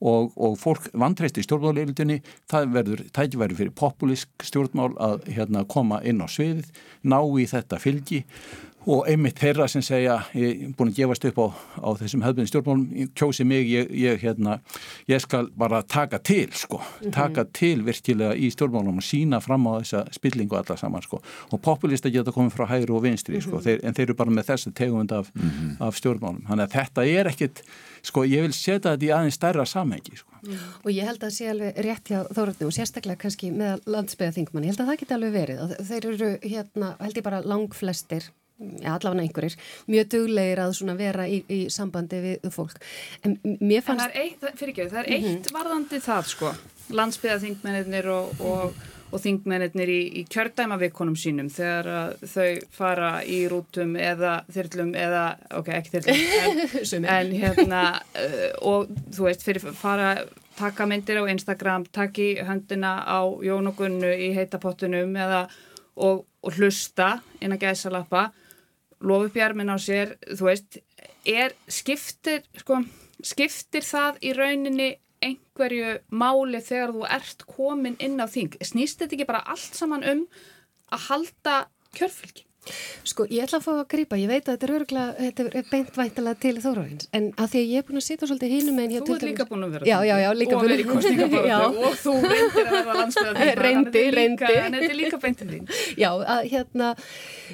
Og, 0.00 0.30
og 0.40 0.54
fólk 0.56 0.86
vantreist 0.96 1.36
í 1.36 1.42
stjórnmáleilduninni, 1.44 2.22
það 2.48 2.70
verður 2.72 3.02
tækifæri 3.12 3.56
fyrir 3.58 3.74
populísk 3.76 4.46
stjórnmál 4.48 4.94
að 4.96 5.26
hérna, 5.28 5.66
koma 5.68 5.98
inn 6.08 6.24
á 6.24 6.28
sviðið, 6.30 6.70
ná 7.04 7.18
í 7.20 7.44
þetta 7.50 7.76
fylgi 7.82 8.22
og 8.88 9.08
einmitt 9.10 9.40
þeirra 9.40 9.66
sem 9.68 9.82
segja, 9.84 10.16
ég 10.36 10.62
er 10.68 10.72
búin 10.76 10.90
að 10.92 11.00
gefast 11.02 11.26
upp 11.28 11.40
á, 11.44 11.46
á 11.84 11.88
þessum 12.00 12.22
hefðbunni 12.24 12.48
stjórnmálum, 12.48 13.10
kjósi 13.18 13.44
mig, 13.44 13.68
ég, 13.68 13.90
ég, 13.92 14.16
hérna, 14.22 14.56
ég 15.10 15.20
skal 15.20 15.50
bara 15.60 15.82
taka 15.84 16.20
til, 16.24 16.48
sko, 16.56 16.80
mhm. 16.80 17.12
taka 17.16 17.44
til 17.56 17.84
virkilega 17.84 18.32
í 18.36 18.48
stjórnmálum 18.54 19.02
og 19.02 19.06
sína 19.06 19.42
fram 19.44 19.68
á 19.68 19.82
þessa 19.82 20.06
spillingu 20.16 20.56
alla 20.56 20.78
saman, 20.80 21.04
sko, 21.04 21.20
og 21.20 21.62
populista 21.64 22.12
geta 22.12 22.32
komið 22.32 22.56
frá 22.56 22.66
hægri 22.72 22.96
og 22.96 23.04
vinstri, 23.04 23.42
sko, 23.44 23.58
mhm. 23.58 23.66
þeir, 23.68 23.84
en 23.84 23.98
þeir 23.98 24.08
eru 24.08 24.18
bara 24.22 24.36
með 24.40 24.50
þessa 24.54 24.74
tegund 24.80 25.12
af, 25.12 25.30
mm 25.34 25.50
-hmm. 25.50 25.76
af 25.84 26.00
stjórnmálum, 26.00 26.42
þannig 26.48 26.64
að 26.64 26.74
þetta 26.78 27.06
er 27.06 27.32
ekkit, 27.34 27.62
sko, 28.02 28.24
ég 28.24 28.48
vil 28.48 28.56
setja 28.56 28.96
þetta 28.96 29.06
í 29.06 29.12
aðeins 29.12 29.36
stærra 29.36 29.66
samhengi, 29.66 30.16
sko. 30.16 30.28
Mm. 30.40 30.56
Og 30.84 30.90
ég 30.90 31.04
held 31.04 31.20
að 31.20 31.26
það 31.26 31.34
sé 31.36 31.48
alveg 31.52 31.78
rétt 31.84 32.08
hjá 32.08 32.20
Þórarni 32.32 32.64
og 32.64 32.72
sérstaklega 32.72 33.20
kannski 33.20 33.50
með 33.52 33.82
landsbyggðaþingmann, 33.92 34.64
ég 34.64 34.72
held 34.72 34.80
að 34.80 34.88
það 34.88 35.00
geti 35.02 35.14
alveg 35.14 35.32
verið, 35.34 35.74
þeir 35.84 36.06
eru, 36.08 36.30
hérna, 36.40 36.88
held 36.96 37.18
ég 37.20 37.26
bara 37.26 37.42
langflestir 37.44 38.30
ja, 38.60 38.94
allavega 38.94 39.24
einhverjir, 39.24 39.56
mjög 39.90 40.12
duglegir 40.14 40.62
að 40.64 40.94
vera 41.00 41.26
í, 41.28 41.40
í 41.48 41.60
sambandi 41.72 42.20
við 42.24 42.48
fólk. 42.54 42.78
En 43.24 43.38
mér 43.42 43.84
fannst... 43.86 44.04
En 44.04 44.06
það 44.06 44.14
er 44.14 44.22
eitt, 44.24 44.46
fyrir 44.60 44.74
ekki, 44.74 44.88
það 44.92 45.02
er 45.02 45.10
eitt 45.10 45.26
mm 45.26 45.36
-hmm. 45.36 45.52
varðandi 45.58 46.00
það 46.04 46.32
sko, 46.34 46.54
landsbyðaþingmennir 47.00 48.10
og, 48.12 48.40
og, 48.40 48.82
og 49.10 49.22
þingmennir 49.24 49.92
í, 49.94 50.00
í 50.20 50.24
kjördæmavikonum 50.30 51.16
sínum 51.16 51.48
þegar 51.50 52.18
þau 52.26 52.50
fara 52.74 53.12
í 53.24 53.40
rútum 53.48 53.96
eða 53.96 54.44
þyrlum 54.52 54.94
eða, 54.94 55.24
ok, 55.56 55.72
ekki 55.78 55.96
þyrlum, 55.96 56.20
en, 56.98 57.08
en 57.16 57.32
hérna, 57.32 57.82
uh, 58.14 58.46
og 58.60 58.92
þú 59.14 59.30
veist, 59.30 59.42
fyrir 59.46 59.72
fara 59.72 60.14
taka 60.60 60.86
myndir 60.86 61.16
á 61.16 61.24
Instagram, 61.32 61.86
taki 61.88 62.34
höndina 62.44 63.00
á 63.08 63.24
jónugunnu 63.24 64.10
í 64.12 64.34
heitapottunum 64.36 65.16
eða 65.16 65.46
og, 65.96 66.26
og 66.42 66.56
hlusta 66.56 67.18
inn 67.40 67.54
að 67.54 67.64
gæsa 67.64 67.92
lappa 67.92 68.28
lofu 69.00 69.30
bjarmin 69.34 69.72
á 69.72 69.76
sér, 69.80 70.16
þú 70.28 70.48
veist, 70.48 70.80
er 71.28 71.54
skiptir, 71.70 72.44
sko, 72.60 72.82
skiptir 73.24 73.86
það 73.86 74.20
í 74.24 74.34
rauninni 74.36 74.90
einhverju 75.20 75.96
máli 76.16 76.60
þegar 76.64 76.94
þú 76.96 77.08
ert 77.16 77.46
komin 77.48 77.98
inn 78.00 78.20
á 78.20 78.26
þing? 78.30 78.56
Snýst 78.64 79.02
þetta 79.02 79.18
ekki 79.18 79.28
bara 79.28 79.44
allt 79.52 79.76
saman 79.76 80.06
um 80.06 80.22
að 80.90 81.08
halda 81.08 81.56
kjörfylgi? 81.96 82.49
Sko, 83.08 83.24
ég 83.32 83.46
ætla 83.46 83.58
að 83.58 83.64
fá 83.64 83.70
að 83.72 83.86
grýpa, 83.88 84.16
ég 84.20 84.28
veit 84.28 84.44
að 84.44 84.52
þetta 84.52 84.66
er 84.66 84.72
öruglega, 84.76 85.12
þetta 85.16 85.44
er 85.60 85.68
beint 85.70 85.94
væntalega 85.96 86.40
til 86.42 86.52
þóraðins, 86.60 87.08
en 87.16 87.28
að 87.40 87.54
því 87.54 87.62
að 87.62 87.70
ég 87.72 87.80
er 87.80 87.86
búin 87.88 88.00
að 88.00 88.04
sitja 88.04 88.28
svolítið 88.28 88.52
hínum 88.54 88.76
til 88.80 88.84
dæmis. 88.90 89.06
Þú 89.08 89.16
ert 89.16 89.26
líka 89.30 89.46
búin 89.48 89.64
að 89.64 89.72
vera 89.76 89.88
já, 89.88 89.96
já, 90.04 90.14
já, 90.20 90.28
líka 90.36 90.58
og 90.58 90.66
verið 90.66 90.82
í 90.82 90.86
kostningaborðu 90.90 91.80
og 91.88 91.96
þú 92.02 92.14
reyndir 92.26 92.60
að 92.60 92.76
verða 92.76 92.98
landsfjöðan. 93.00 93.40
reyndi, 93.64 94.04
reyndi. 94.18 94.52
En 94.60 94.76
þetta 94.76 94.90
er 94.90 94.98
líka 95.00 95.22
beint 95.24 95.40
til 95.40 95.50
þín. 95.54 95.74
Já, 95.96 96.10
að 96.36 96.44
hérna, 96.52 96.92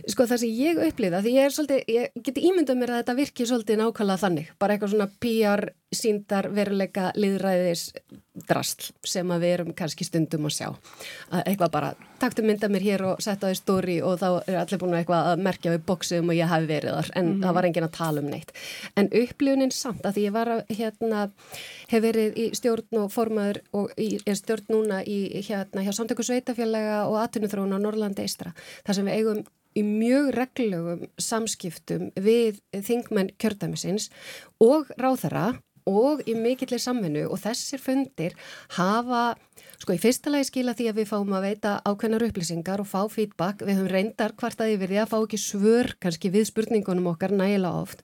sko 0.02 0.26
það 0.26 0.42
sem 0.42 0.60
ég 0.66 0.84
upplýða, 0.90 1.22
því 1.22 1.38
ég 1.38 1.48
er 1.48 1.56
svolítið, 1.56 1.96
ég 1.96 2.22
geti 2.26 2.46
ímyndað 2.50 2.82
mér 2.82 2.96
að 2.96 3.02
þetta 3.04 3.18
virkir 3.22 3.50
svolítið 3.52 3.82
nákvæmlega 3.84 4.24
þannig, 4.26 4.54
bara 4.58 4.74
eitthvað 4.74 4.96
svona 4.96 5.10
PR 5.22 5.68
síndar 5.94 6.50
veruleika 6.50 7.12
liðræðis 7.14 7.92
drastl 8.48 8.92
sem 9.06 9.30
að 9.32 9.44
við 9.44 9.54
erum 9.54 9.72
kannski 9.76 10.06
stundum 10.06 10.48
að 10.48 10.54
sjá. 10.56 10.68
Að 11.30 11.42
eitthvað 11.42 11.72
bara, 11.74 11.90
taktu 12.20 12.44
mynda 12.46 12.68
mér 12.72 12.84
hér 12.84 13.04
og 13.10 13.22
setja 13.24 13.46
það 13.46 13.54
í 13.54 13.58
stóri 13.60 13.96
og 14.04 14.18
þá 14.20 14.28
er 14.46 14.58
allir 14.60 14.80
búin 14.82 14.94
að 14.94 15.02
eitthvað 15.02 15.30
að 15.32 15.44
merkja 15.46 15.74
við 15.74 15.84
bóksum 15.88 16.32
og 16.32 16.38
ég 16.38 16.52
hafi 16.52 16.70
verið 16.70 16.96
þar 16.98 17.10
en 17.14 17.26
mm 17.26 17.32
-hmm. 17.32 17.42
það 17.46 17.56
var 17.58 17.68
engin 17.70 17.88
að 17.88 17.96
tala 17.98 18.20
um 18.20 18.30
neitt. 18.30 18.52
En 18.96 19.10
upplifunin 19.22 19.72
samt 19.72 20.06
að 20.06 20.14
því 20.14 20.26
ég 20.26 20.32
var 20.32 20.48
að 20.48 20.62
hérna, 20.68 21.30
hef 21.88 22.02
verið 22.02 22.36
í 22.36 22.46
stjórn 22.54 23.02
og 23.02 23.12
formaður 23.12 23.60
og 23.72 23.92
er 23.96 24.34
stjórn 24.34 24.66
núna 24.68 25.02
í 25.04 25.42
hérna 25.48 25.82
hjá 25.82 25.92
samtöku 25.92 26.22
sveitafélaga 26.22 27.06
og 27.06 27.20
atvinnuþróun 27.24 27.76
á 27.76 27.78
Norrlandi 27.78 28.22
eistra. 28.22 28.52
Það 28.84 28.94
sem 28.94 29.06
við 29.06 29.14
eigum 29.14 29.44
í 29.76 29.84
mjög 29.84 30.32
reglugum 30.36 31.04
samskiptum 31.20 32.10
við 32.16 32.60
þingmenn 32.72 33.34
kjördæmisins 33.40 34.08
og 34.62 34.90
ráðara 34.96 35.52
og 35.86 36.22
í 36.26 36.34
mikillir 36.38 36.82
samvinnu 36.82 37.26
og 37.30 37.40
þessir 37.44 37.82
fundir 37.82 38.34
hafa 38.76 39.36
Sko 39.76 39.92
í 39.92 39.98
fyrsta 40.00 40.32
lagi 40.32 40.46
skila 40.48 40.72
því 40.76 40.86
að 40.88 40.98
við 41.00 41.08
fáum 41.10 41.32
að 41.36 41.44
veita 41.50 41.72
ákveðnar 41.84 42.24
upplýsingar 42.30 42.80
og 42.80 42.88
fá 42.88 43.02
feedback. 43.12 43.60
Við 43.60 43.76
höfum 43.76 43.90
reyndar 43.92 44.32
hvart 44.40 44.62
að 44.64 44.72
yfir 44.72 44.92
því 44.92 45.00
að 45.02 45.10
fá 45.10 45.16
ekki 45.18 45.40
svör 45.40 45.90
kannski 46.00 46.30
við 46.32 46.46
spurningunum 46.48 47.10
okkar 47.12 47.34
nægilega 47.36 47.82
oft. 47.84 48.00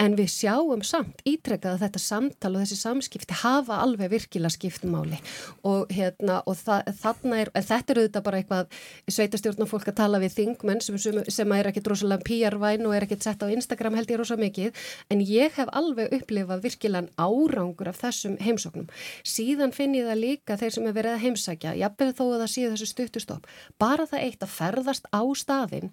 En 0.00 0.16
við 0.16 0.30
sjáum 0.32 0.80
samt 0.86 1.20
ítrekkað 1.28 1.76
að 1.76 1.84
þetta 1.84 2.02
samtal 2.02 2.52
og 2.54 2.62
þessi 2.62 2.78
samskipti 2.80 3.36
hafa 3.42 3.82
alveg 3.84 4.12
virkilega 4.14 4.54
skiptumáli. 4.56 5.20
Og, 5.68 5.92
hérna, 5.92 6.40
og 6.48 6.56
er, 6.56 7.52
þetta 7.60 7.94
er 7.94 8.00
auðvitað 8.00 8.24
bara 8.26 8.40
eitthvað 8.40 8.80
sveitastjórnum 9.12 9.68
fólk 9.68 9.92
að 9.92 9.98
tala 10.00 10.22
við 10.22 10.38
þingmenn 10.38 10.80
sem, 10.80 10.96
sem, 10.98 11.54
er 11.58 11.70
ekki 11.70 11.84
drosalega 11.84 12.24
PR-væn 12.24 12.88
og 12.88 12.96
er 12.96 13.06
ekki 13.06 13.20
sett 13.20 13.44
á 13.44 13.52
Instagram 13.52 14.00
held 14.00 14.10
ég 14.10 14.22
rosa 14.22 14.40
mikið. 14.40 14.72
En 15.12 15.20
ég 15.20 15.52
hef 15.60 15.70
alveg 15.76 16.16
upplifað 16.16 16.64
virkilegan 16.64 17.12
árangur 17.20 17.92
af 17.92 18.00
þessum 18.00 18.40
heimsóknum. 18.40 18.88
Síðan 19.28 19.76
finn 19.76 19.94
ég 19.98 20.08
það 20.08 20.22
líka 20.24 20.58
þeir 20.58 20.76
sem 20.78 20.88
er 20.88 21.01
verið 21.02 21.16
að 21.16 21.24
heimsækja, 21.26 21.74
jafnveg 21.80 22.14
þó 22.18 22.24
að 22.28 22.38
það 22.44 22.52
séu 22.54 22.70
þessu 22.72 22.88
stuttustopp, 22.90 23.50
bara 23.82 24.06
það 24.10 24.24
eitt 24.28 24.46
að 24.46 24.54
ferðast 24.54 25.10
á 25.10 25.22
staðin, 25.38 25.92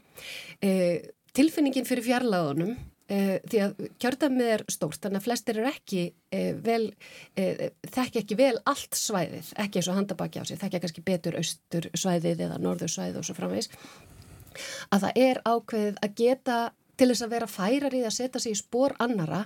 e, 0.62 0.72
tilfinningin 1.38 1.88
fyrir 1.90 2.06
fjarlagunum, 2.06 2.76
e, 3.10 3.20
því 3.50 3.62
að 3.66 3.84
kjördamið 4.02 4.52
er 4.56 4.66
stórt, 4.72 5.02
þannig 5.04 5.22
að 5.22 5.28
flestir 5.28 5.62
er 5.62 5.72
ekki 5.72 6.04
e, 6.32 6.44
vel, 6.66 6.84
þekki 7.36 8.24
ekki 8.24 8.40
vel 8.40 8.56
allt 8.70 9.00
svæðið, 9.00 9.54
ekki 9.66 9.82
eins 9.82 9.92
og 9.92 10.00
handabaki 10.00 10.42
á 10.42 10.46
sig, 10.46 10.62
þekki 10.62 10.84
kannski 10.86 11.06
betur 11.06 11.40
austur 11.42 11.90
svæðið 11.98 12.46
eða 12.48 12.62
norður 12.62 12.94
svæðið 12.94 13.22
og 13.24 13.30
svo 13.30 13.38
framvegs, 13.38 13.72
að 14.94 15.08
það 15.08 15.24
er 15.26 15.42
ákveðið 15.48 16.04
að 16.06 16.20
geta 16.20 16.60
til 17.00 17.10
þess 17.12 17.26
að 17.26 17.36
vera 17.36 17.50
færar 17.50 17.96
í 17.96 18.02
að 18.06 18.16
setja 18.18 18.42
sig 18.44 18.56
í 18.56 18.60
spór 18.60 18.96
annara, 19.04 19.46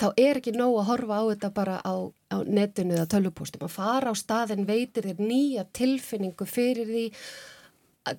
þá 0.00 0.06
er 0.12 0.40
ekki 0.40 0.54
nóg 0.56 0.80
að 0.80 0.88
horfa 0.90 1.20
á 1.20 1.24
þetta 1.32 1.52
bara 1.56 1.76
á, 1.84 1.94
á 2.32 2.36
netinu 2.42 2.96
eða 2.96 3.10
tölvupústum. 3.16 3.66
Að 3.66 3.76
fara 3.76 4.12
á 4.12 4.14
staðin 4.16 4.66
veitir 4.68 5.10
þér 5.10 5.20
nýja 5.22 5.66
tilfinningu 5.76 6.48
fyrir 6.48 6.88
því 6.88 7.06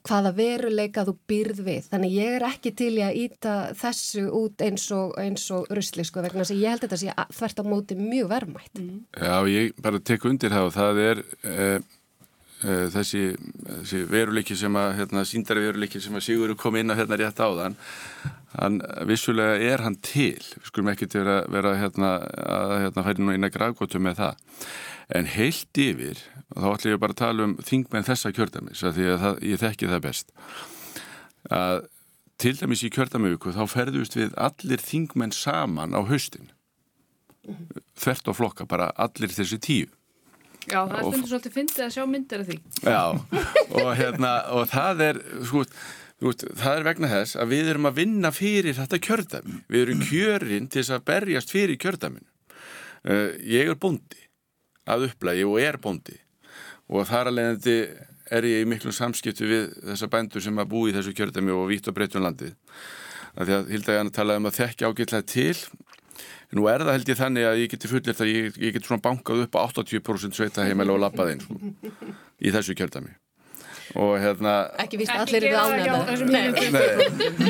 hvaða 0.04 0.34
veruleika 0.36 1.06
þú 1.08 1.14
byrð 1.30 1.62
við. 1.64 1.90
Þannig 1.92 2.16
ég 2.18 2.38
er 2.38 2.46
ekki 2.50 2.74
til 2.76 2.94
í 2.98 3.04
að 3.06 3.20
íta 3.24 3.54
þessu 3.78 4.26
út 4.36 4.64
eins 4.66 4.88
og, 4.96 5.14
og 5.16 5.72
rusli, 5.78 6.06
sko, 6.08 6.24
vegna 6.26 6.44
þess 6.44 6.56
að 6.56 6.64
ég 6.64 6.74
held 6.74 6.84
þetta 6.84 6.98
að 6.98 7.04
sé 7.04 7.38
þvert 7.38 7.62
á 7.62 7.64
móti 7.72 8.00
mjög 8.00 8.32
verðmætt. 8.34 8.82
Mm. 8.82 8.98
Já, 9.16 9.38
ég 9.54 9.80
bara 9.86 10.04
tek 10.12 10.28
undir 10.28 10.54
það 10.54 10.68
og 10.70 10.76
það 10.76 11.06
er... 11.06 11.24
Eh, 11.44 11.94
þessi, 12.64 13.24
þessi 13.68 14.02
veruleiki 14.10 14.58
sem 14.58 14.80
að 14.80 14.96
hérna, 15.02 15.26
síndari 15.30 15.66
veruleiki 15.68 16.02
sem 16.02 16.16
að 16.18 16.26
Sigur 16.26 16.56
kom 16.58 16.78
inn 16.80 16.90
á 16.90 16.98
hérna 16.98 17.20
rétt 17.20 17.42
áðan 17.44 17.78
hann 18.58 18.80
vissulega 19.08 19.58
er 19.62 19.84
hann 19.86 19.98
til. 20.02 20.40
Við 20.40 20.70
skulum 20.70 20.92
ekki 20.94 21.10
til 21.12 21.26
að 21.26 21.50
vera 21.54 21.76
hérna, 21.78 22.14
að 22.48 22.74
hérna 22.86 23.04
færi 23.06 23.26
nú 23.26 23.36
inn 23.36 23.48
að 23.48 23.54
gravgótu 23.58 24.02
með 24.02 24.22
það. 24.22 24.64
En 25.18 25.30
heilt 25.32 25.82
yfir 25.82 26.24
og 26.56 26.64
þá 26.64 26.68
ætlum 26.72 26.94
ég 26.94 27.04
bara 27.04 27.16
að 27.16 27.22
tala 27.22 27.46
um 27.48 27.54
þingmenn 27.68 28.08
þessa 28.08 28.34
kjördamis 28.36 28.84
því 28.84 29.08
að 29.12 29.22
það, 29.24 29.40
ég 29.52 29.62
þekki 29.62 29.92
það 29.92 30.04
best 30.08 30.34
að 31.54 31.86
til 32.38 32.54
dæmis 32.60 32.84
í 32.86 32.92
kjördamiðuku 32.94 33.54
þá 33.56 33.64
ferðust 33.72 34.18
við 34.18 34.36
allir 34.36 34.84
þingmenn 34.84 35.34
saman 35.34 35.96
á 35.96 36.02
haustin. 36.08 36.52
Þvert 37.98 38.28
og 38.28 38.38
flokka 38.38 38.68
bara 38.68 38.92
allir 39.00 39.32
þessi 39.32 39.60
tíu 39.64 39.97
Já, 40.68 40.82
það 40.84 40.98
er 40.98 41.06
stundur 41.08 41.32
svolítið 41.32 41.56
fyndið 41.56 41.86
að 41.86 41.94
sjá 41.96 42.04
myndir 42.12 42.44
af 42.44 42.50
því. 42.50 42.58
Já, 42.84 43.04
og, 43.80 43.92
hérna, 43.96 44.32
og 44.58 44.66
það 44.72 45.04
er, 45.06 45.20
sko, 45.48 45.64
það 46.60 46.72
er 46.74 46.88
vegna 46.90 47.12
þess 47.14 47.40
að 47.40 47.54
við 47.54 47.72
erum 47.74 47.90
að 47.90 48.02
vinna 48.02 48.32
fyrir 48.36 48.78
þetta 48.78 49.00
kjördami. 49.08 49.62
Við 49.72 49.86
erum 49.86 50.04
kjörinn 50.10 50.68
til 50.68 50.82
þess 50.84 50.96
að 50.98 51.08
berjast 51.08 51.54
fyrir 51.56 51.80
kjördaminu. 51.80 52.28
Uh, 53.08 53.32
ég 53.48 53.72
er 53.72 53.80
bondi 53.80 54.26
að 54.90 55.08
upplægi 55.12 55.48
og 55.48 55.60
er 55.62 55.78
bondi 55.80 56.18
og 56.88 57.08
þar 57.08 57.30
alveg 57.32 57.68
er 58.34 58.48
ég 58.48 58.64
í 58.64 58.68
miklu 58.68 58.92
samskiptu 58.96 59.48
við 59.48 59.68
þessa 59.86 60.10
bændur 60.12 60.44
sem 60.44 60.60
að 60.60 60.72
bú 60.72 60.86
í 60.88 60.96
þessu 60.96 61.14
kjördami 61.16 61.54
og 61.56 61.68
vít 61.72 61.88
og 61.88 61.96
breytun 61.96 62.26
landið. 62.26 62.56
Það 63.38 63.42
er 63.44 63.48
því 63.48 63.58
að 63.58 63.72
Hilda 63.74 63.98
Jana 63.98 64.14
talaði 64.16 64.42
um 64.42 64.50
að 64.50 64.58
þekka 64.58 64.90
ágætlega 64.92 65.28
til 65.32 65.56
Nú 66.56 66.68
er 66.72 66.80
það 66.86 66.96
held 66.96 67.10
ég 67.12 67.20
þannig 67.20 67.46
að 67.48 67.62
ég 67.62 67.72
geti 67.74 67.90
fullirt 67.92 68.24
að 68.24 68.30
ég, 68.32 68.60
ég 68.64 68.76
geti 68.76 68.88
svona 68.88 69.04
bankað 69.04 69.46
upp 69.46 69.58
á 69.60 69.68
80% 69.68 70.38
sveita 70.38 70.68
heimel 70.68 70.94
og 70.94 71.02
lappað 71.04 71.34
einn 71.34 71.42
sko, 71.44 71.58
í 72.40 72.54
þessu 72.56 72.76
kjöldami 72.78 73.16
og 73.96 74.18
hérna 74.20 74.54
ekki 74.84 75.00
vist 75.00 75.14
allir 75.16 75.46
eru 75.48 75.60
ánægða 75.64 76.18
nei, 76.28 76.48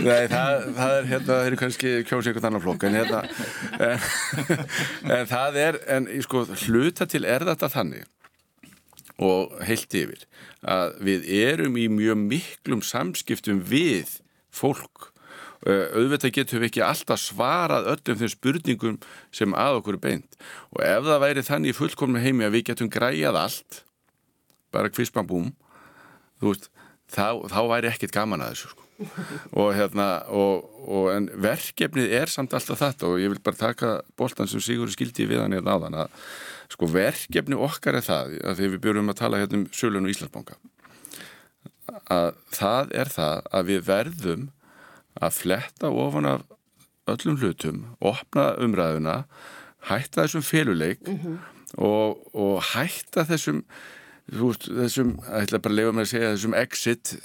nei 0.06 0.28
það, 0.30 0.68
það 0.78 0.92
er 0.98 1.08
hérna 1.12 1.30
það 1.30 1.48
eru 1.50 1.60
kannski 1.62 1.94
kjósi 2.06 2.32
einhvern 2.32 2.50
annan 2.52 2.64
flokk 2.66 2.86
en 2.86 2.98
hérna 2.98 3.24
en, 3.88 4.06
en 5.18 5.32
það 5.32 5.60
er 5.64 5.80
en 5.98 6.10
sko 6.26 6.44
hluta 6.68 7.08
til 7.10 7.26
er 7.26 7.46
þetta 7.48 7.72
þannig 7.74 8.06
og 9.18 9.58
heilt 9.66 9.98
yfir 9.98 10.26
að 10.62 10.98
við 11.08 11.30
erum 11.42 11.78
í 11.82 11.88
mjög 11.90 12.22
miklum 12.28 12.84
samskiptum 12.86 13.64
við 13.66 14.20
fólk 14.54 15.12
auðvitað 15.66 16.36
getum 16.36 16.62
við 16.62 16.70
ekki 16.70 16.86
alltaf 16.86 17.22
svarað 17.24 17.90
öllum 17.94 18.20
þeim 18.22 18.34
spurningum 18.34 18.98
sem 19.34 19.56
að 19.58 19.80
okkur 19.82 19.98
er 19.98 20.04
beint 20.04 20.40
og 20.76 20.84
ef 20.86 21.08
það 21.08 21.24
væri 21.26 21.46
þannig 21.48 21.74
í 21.74 21.78
fullkomna 21.78 22.22
heimi 22.22 22.46
að 22.46 22.58
við 22.58 22.68
getum 22.72 22.92
græjað 22.94 23.40
allt 23.42 23.84
bara 24.72 24.92
veist, 26.42 26.70
þá, 27.10 27.48
þá 27.50 27.62
væri 27.72 27.90
ekkit 27.92 28.14
gaman 28.16 28.44
að 28.44 28.54
þessu 28.54 28.74
sko. 28.74 28.84
og 29.62 29.72
hérna 29.78 30.08
og, 30.34 30.70
og 30.90 31.10
en 31.14 31.28
verkefnið 31.44 32.14
er 32.18 32.32
samt 32.34 32.56
alltaf 32.58 32.80
þetta 32.82 33.12
og 33.12 33.20
ég 33.22 33.34
vil 33.34 33.44
bara 33.46 33.60
taka 33.60 33.92
boltan 34.18 34.50
sem 34.50 34.64
Sigur 34.64 34.90
skildi 34.94 35.28
við 35.30 35.44
hann 35.44 35.54
hérna 35.54 35.78
áðan 35.78 36.00
að 36.04 36.16
sko 36.74 36.90
verkefni 36.92 37.60
okkar 37.68 38.00
er 38.00 38.08
það 38.08 38.34
að 38.42 38.58
því 38.58 38.72
við 38.74 38.84
byrjum 38.88 39.14
að 39.14 39.20
tala 39.22 39.42
hérna 39.44 39.62
um 39.62 39.68
Sölun 39.70 40.10
og 40.10 40.14
Íslandsbanka 40.14 40.58
að 42.14 42.42
það 42.58 42.96
er 43.04 43.14
það 43.14 43.52
að 43.60 43.70
við 43.70 43.86
verðum 43.88 44.48
að 45.24 45.38
fletta 45.42 45.92
ofan 45.92 46.30
af 46.30 46.46
öllum 47.08 47.38
hlutum, 47.40 47.84
opna 48.04 48.52
umræðuna, 48.64 49.22
hætta 49.88 50.26
þessum 50.26 50.44
féluleik 50.44 51.08
mm 51.08 51.20
-hmm. 51.20 51.38
og, 51.78 52.36
og 52.36 52.64
hætta 52.74 53.24
þessum, 53.30 53.64
veist, 54.28 54.68
þessum, 54.68 55.16
ég 55.24 55.48
ætla 55.48 55.60
bara 55.60 55.74
að 55.74 55.80
lefa 55.80 55.92
með 55.92 56.06
að 56.06 56.12
segja 56.12 56.34
þessum 56.36 56.54
exit 56.54 57.18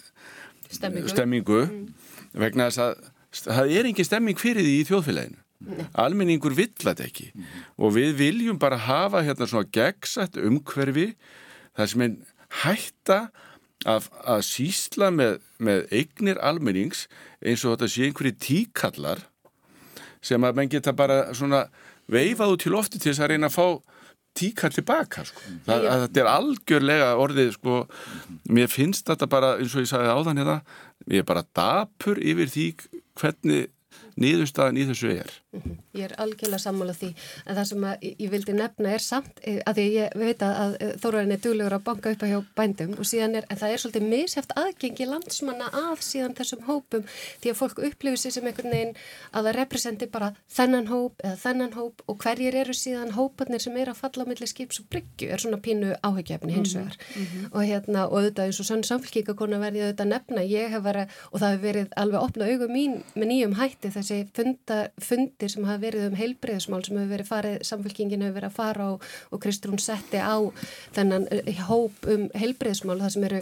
Stemmingu. 0.70 1.08
stemmingu 1.08 1.62
mm. 1.66 1.86
vegna 2.32 2.70
þess 2.70 2.78
að 2.78 2.94
það 3.32 3.72
er 3.76 3.88
engin 3.88 4.04
stemming 4.04 4.38
fyrir 4.38 4.62
því 4.62 4.74
í 4.80 4.84
þjóðfélaginu. 4.88 5.38
Nei. 5.62 5.86
Almenningur 5.94 6.54
vill 6.58 6.72
þetta 6.74 7.04
ekki 7.06 7.30
mm. 7.34 7.44
og 7.78 7.94
við 7.94 8.16
viljum 8.18 8.58
bara 8.58 8.76
hafa 8.76 9.22
hérna 9.22 9.46
svona 9.46 9.68
gegnsætt 9.70 10.36
umhverfi 10.36 11.14
þar 11.76 11.86
sem 11.86 12.00
einn 12.02 12.16
hætta 12.64 13.30
að, 13.88 14.08
að 14.28 14.42
sísla 14.46 15.10
með, 15.14 15.38
með 15.62 15.86
eignir 15.94 16.40
almennings 16.44 17.06
eins 17.42 17.64
og 17.64 17.74
þetta 17.74 17.90
sé 17.90 18.08
einhverju 18.08 18.34
tíkallar 18.42 19.24
sem 20.22 20.44
að 20.46 20.58
menn 20.58 20.70
geta 20.70 20.94
bara 20.94 21.24
svona 21.34 21.66
veifað 22.12 22.54
út 22.54 22.64
til 22.64 22.74
lofti 22.74 23.00
til 23.00 23.10
þess 23.10 23.24
að 23.24 23.32
reyna 23.32 23.50
að 23.50 23.56
fá 23.56 23.66
tíkall 24.38 24.72
tilbaka 24.72 25.26
sko. 25.28 25.42
það, 25.66 25.86
að, 25.90 26.02
þetta 26.06 26.22
er 26.22 26.30
algjörlega 26.32 27.10
orðið 27.20 27.52
sko, 27.58 27.82
mér 28.48 28.70
finnst 28.72 29.10
þetta 29.10 29.28
bara 29.30 29.54
eins 29.58 29.74
og 29.76 29.84
ég 29.84 29.90
sagði 29.90 30.14
áðan 30.14 30.40
hérna 30.40 30.58
ég 31.10 31.22
er 31.22 31.28
bara 31.28 31.44
dapur 31.56 32.20
yfir 32.22 32.52
því 32.52 32.66
hvernig 33.20 33.70
niðurstaðan 34.20 34.78
í 34.78 34.86
þessu 34.90 35.12
er. 35.16 35.32
Mhm. 35.52 35.78
Ég 35.92 36.04
er 36.08 36.14
algjörlega 36.16 36.58
sammála 36.62 36.94
því 36.96 37.10
en 37.46 37.56
það 37.56 37.64
sem 37.68 37.84
ég 38.00 38.30
vildi 38.32 38.52
nefna 38.56 38.94
er 38.94 39.02
samt 39.04 39.40
eh, 39.42 39.60
að 39.66 39.76
því 39.76 39.86
ég 39.92 40.14
veit 40.16 40.42
að 40.42 40.76
Þóraðin 41.02 41.34
er 41.34 41.42
duglegur 41.42 41.76
að 41.76 41.84
banka 41.84 42.12
upp 42.12 42.22
á 42.24 42.26
hjá 42.30 42.38
bændum 42.56 42.94
og 42.96 43.08
síðan 43.08 43.36
er, 43.36 43.46
en 43.50 43.60
það 43.60 43.72
er 43.74 43.82
svolítið 43.82 44.08
misheft 44.08 44.54
aðgengi 44.56 45.08
landsmanna 45.08 45.68
að 45.68 46.00
síðan 46.06 46.36
þessum 46.38 46.64
hópum 46.68 47.04
því 47.42 47.52
að 47.52 47.58
fólk 47.58 47.82
upplifir 47.88 48.20
sér 48.22 48.34
sem 48.36 48.48
einhvern 48.48 48.72
veginn 48.72 48.94
að 49.32 49.48
það 49.48 49.56
representi 49.58 50.08
bara 50.12 50.32
þennan 50.48 50.88
hóp 50.88 51.20
eða 51.20 51.36
þennan 51.42 51.76
hóp 51.76 52.02
og 52.08 52.18
hverjir 52.24 52.58
eru 52.62 52.76
síðan 52.76 53.14
hópanir 53.16 53.62
sem 53.62 53.76
er 53.76 53.92
að 53.92 54.00
falla 54.00 54.24
á 54.24 54.30
milli 54.30 54.48
skips 54.48 54.80
og 54.82 54.88
bryggju 54.92 55.30
er 55.32 55.42
svona 55.42 55.60
pínu 55.62 55.92
áhugjefni 56.00 56.56
hins 56.56 56.74
vegar 56.76 56.96
mm 56.96 57.24
-hmm. 57.24 57.52
og 57.52 57.62
hérna 57.68 58.06
og 58.08 58.16
auðvitað 58.18 58.46
eins 58.46 58.60
og 58.60 58.66
sann 58.66 58.84
samfélkíkakona 58.88 59.60
verði 59.60 59.84
auðvitað 59.84 60.12
nefna 60.14 60.42
ég 60.42 60.70
hef 60.72 60.82
verið 60.82 61.06
og 61.32 61.40
það 61.40 61.52
hefur 61.52 61.66
verið 61.68 61.88
alveg 61.96 62.20
opna 62.22 62.48
augum 62.48 62.72
mín 62.72 63.02
með 63.14 63.26
nýjum 63.32 63.58
hætti 63.60 63.90
þessi 64.02 64.28
funda, 64.36 64.78
fundir 65.02 65.52
sem 65.52 65.66
hafa 65.68 65.82
verið 65.82 66.08
um 66.10 66.16
heilbreyðismál 66.18 66.82
sem 66.86 66.98
hefur 66.98 67.12
verið 67.16 67.30
farið, 67.30 67.60
samfélkingin 67.68 68.24
hefur 68.26 68.40
verið 68.40 68.50
að 68.50 68.58
fara 68.58 68.88
og, 68.94 69.12
og 69.30 69.44
Kristrún 69.44 69.82
setti 69.82 70.22
á 70.22 70.36
þennan 70.96 71.28
eh, 71.30 71.54
hóp 71.68 72.10
um 72.10 72.26
heilbreyðismál 72.36 72.98
það 73.00 73.14
sem 73.16 73.28
eru, 73.28 73.40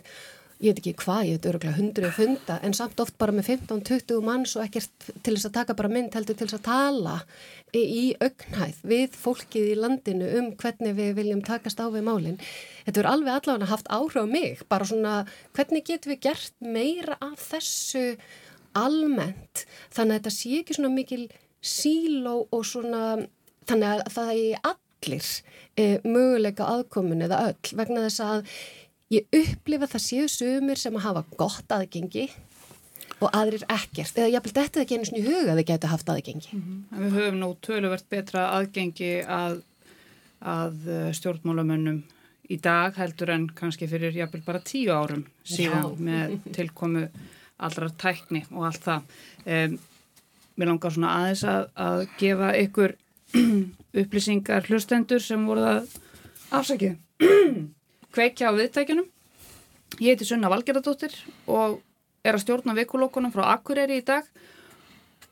ég 0.60 0.74
veit 0.74 0.82
ekki 0.82 0.92
hvað, 1.00 1.22
ég 1.26 1.38
veit 1.38 1.48
öruglega 1.50 1.78
hundru 1.78 2.10
funda 2.12 2.58
en 2.66 2.76
samt 2.76 3.00
oft 3.00 3.16
bara 3.20 3.32
með 3.32 3.54
15-20 3.54 4.20
manns 4.26 4.52
og 4.58 4.66
ekkert 4.66 5.08
til 5.24 5.34
þess 5.36 5.48
að 5.48 5.56
taka 5.56 5.76
bara 5.78 5.92
mynd 5.92 6.16
heldur 6.16 6.36
til 6.36 6.50
þess 6.50 6.58
að 6.60 6.66
tala 6.68 7.16
í, 7.72 7.80
í 7.80 8.04
augnhæð 8.20 8.82
við 8.92 9.16
fólkið 9.22 9.70
í 9.70 9.78
landinu 9.78 10.28
um 10.40 10.52
hvernig 10.60 10.98
við 10.98 11.16
viljum 11.16 11.40
takast 11.46 11.80
á 11.80 11.88
við 11.88 12.04
málinn. 12.10 12.38
Þetta 12.84 13.02
er 13.02 13.10
alveg 13.14 13.38
allavega 13.38 13.70
haft 13.72 13.88
áhrif 13.88 14.20
á 14.20 14.26
mig, 14.28 14.62
bara 14.68 14.88
svona 14.88 15.16
hvernig 15.56 15.88
getum 15.88 16.12
við 16.12 16.22
gert 16.28 16.54
meira 16.60 17.16
af 17.24 17.40
þessu 17.40 18.04
almennt 18.78 19.64
þannig 19.92 20.14
að 20.14 20.18
þetta 20.18 20.34
sé 20.36 20.58
ekki 20.60 20.76
svona 20.76 20.92
mikil 20.94 21.24
síló 21.60 22.36
og 22.50 22.66
svona 22.66 23.02
þannig 23.68 23.88
að 23.90 24.12
það 24.14 24.30
er 24.34 24.68
allir 24.70 25.30
e, 25.76 25.86
möguleika 26.04 26.68
aðkomin 26.68 27.26
eða 27.26 27.42
öll 27.50 27.74
vegna 27.78 28.04
þess 28.06 28.24
að 28.24 28.52
ég 29.10 29.40
upplifa 29.40 29.90
það 29.90 30.06
séu 30.06 30.28
sumir 30.30 30.80
sem 30.80 30.96
að 30.96 31.06
hafa 31.08 31.24
gott 31.40 31.74
aðgengi 31.74 32.28
og 33.20 33.34
aðrir 33.36 33.66
ekkert 33.68 34.16
eða 34.16 34.30
held 34.38 34.54
þetta 34.54 34.84
ekki 34.84 34.96
einu 34.96 35.08
svona 35.08 35.20
í 35.20 35.26
huga 35.26 35.52
að 35.52 35.60
þið 35.60 35.66
getur 35.72 35.92
haft 35.92 36.12
aðgengi 36.14 36.54
mm 36.54 36.62
-hmm. 36.62 37.02
Við 37.02 37.18
höfum 37.18 37.40
nú 37.40 37.50
töluvert 37.60 38.08
betra 38.08 38.46
aðgengi 38.56 39.12
að, 39.26 39.60
að 40.40 40.88
e, 40.88 41.02
stjórnmálamönnum 41.18 42.00
í 42.50 42.56
dag 42.58 42.96
heldur 42.96 43.30
en 43.30 43.48
kannski 43.54 43.86
fyrir 43.90 44.16
jáfnvel 44.16 44.42
bara 44.46 44.62
tíu 44.64 44.90
árum 44.90 45.26
síðan 45.44 45.92
Já. 45.92 46.00
með 46.08 46.38
tilkomu 46.56 47.04
allra 47.66 47.90
tækni 48.00 48.44
og 48.50 48.66
allt 48.70 48.84
það. 48.88 49.14
Um, 49.46 49.78
Mér 50.60 50.68
langar 50.68 50.92
svona 50.92 51.12
aðeins 51.16 51.42
að, 51.48 51.62
að 51.80 52.00
gefa 52.20 52.48
ykkur 52.60 52.92
upplýsingar 54.02 54.66
hlustendur 54.68 55.22
sem 55.24 55.46
voruð 55.48 55.68
að 55.70 55.94
afsækja 56.58 56.96
kveikja 58.14 58.50
á 58.50 58.58
viðtækjunum. 58.58 59.06
Ég 60.00 60.12
heiti 60.12 60.28
Sunna 60.28 60.50
Valgerðardóttir 60.52 61.14
og 61.48 61.78
er 62.26 62.36
að 62.36 62.44
stjórna 62.44 62.76
vikulokkunum 62.76 63.32
frá 63.32 63.54
Akureyri 63.54 64.02
í 64.02 64.04
dag. 64.06 64.26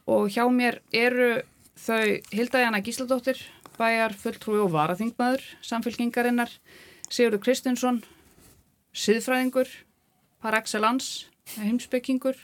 Og 0.08 0.30
hjá 0.32 0.46
mér 0.48 0.80
eru 0.96 1.42
þau 1.78 2.18
Hildæjana 2.32 2.80
Gísladóttir, 2.82 3.38
bæjar 3.76 4.16
fulltrúi 4.16 4.62
og 4.62 4.72
varaþingmaður, 4.72 5.44
samfélkingarinnar, 5.60 6.50
Sigurður 7.08 7.42
Kristinsson, 7.44 8.00
siðfræðingur, 8.96 9.68
par 10.42 10.56
excellence, 10.58 11.28
heimsbyggingur 11.56 12.36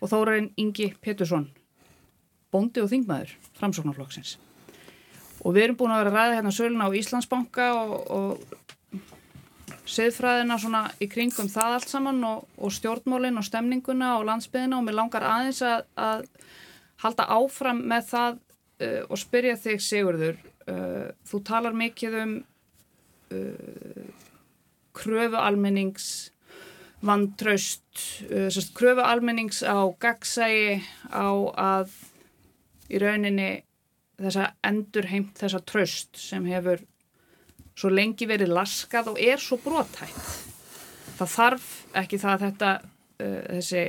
og 0.00 0.10
þórarinn 0.12 0.52
Ingi 0.60 0.92
Petursson 1.00 1.48
bondi 2.52 2.82
og 2.82 2.90
þingmaður 2.92 3.32
framsóknarflokksins. 3.58 4.36
Og 5.44 5.54
við 5.54 5.66
erum 5.66 5.78
búin 5.80 5.92
að 5.94 6.04
vera 6.04 6.12
að 6.12 6.16
ræða 6.16 6.38
hérna 6.38 6.54
söluna 6.54 6.88
á 6.88 6.96
Íslandsbanka 6.96 7.66
og, 7.76 7.92
og 8.10 8.56
seðfræðina 9.86 10.58
svona 10.58 10.82
í 11.02 11.08
kringum 11.10 11.50
það 11.52 11.76
allt 11.76 11.92
saman 11.92 12.22
og, 12.26 12.46
og 12.58 12.74
stjórnmólin 12.74 13.38
og 13.38 13.46
stemninguna 13.46 14.16
og 14.18 14.26
landsbyðina 14.30 14.80
og 14.80 14.86
mér 14.86 14.98
langar 14.98 15.26
aðeins 15.26 15.62
að, 15.66 15.86
að 15.94 16.24
halda 17.04 17.28
áfram 17.36 17.82
með 17.86 18.08
það 18.10 18.38
uh, 18.40 19.02
og 19.06 19.20
spyrja 19.20 19.56
þig 19.62 19.84
Sigurður 19.84 20.40
uh, 20.66 21.08
þú 21.28 21.42
talar 21.46 21.76
mikið 21.76 22.18
um 22.22 22.34
uh, 23.36 24.06
kröfu 24.96 25.38
almennings 25.38 26.32
vantraust 27.04 28.02
uh, 28.30 28.48
kröfu 28.76 29.04
almennings 29.04 29.62
á 29.62 29.84
gagsægi 30.00 30.80
á 31.12 31.28
að 31.52 31.92
í 32.88 33.00
rauninni 33.02 33.50
þessa 34.16 34.52
endurheimt 34.64 35.36
þessa 35.36 35.60
tröst 35.66 36.16
sem 36.20 36.46
hefur 36.48 36.80
svo 37.76 37.90
lengi 37.92 38.28
verið 38.28 38.54
laskað 38.56 39.12
og 39.12 39.20
er 39.20 39.42
svo 39.42 39.58
brotætt. 39.60 40.16
Það 41.18 41.32
þarf 41.34 41.68
ekki 42.00 42.20
það 42.22 42.32
að 42.32 42.44
þetta, 42.46 42.72
uh, 43.20 43.42
þessi 43.58 43.84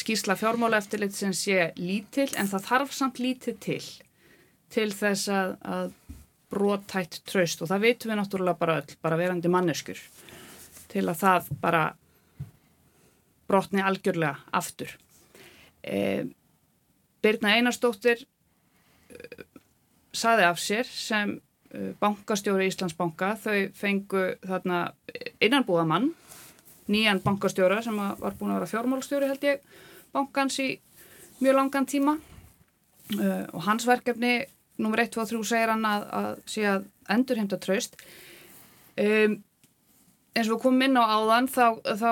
skýrsla 0.00 0.36
fjármála 0.38 0.78
eftirlit 0.78 1.16
sem 1.16 1.34
sé 1.34 1.72
lítill 1.80 2.30
en 2.38 2.48
það 2.50 2.66
þarf 2.68 2.94
samt 2.94 3.18
lítið 3.18 3.58
til 3.64 3.82
til 4.70 4.90
þess 4.94 5.30
að, 5.34 5.56
að 5.66 5.88
brotætt 6.50 7.20
tröst 7.26 7.62
og 7.62 7.70
það 7.70 7.86
veitum 7.86 8.12
við 8.12 8.20
náttúrulega 8.20 8.58
bara 8.60 8.76
öll, 8.80 8.94
bara 9.02 9.18
verandi 9.18 9.50
manneskur 9.50 9.98
til 10.90 11.06
að 11.06 11.18
það 11.20 11.50
bara 11.62 11.82
brotni 13.50 13.82
algjörlega 13.82 14.36
aftur. 14.56 14.92
Um, 15.82 16.32
Birna 17.20 17.56
Einarstóttir 17.56 18.22
uh, 18.22 19.44
saði 20.16 20.46
af 20.46 20.60
sér 20.62 20.88
sem 20.88 21.36
uh, 21.74 21.90
bankastjóri 22.02 22.70
Íslandsbanka. 22.70 23.34
Þau 23.42 23.58
fengu 23.76 24.26
þarna 24.46 24.84
innanbúðamann 25.42 26.12
nýjan 26.90 27.22
bankastjóra 27.24 27.82
sem 27.84 27.98
var 27.98 28.38
búin 28.38 28.54
að 28.54 28.60
vera 28.60 28.70
fjármálstjóri 28.70 29.28
held 29.30 29.44
ég 29.46 29.60
bankans 30.14 30.56
í 30.62 30.70
mjög 31.40 31.58
langan 31.60 31.86
tíma. 31.88 32.16
Uh, 33.10 33.44
og 33.54 33.64
hans 33.66 33.86
verkefni 33.88 34.40
nummer 34.80 35.02
1, 35.02 35.12
2 35.14 35.22
og 35.22 35.30
3 35.30 35.44
segir 35.50 35.72
hann 35.72 35.86
að, 35.86 36.04
að 36.14 36.42
sé 36.48 36.66
að 36.68 36.84
endur 37.10 37.40
heimta 37.40 37.58
tröst 37.60 37.96
um, 37.98 39.34
eins 40.30 40.46
og 40.46 40.54
við 40.54 40.60
komum 40.62 40.84
inn 40.86 41.00
á 41.00 41.04
áðan 41.04 41.48
þá, 41.50 41.64
þá 41.98 42.10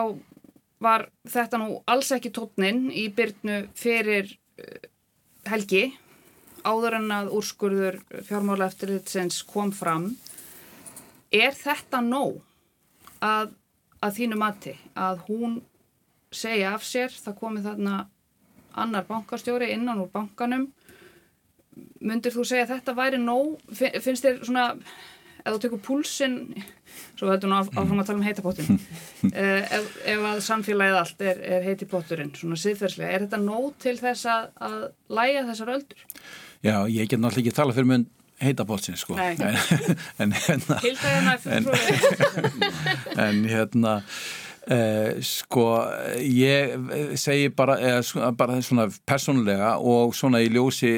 var 0.83 1.09
þetta 1.29 1.59
nú 1.61 1.81
alls 1.91 2.12
ekki 2.14 2.31
tótnin 2.35 2.89
í 2.95 3.09
byrnu 3.14 3.64
fyrir 3.79 4.31
uh, 4.61 4.89
helgi 5.51 5.89
áður 6.66 6.99
en 6.99 7.11
að 7.14 7.31
úrskurður 7.39 8.01
fjármála 8.26 8.68
eftirlitsins 8.68 9.43
kom 9.47 9.70
fram. 9.72 10.11
Er 11.33 11.55
þetta 11.57 12.01
nóg 12.05 12.41
að, 13.24 13.53
að 14.03 14.16
þínu 14.18 14.39
mati 14.41 14.74
að 14.99 15.22
hún 15.29 15.59
segja 16.35 16.74
af 16.76 16.85
sér 16.85 17.14
það 17.14 17.39
komið 17.41 17.68
þarna 17.70 17.99
annar 18.79 19.07
bankastjóri 19.09 19.70
innan 19.74 20.03
úr 20.03 20.11
bankanum? 20.12 20.68
Myndir 22.01 22.35
þú 22.35 22.45
segja 22.49 22.68
þetta 22.72 22.95
væri 22.99 23.20
nóg? 23.22 23.59
Fin- 23.72 23.97
finnst 24.03 24.26
þér 24.26 24.43
svona 24.45 24.66
ef 25.49 25.55
þú 25.57 25.62
tekur 25.64 25.80
púlsinn 25.88 26.36
svo 27.18 27.28
þetta 27.30 27.49
nú 27.51 27.57
af- 27.59 27.72
áfram 27.74 28.03
að 28.03 28.07
tala 28.11 28.18
um 28.20 28.26
heitapottin. 28.26 28.78
Ef, 29.32 29.88
ef 30.07 30.22
að 30.32 30.38
samfélagið 30.46 30.99
allt 31.01 31.24
er, 31.32 31.40
er 31.57 31.66
heitipotturinn, 31.66 32.30
svona 32.38 32.59
siðferðslega 32.62 33.11
er 33.16 33.24
þetta 33.26 33.40
nóg 33.42 33.72
til 33.82 33.96
þess 33.99 34.28
að, 34.30 34.46
að 34.68 34.76
læja 35.18 35.42
þessar 35.51 35.72
öldur? 35.74 36.07
Já, 36.66 36.76
ég 36.90 37.11
get 37.11 37.20
náttúrulega 37.22 37.44
ekki 37.49 37.57
tala 37.59 37.74
fyrir 37.76 37.90
mun 37.92 38.07
heita 38.38 38.62
bótsins 38.66 39.01
sko 39.03 39.16
en, 39.18 39.59
en 40.22 40.34
hérna 40.38 40.76
fulltrúi 41.42 42.59
en 43.26 43.40
hérna 43.51 43.96
eh, 44.75 45.19
sko 45.25 45.66
ég 46.23 47.16
segi 47.21 47.49
bara, 47.57 47.79
eða, 47.81 48.33
bara 48.39 48.59
svona 48.64 48.89
persónulega 49.09 49.75
og 49.79 50.14
svona 50.16 50.43
í 50.45 50.51
ljósi 50.53 50.93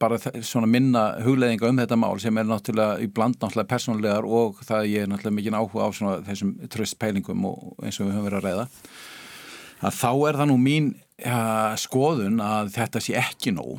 bara 0.00 0.18
svona 0.18 0.68
minna 0.70 1.06
hugleðinga 1.24 1.70
um 1.70 1.80
þetta 1.82 2.00
mál 2.00 2.20
sem 2.22 2.38
er 2.38 2.48
náttúrulega 2.50 3.00
í 3.04 3.08
bland 3.08 3.40
náttúrulega 3.40 3.72
persónulegar 3.72 4.28
og 4.28 4.60
það 4.66 4.90
ég 4.92 5.06
er 5.06 5.10
náttúrulega 5.12 5.38
mikið 5.40 5.58
áhuga 5.60 5.88
á 5.88 5.90
svona 5.96 6.20
þessum 6.28 6.54
tröstpælingum 6.72 7.50
og 7.50 7.74
eins 7.82 8.00
og 8.00 8.08
við 8.08 8.16
höfum 8.18 8.30
verið 8.30 8.40
að 8.42 8.48
ræða 8.50 8.68
að 9.84 9.98
þá 9.98 10.10
er 10.28 10.38
það 10.40 10.50
nú 10.50 10.60
mín 10.60 10.92
ja, 11.20 11.74
skoðun 11.80 12.40
að 12.42 12.72
þetta 12.78 13.02
sé 13.02 13.16
ekki 13.20 13.54
nóg. 13.54 13.78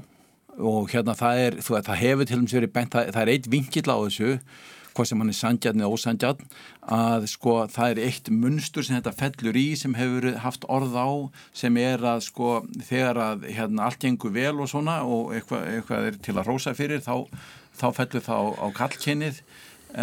Og 0.55 0.87
hérna 0.93 1.15
það 1.17 1.41
er, 1.43 1.57
þú 1.63 1.75
veit, 1.75 1.89
það 1.89 2.01
hefur 2.01 2.27
til 2.29 2.39
dæmis 2.39 2.55
verið 2.55 2.73
bent, 2.77 2.93
það, 2.93 3.09
það 3.11 3.21
er 3.21 3.31
eitt 3.33 3.49
vinkill 3.51 3.91
á 3.91 3.97
þessu 4.05 4.29
hvað 4.95 5.09
sem 5.09 5.21
hann 5.21 5.31
er 5.31 5.37
sandjarn 5.37 5.83
eða 5.83 5.97
ósandjarn 5.97 6.55
að 6.95 7.27
sko 7.31 7.57
það 7.71 7.93
er 7.93 8.01
eitt 8.07 8.31
munstur 8.31 8.87
sem 8.87 8.97
þetta 8.97 9.15
fellur 9.19 9.59
í 9.59 9.67
sem 9.79 9.95
hefur 9.97 10.29
haft 10.45 10.65
orð 10.71 10.95
á 10.95 11.09
sem 11.53 11.77
er 11.81 12.03
að 12.15 12.23
sko 12.29 12.55
þegar 12.87 13.21
að 13.27 13.47
hérna 13.51 13.89
allt 13.89 14.01
gengur 14.03 14.33
vel 14.35 14.55
og 14.57 14.71
svona 14.71 15.01
og 15.03 15.35
eitthvað, 15.35 15.69
eitthvað 15.75 16.09
er 16.09 16.19
til 16.27 16.37
að 16.37 16.49
rósa 16.49 16.75
fyrir 16.77 17.03
þá, 17.05 17.27
þá 17.75 17.87
fellur 17.99 18.27
það 18.27 18.41
á, 18.41 18.45
á 18.63 18.67
kallkynnið 18.81 19.41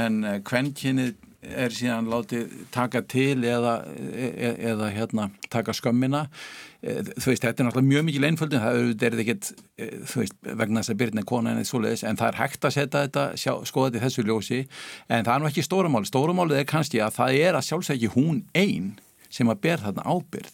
en 0.03 0.25
kvenkynnið 0.47 1.17
er 1.43 1.75
síðan 1.75 2.11
látið 2.11 2.53
taka 2.75 3.03
til 3.11 3.43
eða, 3.43 3.81
eða, 4.15 4.53
eða 4.73 4.91
hérna 4.95 5.31
taka 5.51 5.75
skömmina. 5.75 6.27
Eh, 6.27 6.72
þú 6.83 7.29
veist, 7.31 7.45
þetta 7.45 7.63
er 7.63 7.67
náttúrulega 7.69 7.89
mjög 7.89 8.05
mikil 8.09 8.25
einföldin 8.27 8.63
það 8.63 9.05
er 9.07 9.21
ekkert, 9.23 9.51
eh, 9.79 9.93
þú 10.11 10.23
veist 10.23 10.35
vegna 10.43 10.83
þess 10.83 10.93
að 10.95 10.99
byrna 11.03 11.25
kona 11.31 11.53
en 11.53 11.61
eitthvað 11.61 11.71
svoleiðis 11.71 12.05
en 12.09 12.19
það 12.19 12.29
er 12.33 12.39
hægt 12.41 12.67
að 12.67 12.75
setja 12.75 13.03
þetta, 13.05 13.27
sjá, 13.39 13.53
skoða 13.71 14.01
í 14.01 14.03
þessu 14.03 14.25
ljósi 14.27 14.61
en 15.09 15.25
það 15.25 15.35
er 15.35 15.43
nú 15.45 15.51
ekki 15.53 15.67
stóramáli 15.67 16.11
stórumálið 16.11 16.59
er 16.59 16.69
kannski 16.73 17.03
að 17.05 17.15
það 17.21 17.39
er 17.39 17.59
að 17.59 17.67
sjálfsækja 17.69 18.15
hún 18.17 18.43
einn 18.59 18.97
sem 19.33 19.49
að 19.49 19.63
ber 19.63 19.85
þarna 19.85 20.03
ábyrð 20.11 20.51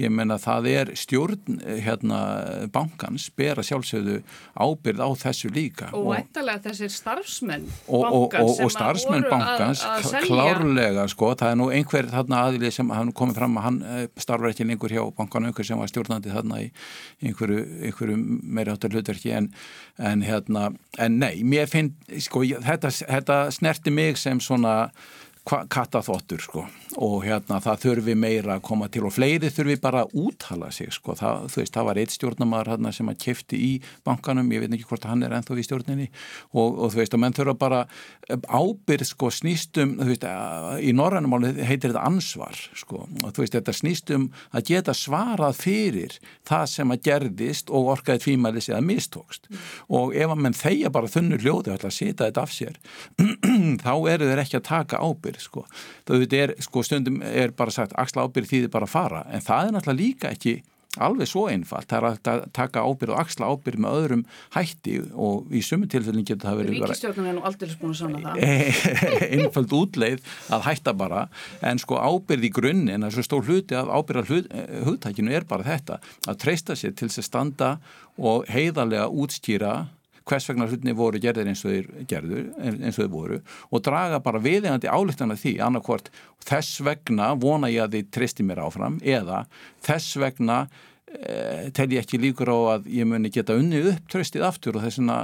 ég 0.00 0.08
menna 0.08 0.38
það 0.40 0.66
er 0.72 0.90
stjórn 0.96 1.58
eh, 1.60 1.80
hérna 1.84 2.18
bankans 2.72 3.26
ber 3.36 3.58
að 3.60 3.66
sjálfsögðu 3.68 4.14
ábyrð 4.56 5.02
á 5.04 5.08
þessu 5.20 5.50
líka. 5.52 5.90
Og 5.92 6.06
væntalega 6.14 6.62
þessir 6.70 6.92
starfsmenn 6.94 7.66
og, 7.88 7.98
og, 8.00 8.06
og, 8.06 8.28
bankans 8.32 8.56
sem 8.56 8.64
og 8.68 8.72
starfsmenn 8.72 9.26
voru 9.26 9.28
að- 9.28 9.36
bankans 9.36 9.82
að 9.84 10.06
selja- 10.08 10.30
klárlega 10.30 11.04
sko, 11.12 11.32
það 11.36 11.52
er 11.52 11.58
nú 11.60 11.68
einhver 11.76 12.08
þarna 12.14 12.40
aðili 12.46 12.70
sem 12.72 12.88
hann 12.96 13.12
komið 13.12 13.40
fram 13.42 13.58
að 13.60 13.66
hann 13.68 13.80
eh, 13.92 14.06
starfar 14.16 14.54
ekki 14.54 14.68
lengur 14.70 14.94
hjá 14.96 15.02
bankanu, 15.20 15.50
einhver 15.52 15.68
sem 15.68 15.78
var 15.82 15.92
stjórnandi 15.92 16.32
þarna 16.32 16.62
í 16.64 16.70
einhverju, 17.28 17.60
einhverju 17.90 18.16
meiri 18.42 18.72
áttar 18.72 18.96
hlutverki 18.96 19.34
en, 19.36 19.50
en 20.00 20.24
hérna 20.24 20.70
en 20.98 21.18
nei, 21.20 21.42
mér 21.44 21.68
finn, 21.68 21.92
sko, 22.16 22.42
þetta, 22.64 22.88
þetta 23.04 23.42
snerti 23.52 23.92
mig 23.92 24.16
sem 24.20 24.40
svona 24.40 24.88
kattaþvottur 25.44 26.42
sko. 26.42 26.62
Og 27.02 27.24
hérna 27.24 27.58
það 27.62 27.80
þurfi 27.82 28.14
meira 28.18 28.56
að 28.56 28.64
koma 28.68 28.86
til 28.92 29.02
og 29.08 29.14
fleiri 29.16 29.48
þurfi 29.50 29.78
bara 29.82 30.04
að 30.04 30.12
úttala 30.22 30.68
sig 30.74 30.92
sko. 30.94 31.16
Það, 31.18 31.46
veist, 31.56 31.72
það 31.74 31.88
var 31.88 32.00
eitt 32.02 32.14
stjórnamaður 32.14 32.70
hérna 32.74 32.92
sem 32.94 33.10
að 33.10 33.18
kefti 33.24 33.58
í 33.58 33.70
bankanum, 34.06 34.50
ég 34.54 34.62
veit 34.62 34.76
ekki 34.76 34.86
hvort 34.90 35.06
hann 35.08 35.24
er 35.26 35.34
ennþá 35.34 35.56
í 35.58 35.64
stjórninni. 35.66 36.08
Og, 36.52 36.78
og 36.78 36.92
þú 36.92 37.00
veist, 37.00 37.16
að 37.16 37.22
menn 37.24 37.36
þurfa 37.36 37.56
bara 37.58 37.80
ábyrð 38.30 39.08
sko 39.08 39.32
snýstum, 39.34 39.96
þú 39.98 40.10
veist, 40.12 40.28
í 40.84 40.94
norrænumáli 40.94 41.54
heitir 41.58 41.90
þetta 41.90 42.06
ansvar 42.06 42.62
sko. 42.78 43.06
Og 43.24 43.34
þú 43.34 43.44
veist, 43.44 43.58
þetta 43.58 43.76
snýstum 43.80 44.28
að 44.52 44.70
geta 44.70 44.94
svarað 44.94 45.58
fyrir 45.58 46.18
það 46.48 46.68
sem 46.76 46.94
að 46.94 47.02
gerðist 47.08 47.72
og 47.72 47.90
orkaði 47.96 48.26
tvímælis 48.28 48.70
eða 48.70 48.84
mistókst. 48.92 49.50
Og 49.90 50.14
ef 50.14 50.36
að 50.36 50.44
menn 50.46 50.56
þeia 50.56 50.92
bara 50.92 51.10
þunnu 51.10 51.40
hljóði 51.42 51.74
að 51.74 51.88
setja 51.90 52.28
þetta 52.28 52.46
af 52.46 52.52
sér 52.54 52.78
þá 53.84 53.92
eru 54.12 54.28
þeir 54.28 54.42
ekki 54.44 54.58
að 54.60 54.68
taka 54.68 55.00
ábyrð 55.02 55.31
sko. 55.40 55.64
það 56.08 56.36
er 56.38 56.54
sko 56.60 56.82
stundum 56.82 57.22
er 57.22 57.54
bara 57.56 57.70
sagt 57.70 57.96
axla 57.96 58.26
ábyrð 58.26 58.50
því 58.50 58.62
þið 58.66 58.74
bara 58.74 58.90
fara 58.90 59.24
en 59.30 59.40
það 59.40 59.66
er 59.66 59.72
náttúrulega 59.76 60.02
líka 60.02 60.32
ekki 60.32 60.62
alveg 61.00 61.28
svo 61.28 61.46
einfalt, 61.48 61.88
það 61.88 61.98
er 61.98 62.06
að 62.34 62.42
taka 62.52 62.82
ábyrð 62.84 63.14
og 63.14 63.20
axla 63.22 63.48
ábyrð 63.48 63.80
með 63.80 63.94
öðrum 64.00 64.24
hætti 64.52 64.98
og 65.16 65.54
í 65.54 65.62
sumu 65.64 65.88
tilfellin 65.88 66.26
getur 66.28 66.50
það 66.50 66.58
verið 66.60 66.76
Ríkistjórnum 66.76 67.28
er 67.30 67.36
nú 67.38 67.44
aldrei 67.48 67.72
búin 67.80 67.94
að 67.94 68.00
sanna 68.02 68.20
það. 68.26 68.42
Einföld 69.38 69.72
útleið 69.78 70.28
að 70.52 70.66
hætta 70.68 70.94
bara. 70.96 71.24
En 71.64 71.80
sko 71.80 71.96
ábyrð 71.96 72.44
í 72.48 72.52
grunninn 72.52 73.08
svo 73.08 73.24
stór 73.24 73.48
hluti 73.48 73.78
af 73.78 73.88
ábyrðar 73.88 74.28
hugtækinu 74.84 75.32
er 75.32 75.48
bara 75.48 75.68
þetta 75.70 76.00
að 76.28 76.40
treysta 76.44 76.76
sér 76.76 76.92
til 76.92 77.08
þess 77.08 77.24
að 77.24 77.28
standa 77.30 77.72
og 78.20 78.44
heiðarlega 78.52 79.08
útskýra 79.08 79.74
hvers 80.28 80.48
vegna 80.50 80.68
hlutinni 80.68 80.94
voru 80.96 81.20
gerðir 81.22 81.50
eins 81.50 81.64
og 81.64 81.72
þeir 81.72 82.06
gerðu, 82.10 82.44
eins 82.62 82.96
og 82.96 83.02
þeir 83.02 83.12
voru 83.12 83.40
og 83.70 83.84
draga 83.86 84.22
bara 84.24 84.42
viðegandi 84.42 84.90
álíktana 84.90 85.38
því 85.38 85.56
annarkvort 85.66 86.12
þess 86.46 86.82
vegna 86.84 87.32
vona 87.38 87.70
ég 87.72 87.86
að 87.86 87.98
þið 87.98 88.10
treysti 88.16 88.46
mér 88.46 88.64
áfram 88.66 88.98
eða 89.02 89.44
þess 89.86 90.18
vegna 90.22 90.64
tel 91.76 91.88
ég 91.92 92.02
ekki 92.02 92.18
líkur 92.20 92.50
á 92.50 92.58
að 92.76 92.86
ég 92.92 93.06
muni 93.08 93.30
geta 93.32 93.56
unnið 93.58 93.90
upp 93.92 94.06
tröstið 94.10 94.44
aftur 94.46 94.78
og 94.78 94.86
þess 94.86 95.00
vegna 95.00 95.16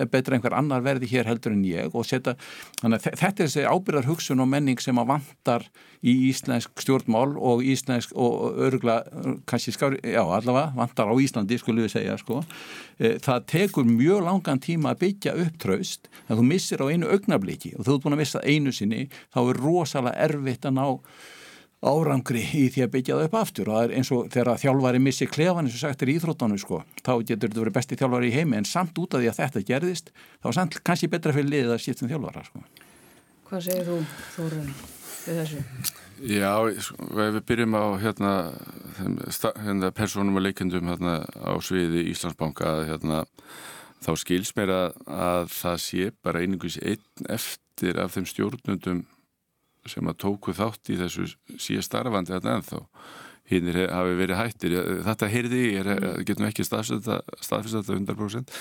er 0.00 0.08
betra 0.10 0.36
einhver 0.36 0.56
annar 0.56 0.84
verði 0.84 1.10
hér 1.12 1.28
heldur 1.28 1.54
en 1.54 1.64
ég 1.68 1.94
og 1.94 2.06
setja, 2.08 2.34
þannig 2.80 3.00
að 3.00 3.18
þetta 3.20 3.44
er 3.44 3.50
þessi 3.50 3.66
ábyrðar 3.68 4.08
hugsun 4.08 4.42
og 4.44 4.50
menning 4.50 4.80
sem 4.82 4.98
að 5.00 5.10
vantar 5.12 5.66
í 6.04 6.14
íslensk 6.28 6.82
stjórnmál 6.84 7.36
og 7.36 7.62
íslensk 7.64 8.12
og 8.16 8.58
örgla, 8.66 8.98
kannski 9.48 9.72
skári, 9.76 10.00
já 10.04 10.20
allavega 10.22 10.72
vantar 10.76 11.08
á 11.08 11.14
Íslandi 11.16 11.58
skulum 11.60 11.86
við 11.86 11.94
segja 11.94 12.18
sko. 12.20 12.42
Það 12.98 13.46
tekur 13.50 13.88
mjög 13.88 14.26
langan 14.26 14.60
tíma 14.64 14.92
að 14.92 15.04
byggja 15.04 15.36
upp 15.44 15.56
tröst 15.62 16.10
en 16.28 16.36
þú 16.36 16.48
missir 16.50 16.84
á 16.84 16.90
einu 16.90 17.08
augnabliki 17.08 17.72
og 17.78 17.86
þú 17.86 17.96
ert 17.96 18.04
búin 18.04 18.18
að 18.18 18.24
missa 18.24 18.44
einu 18.44 18.74
sinni 18.74 19.06
þá 19.32 19.40
er 19.46 19.62
rosalega 19.64 20.28
erfitt 20.28 20.68
að 20.68 20.76
ná 20.76 20.86
árangri 21.84 22.42
í 22.56 22.64
því 22.72 22.82
að 22.86 22.92
byggja 22.94 23.16
það 23.18 23.26
upp 23.28 23.34
aftur 23.40 23.68
og 23.70 23.76
það 23.78 23.84
er 23.88 23.94
eins 23.98 24.10
og 24.14 24.28
þegar 24.32 24.60
þjálfari 24.62 25.00
missi 25.04 25.26
klefan 25.28 25.66
eins 25.68 25.74
og 25.76 25.82
sagt 25.84 26.04
er 26.04 26.12
í 26.12 26.16
Íþróttánu 26.18 26.58
sko 26.62 26.78
þá 27.04 27.12
getur 27.28 27.50
þetta 27.50 27.60
verið 27.64 27.76
besti 27.76 27.98
þjálfari 28.00 28.30
í 28.30 28.34
heimi 28.38 28.56
en 28.60 28.68
samt 28.68 28.98
út 29.02 29.16
af 29.18 29.20
því 29.24 29.30
að 29.32 29.40
þetta 29.42 29.64
gerðist 29.72 30.08
þá 30.14 30.48
er 30.52 30.56
samt 30.58 30.78
kannski 30.86 31.10
betra 31.12 31.34
fyrir 31.36 31.50
liðið 31.52 31.74
að 31.76 31.82
skipta 31.84 32.06
um 32.06 32.12
þjálfara 32.14 32.46
sko. 32.48 32.64
Hvað 33.50 33.66
segir 33.68 33.84
þú 33.90 33.98
Þórun 34.38 34.72
við 35.24 35.38
þessu? 35.42 35.62
Já, 36.24 36.52
sko, 36.86 37.06
við 37.18 37.38
byrjum 37.50 37.74
á 37.76 37.84
hérna, 38.00 38.32
þeim 38.96 39.14
sta- 39.34 39.56
hérna 39.60 39.90
persónum 39.92 40.38
og 40.38 40.44
leikendum 40.46 40.88
hérna 40.88 41.16
á 41.26 41.52
sviði 41.60 42.06
Íslandsbanka 42.12 42.64
að, 42.70 42.84
hérna, 42.92 43.18
þá 44.04 44.10
skils 44.22 44.54
mér 44.56 44.72
að, 44.72 45.00
að 45.10 45.48
það 45.52 45.76
sé 45.84 46.06
bara 46.24 46.40
einingis 46.44 46.78
einn 46.80 47.28
eftir 47.34 47.98
af 48.00 48.14
þeim 48.14 48.28
stjórnundum 48.30 49.02
sem 49.90 50.08
að 50.08 50.18
tóku 50.24 50.54
þátt 50.56 50.90
í 50.92 50.98
þessu 51.00 51.28
síðan 51.60 51.86
starfandi 51.86 52.34
þetta 52.36 52.56
ennþá. 52.58 52.80
Hinnir 53.44 53.78
hafi 53.92 54.16
verið 54.16 54.40
hættir. 54.40 54.74
Þetta 55.04 55.28
heyrði 55.28 55.62
ég, 55.66 55.84
er, 55.84 56.04
getum 56.24 56.46
ekki 56.48 56.64
staðfist 56.64 57.76
þetta 57.76 57.98
100% 57.98 58.54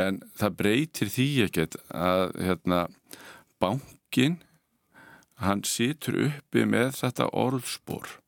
en 0.00 0.22
það 0.40 0.58
breytir 0.62 1.12
því 1.12 1.28
ekkert 1.44 1.76
að 1.92 2.32
hérna, 2.40 2.80
bankin 3.60 4.38
hann 5.44 5.64
situr 5.66 6.16
uppi 6.30 6.64
með 6.68 6.94
þetta 7.02 7.28
orðspor 7.36 8.18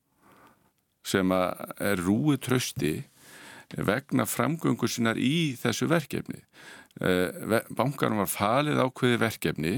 sem 1.06 1.30
að 1.32 1.76
er 1.86 2.02
rúi 2.02 2.36
trösti 2.42 2.94
vegna 3.76 4.26
framgöngu 4.28 4.88
sinnar 4.90 5.18
í 5.18 5.56
þessu 5.58 5.88
verkefni. 5.90 6.42
Bankanum 7.76 8.22
var 8.22 8.30
falið 8.30 8.82
ákveði 8.84 9.20
verkefni 9.22 9.76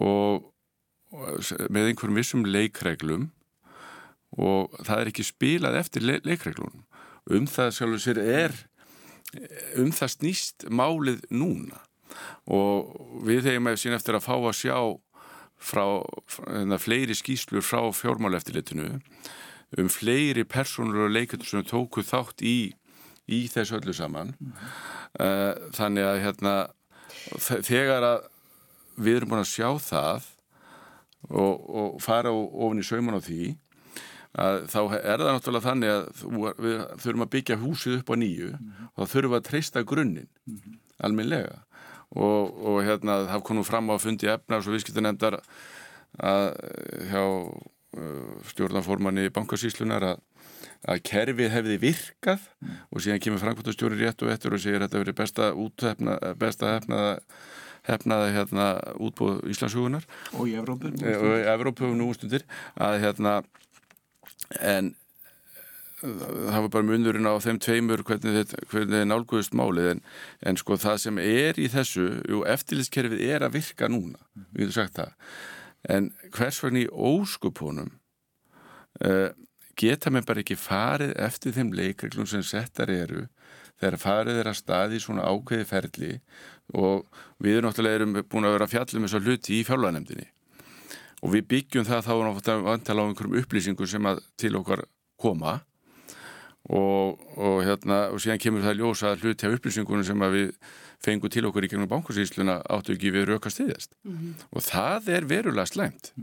og 0.00 0.53
með 1.70 1.90
einhverjum 1.90 2.18
vissum 2.18 2.44
leikreglum 2.46 3.30
og 4.34 4.74
það 4.82 5.00
er 5.00 5.10
ekki 5.12 5.26
spilað 5.26 5.78
eftir 5.78 6.04
le 6.04 6.18
leikreglunum. 6.26 6.84
Um 7.30 7.46
það 7.48 7.74
sjálfur 7.76 8.02
sér 8.02 8.20
er, 8.20 8.56
um 9.80 9.92
það 9.94 10.14
snýst 10.16 10.66
málið 10.68 11.24
núna 11.32 11.80
og 12.46 12.92
við 13.26 13.48
hefum 13.48 13.70
að 13.70 13.80
sín 13.82 13.96
eftir 13.96 14.18
að 14.18 14.26
fá 14.26 14.34
að 14.36 14.58
sjá 14.58 14.76
frá, 15.58 15.86
frá 16.28 16.76
fleiri 16.82 17.16
skýslur 17.16 17.64
frá 17.64 17.80
fjármáleftilitinu 17.94 19.00
um 19.78 19.88
fleiri 19.90 20.44
personur 20.44 21.08
og 21.08 21.14
leikendur 21.14 21.48
sem 21.48 21.64
tóku 21.66 22.04
þátt 22.06 22.44
í, 22.46 22.74
í 23.26 23.40
þessu 23.50 23.78
öllu 23.80 23.94
saman. 23.96 24.34
Mm. 24.38 24.54
Þannig 25.74 26.06
að 26.06 26.20
hérna, 26.22 26.54
þegar 27.40 28.08
að 28.10 28.28
við 28.94 29.18
erum 29.18 29.32
búin 29.32 29.42
að 29.42 29.50
sjá 29.50 29.70
það 29.82 30.30
og, 31.30 31.52
og 31.68 32.00
fara 32.02 32.32
ofin 32.34 32.82
í 32.82 32.86
sauman 32.86 33.18
á 33.18 33.22
því 33.24 33.54
að 34.34 34.64
þá 34.72 34.80
er 34.98 35.22
það 35.22 35.28
náttúrulega 35.30 35.68
þannig 35.68 35.92
að 35.92 36.06
við 36.64 36.80
þurfum 37.04 37.24
að 37.24 37.32
byggja 37.36 37.60
húsið 37.60 38.00
upp 38.00 38.10
á 38.10 38.16
nýju 38.18 38.48
og 38.54 38.96
þá 38.98 39.12
þurfum 39.12 39.34
við 39.34 39.38
að 39.38 39.46
treysta 39.48 39.84
grunninn 39.86 40.30
alminlega 41.06 41.60
og, 42.14 42.50
og 42.50 42.80
hérna 42.86 43.20
það 43.30 43.44
kom 43.46 43.60
nú 43.60 43.66
fram 43.66 43.92
á 43.94 43.96
fundi 44.02 44.30
efnars 44.30 44.66
og 44.66 44.74
viðskiptanemndar 44.74 45.38
að 46.22 46.44
hjá 47.10 47.22
uh, 47.22 48.34
stjórnarformanni 48.50 49.30
bankasýslunar 49.34 50.08
að, 50.12 50.22
að 50.90 51.02
kerfið 51.10 51.54
hefði 51.54 51.80
virkað 51.82 52.48
og 52.90 53.02
síðan 53.02 53.22
kemur 53.22 53.42
Frankfurtastjóri 53.42 53.98
rétt 54.02 54.22
og 54.22 54.34
eftir 54.34 54.54
og 54.54 54.62
segir 54.62 54.82
að 54.82 54.88
þetta 54.88 55.04
verið 55.04 55.20
besta 55.22 55.50
úthefna, 55.54 56.18
besta 56.38 56.74
hefnaða 56.76 57.16
hefnaða 57.88 58.32
hérna 58.34 58.66
útbúð 58.96 59.44
Íslandshugunar 59.52 60.06
og 60.32 60.48
í 60.48 60.56
Evrópu 60.60 60.92
Eh, 60.94 61.16
og 61.20 61.38
í 61.40 61.48
Evrópu 61.54 61.90
nú 61.92 62.10
um 62.10 62.16
stundir 62.16 62.46
að 62.80 63.00
hérna 63.04 63.38
en 64.60 64.94
það 66.04 66.60
var 66.66 66.70
bara 66.72 66.86
munurinn 66.86 67.28
á 67.28 67.34
þeim 67.40 67.58
tveimur 67.62 68.02
hvernig 68.04 68.36
þetta 68.40 68.66
hvernig 68.68 68.98
þið 68.98 69.06
nálguðust 69.08 69.56
málið 69.56 69.90
en, 69.94 70.02
en 70.44 70.60
sko 70.60 70.76
það 70.80 70.98
sem 71.04 71.20
er 71.22 71.60
í 71.60 71.68
þessu 71.72 72.06
jú, 72.28 72.42
eftirlitskerfið 72.54 73.24
er 73.24 73.46
að 73.46 73.56
virka 73.56 73.88
núna 73.88 74.20
við 74.52 74.66
getum 74.66 74.76
sagt 74.76 74.98
það. 75.00 75.14
En 75.94 76.10
hvers 76.34 76.60
vegna 76.64 76.82
í 76.84 76.90
óskupunum 76.90 77.92
uh, 79.04 79.30
geta 79.80 80.12
mér 80.12 80.26
bara 80.28 80.44
ekki 80.44 80.58
farið 80.60 81.14
eftir 81.24 81.56
þeim 81.56 81.72
leikreglum 81.76 82.28
sem 82.28 82.44
settar 82.46 82.92
eru 82.92 83.26
þegar 83.80 84.00
farið 84.00 84.40
er 84.42 84.50
að 84.50 84.60
staði 84.60 85.00
svona 85.02 85.26
ákveði 85.28 85.68
ferli 85.68 86.12
og 86.74 87.04
við 87.42 87.58
erum 87.58 87.68
náttúrulega 87.70 88.00
erum 88.00 88.16
búin 88.22 88.48
að 88.48 88.56
vera 88.56 88.68
að 88.68 88.74
fjalla 88.76 89.00
um 89.00 89.06
þessa 89.08 89.22
hluti 89.24 89.58
í 89.58 89.66
fjárlanemdini 89.66 90.28
og 91.24 91.32
við 91.32 91.46
byggjum 91.52 91.86
það 91.88 92.08
þá 92.08 92.14
náttúrulega 92.20 92.66
vantala 92.68 93.04
á 93.04 93.08
einhverjum 93.08 93.38
upplýsingum 93.40 93.88
sem 93.88 94.10
að 94.10 94.20
til 94.40 94.52
okkar 94.60 94.84
koma. 95.20 95.60
Og, 96.64 97.20
og 97.36 97.58
hérna 97.60 98.06
og 98.08 98.22
síðan 98.24 98.40
kemur 98.40 98.62
það 98.64 98.78
ljósa 98.78 99.10
hluti 99.20 99.44
af 99.44 99.56
upplýsingunum 99.58 100.06
sem 100.08 100.22
að 100.24 100.36
við 100.38 100.52
fengum 101.04 101.32
til 101.32 101.42
okkur 101.44 101.66
í 101.66 101.68
gegnum 101.68 101.90
bankasýsluna 101.90 102.62
áttu 102.72 102.94
ekki 102.94 103.12
við 103.12 103.26
rauka 103.28 103.52
stiðjast 103.52 103.92
og 104.48 104.64
það 104.64 105.10
er 105.12 105.26
verulega 105.28 105.68
slæmt. 105.68 106.14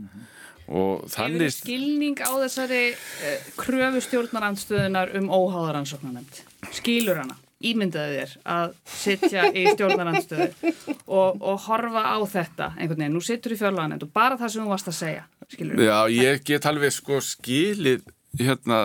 Og 0.66 1.04
Hefur 1.04 1.12
þannig 1.14 1.44
þið 1.44 1.54
skilning 1.54 2.22
á 2.26 2.30
þessari 2.42 2.82
uh, 2.90 3.46
kröfu 3.58 4.02
stjórnarandstöðunar 4.08 5.14
um 5.20 5.30
óháðaransóknanemnd? 5.30 6.42
Skilur 6.70 7.22
hana? 7.22 7.38
Ímyndaði 7.62 8.16
þér 8.18 8.32
að 8.50 8.72
sitja 8.90 9.44
í 9.54 9.68
stjórnarandstöðu 9.70 10.72
og, 11.06 11.36
og 11.38 11.60
horfa 11.68 12.02
á 12.10 12.18
þetta 12.26 12.72
einhvern 12.74 13.04
veginn. 13.04 13.14
Nú 13.14 13.22
sittur 13.22 13.54
í 13.54 13.58
fjárlaganend 13.60 14.02
og 14.02 14.10
bara 14.14 14.38
það 14.40 14.54
sem 14.54 14.64
þú 14.64 14.72
varst 14.72 14.90
að 14.90 14.98
segja, 14.98 15.22
skilur? 15.46 15.84
Já, 15.86 15.98
ég 16.10 16.42
get 16.48 16.66
alveg 16.66 16.94
sko 16.96 17.20
skilið 17.22 18.02
hérna 18.40 18.80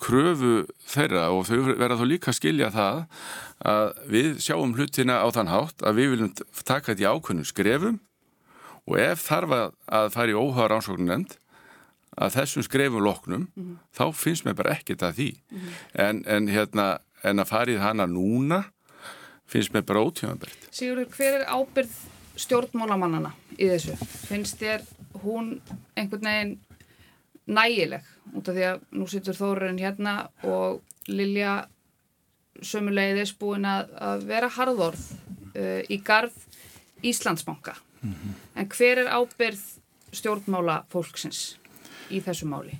kröfu 0.00 0.62
þeirra 0.86 1.26
og 1.34 1.46
þau 1.48 1.74
verða 1.74 1.98
þá 1.98 2.06
líka 2.06 2.30
að 2.30 2.38
skilja 2.38 2.70
það 2.72 3.02
að 3.72 3.84
við 4.14 4.32
sjáum 4.42 4.74
hlutina 4.78 5.18
á 5.22 5.26
þann 5.34 5.50
hátt 5.50 5.84
að 5.86 5.98
við 5.98 6.10
viljum 6.14 6.32
taka 6.62 6.92
þetta 6.92 7.02
í 7.02 7.10
ákveðnum 7.10 7.48
skrefum 7.48 8.00
og 8.86 8.98
ef 9.02 9.24
þarf 9.26 9.54
að, 9.56 10.12
fara 10.14 10.30
í 10.30 10.38
óhagar 10.38 10.76
ánsóknunend 10.78 11.36
að 12.18 12.34
þessum 12.36 12.66
skrefum 12.66 13.02
loknum 13.02 13.48
þá 13.94 14.04
finnst 14.14 14.46
mér 14.46 14.58
bara 14.58 14.76
ekkert 14.76 15.02
að 15.06 15.18
því 15.18 15.30
en, 15.98 16.22
en 16.26 16.50
hérna 16.50 16.86
en 17.24 17.42
að 17.42 17.50
fara 17.50 17.74
í 17.74 17.80
hana 17.80 18.06
núna 18.10 18.62
finnst 19.50 19.74
mér 19.74 19.86
bara 19.88 20.02
ótímanbært 20.04 20.68
Sigurður, 20.72 21.10
hver 21.16 21.40
er 21.40 21.46
ábyrð 21.50 21.94
stjórnmálamannana 22.42 23.32
í 23.58 23.68
þessu? 23.68 23.96
Finnst 24.28 24.60
þér 24.62 24.86
hún 25.22 25.54
einhvern 25.98 26.28
veginn 26.28 26.54
nægileg? 27.46 28.06
Út 28.32 28.48
af 28.48 28.56
því 28.56 28.66
að 28.70 28.84
nú 28.96 29.08
situr 29.10 29.36
Þórarinn 29.36 29.80
hérna 29.82 30.14
og 30.48 30.80
Lilja 31.10 31.66
sömuleiðis 32.62 33.34
búin 33.38 33.66
að, 33.68 33.90
að 33.98 34.26
vera 34.30 34.50
harðorð 34.56 35.04
uh, 35.56 35.82
í 35.90 35.98
garð 36.04 36.36
Íslandsbanka. 37.02 37.74
En 38.54 38.68
hver 38.70 39.02
er 39.02 39.10
ábyrð 39.10 39.62
stjórnmála 40.14 40.82
fólksins 40.92 41.56
í 42.10 42.20
þessu 42.22 42.46
máli? 42.50 42.76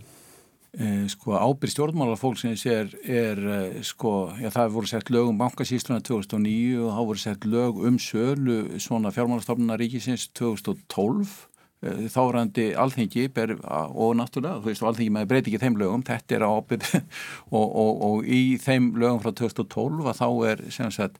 Eh, 0.73 1.05
sko 1.13 1.37
ábyrð 1.37 1.75
stjórnmála 1.75 2.17
fólksins 2.17 2.63
er, 2.65 2.89
er 3.05 3.41
eh, 3.45 3.81
sko, 3.85 4.33
já 4.41 4.49
það 4.55 4.77
voru 4.79 4.89
sett 4.89 5.11
lög 5.13 5.29
um 5.29 5.41
bankasýsluna 5.41 6.01
2009 6.01 6.79
og 6.81 6.95
það 6.97 7.09
voru 7.11 7.21
sett 7.21 7.45
lög 7.45 7.83
um 7.85 7.99
sölu 8.01 8.59
svona 8.81 9.13
fjármálastofnuna 9.13 9.77
ríkisins 9.77 10.31
2012 10.33 11.53
Eh, 11.83 12.05
þárandi 12.15 12.69
alþengi 12.79 13.25
ber, 13.35 13.57
og 13.67 14.13
náttúrulega, 14.15 14.61
þú 14.63 14.69
veist, 14.71 14.85
alþengi 14.87 15.13
með 15.17 15.25
breyti 15.33 15.51
ekki 15.51 15.63
þeim 15.65 15.79
lögum, 15.81 16.05
þetta 16.07 16.37
er 16.37 16.45
ábyrð 16.47 16.93
og, 17.59 17.65
og, 17.67 18.05
og 18.07 18.29
í 18.31 18.55
þeim 18.63 18.93
lögum 19.03 19.19
frá 19.25 19.33
2012 19.41 20.07
að 20.13 20.21
þá 20.21 20.29
er 20.53 20.63
sem 20.77 20.93
sagt 20.95 21.19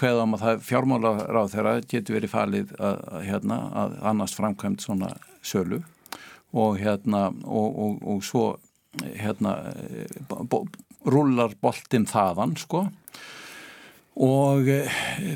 hveða 0.00 0.24
um 0.26 0.34
að 0.34 0.42
það 0.42 0.64
fjármálaráð 0.66 1.52
þeirra 1.54 1.76
getur 1.86 2.18
verið 2.18 2.34
falið 2.34 2.74
að, 2.82 2.98
hérna, 3.28 3.60
að 3.84 3.96
annars 4.10 4.34
framkvæmt 4.40 4.82
svona 4.82 5.12
sölu 5.38 5.78
og 6.50 6.82
hérna 6.82 7.28
og, 7.46 8.02
og 8.02 8.26
svo 8.26 8.46
hérna 9.00 9.56
rúlar 11.08 11.54
boltinn 11.62 12.06
þaðan 12.10 12.56
sko 12.60 12.86
og 14.12 14.68
e, 14.68 14.82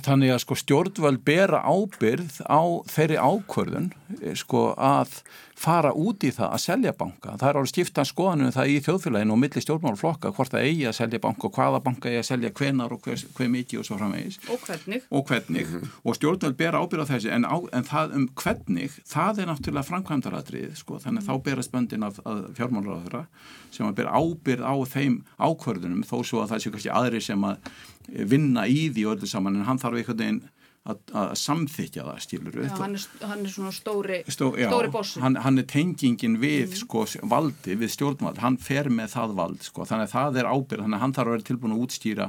þannig 0.04 0.34
að 0.34 0.42
sko 0.44 0.56
stjórnvöld 0.60 1.22
bera 1.24 1.62
ábyrð 1.64 2.42
á 2.44 2.60
þeirri 2.92 3.16
ákvörðun 3.16 3.90
e, 4.20 4.34
sko 4.36 4.68
að 4.76 5.22
fara 5.56 5.94
út 5.96 6.24
í 6.26 6.30
það 6.36 6.50
að 6.52 6.60
selja 6.60 6.92
banka. 6.96 7.34
Það 7.40 7.48
er 7.48 7.58
alveg 7.58 7.70
skipta 7.70 8.04
skoðanum 8.04 8.52
það 8.52 8.72
í 8.74 8.76
þjóðfélaginu 8.84 9.32
og 9.32 9.40
milli 9.40 9.62
stjórnmálflokka 9.64 10.32
hvort 10.36 10.52
það 10.52 10.66
eigi 10.68 10.84
að 10.90 10.96
selja 10.98 11.20
banka 11.24 11.48
og 11.48 11.56
hvaða 11.56 11.80
banka 11.86 12.10
eigi 12.10 12.20
að 12.20 12.28
selja 12.28 12.50
hvenar 12.58 12.92
og 12.92 13.06
hver, 13.06 13.24
hver 13.38 13.50
mikið 13.54 13.80
og 13.80 13.88
svo 13.88 13.98
framvegis. 14.02 14.38
Og 14.52 14.66
hvernig? 14.66 15.06
Og 15.08 15.24
hvernig. 15.30 15.72
Og 16.04 16.18
stjórnvöld 16.18 16.58
bera 16.60 16.82
ábyrð 16.84 17.08
á 17.08 17.10
þessi 17.14 17.32
en, 17.32 17.48
á, 17.48 17.56
en 17.72 17.88
það 17.88 18.16
um 18.20 18.28
hvernig, 18.36 19.00
það 19.08 19.40
er 19.40 19.50
náttúrulega 19.52 19.88
framkvæmdaratrið 19.88 20.76
sko 20.82 21.00
þannig 21.00 21.24
að 21.24 21.30
þá 21.32 21.44
bera 21.48 21.64
spöndin 21.64 22.04
af, 22.04 22.20
af 22.28 22.44
fjármálaráðura 22.60 23.24
sem 23.72 23.88
að 23.88 23.96
bera 24.02 24.20
ábyrð 24.20 24.68
á 24.68 24.74
þeim 24.92 25.18
ákvörðunum 25.40 26.04
þó 26.04 26.16
svo 26.20 26.44
að 26.44 26.52
það 26.52 26.62
sé 26.62 26.74
kannski 26.74 26.92
aðri 26.92 27.24
sem 27.24 27.48
að 27.48 27.72
vinna 28.08 28.66
í 28.70 28.86
því 28.94 29.08
öllu 29.14 29.26
saman 29.30 29.56
en 29.60 29.66
hann 29.68 29.78
þarf 29.82 29.98
einhvern 30.02 30.18
veginn 30.22 30.44
að, 30.86 31.00
að 31.18 31.30
samþykja 31.40 32.02
það 32.06 32.18
skilur 32.22 32.56
Já, 32.62 32.68
hann, 32.78 32.92
er, 32.94 33.04
hann 33.26 33.40
er 33.42 33.50
svona 33.50 33.72
stóri, 33.74 34.18
Stó, 34.30 34.52
já, 34.54 34.68
stóri 34.70 34.90
bossi. 34.94 35.18
hann, 35.24 35.34
hann 35.42 35.58
er 35.58 35.64
tengingin 35.66 36.36
við 36.38 36.76
sko, 36.78 37.00
valdi, 37.26 37.74
við 37.80 37.90
stjórnvald 37.90 38.38
hann 38.38 38.54
fer 38.62 38.86
með 38.94 39.10
það 39.16 39.32
vald 39.40 39.66
sko, 39.66 39.82
þannig 39.90 40.06
að 40.06 40.12
það 40.14 40.38
er 40.44 40.48
ábyrð 40.52 40.84
þannig 40.84 40.98
að 41.00 41.02
hann 41.02 41.16
þarf 41.16 41.26
að 41.32 41.34
vera 41.34 41.46
tilbúin 41.48 41.74
að 41.74 41.82
útstýra 41.88 42.28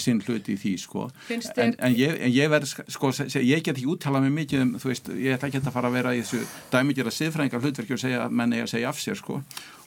sinn 0.00 0.22
hluti 0.24 0.54
í 0.54 0.60
því 0.62 0.72
sko. 0.80 1.04
Finnst 1.28 1.52
en, 1.60 1.74
þér- 1.74 1.84
en 1.90 1.98
ég, 1.98 2.16
en 2.24 2.32
ég 2.38 2.50
verð 2.54 2.72
sko, 2.96 3.10
ég 3.42 3.64
get 3.68 3.74
ekki 3.76 3.90
úttalað 3.92 4.24
mig 4.30 4.34
mikið 4.46 4.64
um 4.64 4.72
þú 4.80 4.92
veist, 4.94 5.10
ég 5.20 5.36
ætla 5.36 5.50
ekki 5.52 5.60
að 5.60 5.74
fara 5.76 5.90
að 5.92 5.98
vera 6.00 6.14
í 6.16 6.22
þessu 6.24 6.40
dæmigjara 6.72 7.12
siðfræðingar 7.18 7.64
hlutverki 7.66 7.96
og 7.98 8.00
segja 8.06 8.24
að 8.24 8.38
menn 8.40 8.56
eiga 8.56 8.64
að 8.64 8.72
segja 8.78 8.94
af 8.94 9.02
sér 9.04 9.20
sko 9.20 9.42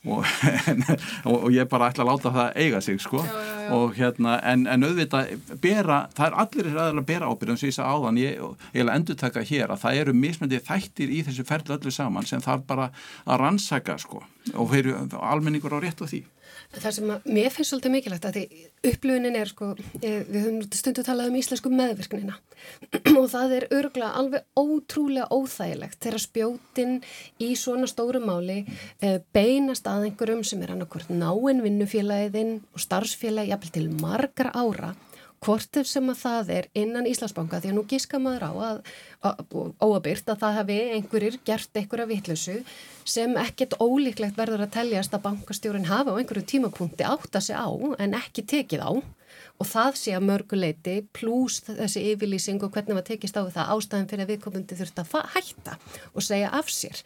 og, 0.06 0.26
en, 0.68 0.84
og, 1.30 1.38
og 1.38 1.50
ég 1.56 1.70
bara 1.72 1.90
ætla 1.92 2.06
að 2.06 2.12
láta 2.12 2.34
það 2.36 2.60
eiga 2.66 2.82
sig 2.84 3.00
sko. 3.02 3.24
Já, 3.24 3.32
já, 3.32 3.56
já. 3.64 3.70
og 3.78 3.96
hérna 3.98 4.36
en, 4.52 4.68
en 4.68 4.88
auðvitað 4.88 5.34
bera, 5.64 6.00
það 6.18 6.28
er 6.28 6.38
allir 6.44 6.82
að 6.84 7.02
bera 7.08 7.32
ábyrðum 7.32 7.60
sem 7.60 7.72
ég 7.72 7.78
sagði 7.78 7.96
áðan, 7.96 8.22
ég, 8.22 8.46
ég 8.74 8.84
vil 8.84 8.94
endur 8.94 9.20
taka 9.20 9.46
hér 9.48 9.74
að 9.74 9.84
það 9.86 10.04
eru 10.04 10.18
mismöndi 10.18 10.62
þættir 10.64 11.14
í 11.14 11.24
þessu 11.28 11.48
ferli 11.48 11.78
öllu 11.78 11.94
saman 11.94 12.28
sem 12.30 12.44
þarf 12.44 12.68
bara 12.70 12.92
að 13.24 13.44
rannsaka 13.46 13.98
sko. 14.02 14.24
Og 14.60 14.72
fyrir 14.74 14.98
almenningur 15.20 15.78
á 15.78 15.80
rétt 15.80 16.04
á 16.04 16.08
því. 16.08 16.26
Það 16.74 16.94
sem 16.96 17.10
að 17.14 17.28
mér 17.30 17.52
finnst 17.54 17.70
svolítið 17.70 17.94
mikilvægt 17.94 18.26
að 18.26 18.38
því 18.38 18.44
upplifunin 18.90 19.36
er 19.38 19.50
sko, 19.52 19.68
eh, 20.02 20.24
við 20.26 20.40
höfum 20.48 20.78
stundu 20.80 21.04
talað 21.06 21.30
um 21.30 21.38
íslensku 21.38 21.70
meðvirknina. 21.70 22.38
Og 23.20 23.28
það 23.30 23.54
er 23.60 23.66
örgulega 23.78 24.10
alveg 24.18 24.48
ótrúlega 24.58 25.28
óþægilegt 25.30 26.00
þegar 26.02 26.24
spjótin 26.24 26.96
í 27.44 27.52
svona 27.60 27.90
stóru 27.90 28.24
máli 28.24 28.64
eh, 29.04 29.20
beinast 29.36 29.90
að 29.94 30.10
einhverjum 30.10 30.44
sem 30.48 30.62
er 30.66 30.74
annarkvort 30.74 31.12
náinn 31.14 31.64
vinnufélagiðinn 31.64 32.60
og 32.74 32.84
starfsfélagi 32.84 33.54
jafnvel 33.54 33.74
til 33.78 33.90
margar 34.02 34.52
ára 34.54 34.94
hvort 35.44 35.80
ef 35.80 35.88
sem 35.90 36.08
að 36.12 36.20
það 36.22 36.52
er 36.56 36.68
innan 36.80 37.08
Íslandsbanka 37.10 37.60
því 37.62 37.72
að 37.72 37.78
nú 37.78 37.84
gíska 37.90 38.20
maður 38.22 38.46
á 38.48 38.52
að, 38.70 38.78
óabyrt 39.84 40.30
að 40.32 40.40
það 40.44 40.58
hafi 40.60 40.78
einhverjir 40.98 41.40
gert 41.48 41.80
einhverja 41.80 42.10
vitlausu 42.12 42.56
sem 43.16 43.36
ekkert 43.42 43.76
ólíklegt 43.84 44.40
verður 44.40 44.66
að 44.66 44.76
teljast 44.78 45.16
að 45.16 45.26
bankastjórin 45.28 45.90
hafi 45.90 46.16
á 46.16 46.20
einhverju 46.20 46.46
tímapunkti 46.54 47.08
átt 47.08 47.36
að 47.36 47.48
sig 47.50 47.60
á 47.60 47.68
en 48.00 48.16
ekki 48.20 48.46
tekið 48.54 48.88
á 48.88 48.92
og 49.62 49.68
það 49.70 49.98
sé 50.00 50.14
að 50.18 50.26
mörguleiti 50.28 50.96
pluss 51.16 51.62
þessi 51.68 52.04
yfirlýsing 52.12 52.64
og 52.66 52.74
hvernig 52.74 52.98
maður 52.98 53.10
tekist 53.12 53.38
á 53.38 53.44
það 53.46 53.72
ástæðan 53.76 54.08
fyrir 54.12 54.26
að 54.26 54.32
viðkomandi 54.34 54.78
þurft 54.80 55.02
að 55.04 55.14
hætta 55.36 55.76
og 56.14 56.26
segja 56.26 56.52
af 56.58 56.72
sér. 56.74 57.04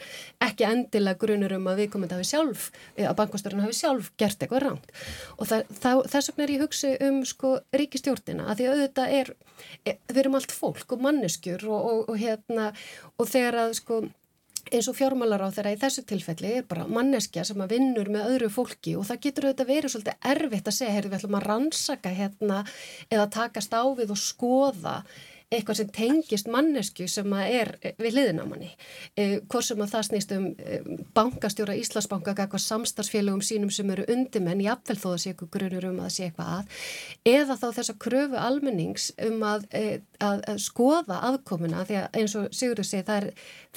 Ekki 0.47 0.67
endilega 0.67 1.21
grunur 1.21 1.57
um 1.57 1.67
að 1.71 1.83
viðkomandi 1.83 2.17
hafi 2.17 2.29
sjálf, 2.31 2.69
að 2.97 3.17
bankastjórun 3.19 3.65
hafi 3.65 3.77
sjálf 3.77 4.11
gert 4.17 4.41
eitthvað 4.41 4.63
ránt 4.65 4.93
og 5.37 5.51
þess 5.51 6.31
vegna 6.31 6.47
er 6.47 6.55
ég 6.55 6.63
hugsi 6.63 6.93
um 7.07 7.19
sko 7.27 7.57
ríkistjórnina 7.75 8.47
að 8.47 8.61
því 8.61 8.69
auðvitað 8.71 9.17
er, 9.19 9.33
er 9.83 9.99
við 10.07 10.21
erum 10.23 10.39
allt 10.39 10.55
fólk 10.55 10.95
og 10.95 11.03
manneskjur 11.03 11.67
og, 11.67 11.91
og, 11.91 11.99
og 12.13 12.21
hérna 12.21 12.71
og 13.17 13.29
þegar 13.29 13.61
að 13.65 13.75
sko 13.81 14.01
eins 14.71 14.89
og 14.89 14.97
fjármálar 14.97 15.43
á 15.43 15.49
þeirra 15.53 15.73
í 15.75 15.79
þessu 15.81 16.03
tilfelli 16.07 16.51
er 16.59 16.67
bara 16.67 16.87
manneskja 16.89 17.45
sem 17.47 17.61
að 17.63 17.75
vinnur 17.75 18.11
með 18.13 18.29
öðru 18.33 18.49
fólki 18.53 18.95
og 18.99 19.07
það 19.07 19.23
getur 19.25 19.47
auðvitað 19.47 19.71
verið 19.71 19.93
svolítið 19.93 20.29
erfitt 20.33 20.69
að 20.69 20.77
segja, 20.77 20.93
heyrðu 20.95 21.11
við 21.11 21.17
ætlum 21.19 21.39
að 21.39 21.47
rannsaka 21.47 22.13
hérna 22.17 22.59
eða 23.07 23.27
takast 23.37 23.75
á 23.75 23.83
við 23.97 24.13
og 24.15 24.21
skoða 24.21 24.95
eitthvað 25.47 25.77
sem 25.79 25.91
tengist 25.95 26.49
mannesku 26.51 27.05
sem 27.07 27.33
er 27.39 27.69
við 28.01 28.17
hliðin 28.17 28.41
á 28.43 28.45
manni. 28.49 28.69
Eh, 29.15 29.37
hvort 29.47 29.63
sem 29.63 29.79
að 29.79 29.93
það 29.93 30.05
snýst 30.09 30.33
um 30.35 30.47
eh, 30.59 30.89
bankastjóra 31.15 31.75
Íslandsbanka 31.79 32.33
eitthvað 32.33 32.63
samstarfsfélögum 32.65 33.43
sínum 33.45 33.71
sem 33.71 33.87
eru 33.93 34.03
undimenn 34.11 34.63
í 34.65 34.67
appvel 34.71 34.97
þó 34.99 35.13
að 35.13 35.21
sé 35.23 35.31
eitthvað 35.31 35.53
grunur 35.55 35.87
um 35.91 36.01
að 36.03 36.11
sé 36.17 36.27
eitthvað 36.27 36.51
að 36.57 36.81
eða 37.31 37.57
þá 37.61 37.67
þess 37.77 37.93
að 37.93 38.01
kröfu 38.03 38.41
almennings 38.41 39.07
um 39.29 39.45
að, 39.47 39.69
eh, 39.79 39.93
að, 40.19 40.43
að 40.51 40.59
skoða 40.65 41.21
aðkomuna 41.29 41.85
því 41.87 42.01
að 42.01 42.19
eins 42.21 42.35
og 42.35 42.49
Sigurður 42.57 42.89
segi 42.91 43.07
það 43.07 43.21
er, 43.21 43.29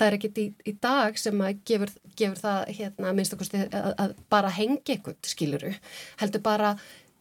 er 0.09 0.19
ekkit 0.19 0.43
í, 0.43 0.49
í 0.67 0.75
dag 0.83 1.23
sem 1.23 1.45
að 1.47 1.63
gefur, 1.71 1.95
gefur 2.19 2.43
það 2.43 2.75
hérna 2.81 3.15
minnst 3.15 3.39
okkur 3.39 3.55
að, 3.63 3.93
að 3.95 4.19
bara 4.33 4.51
hengi 4.59 4.97
eitthvað 4.97 5.23
skiluru 5.37 5.73
heldur 6.19 6.43
bara 6.43 6.75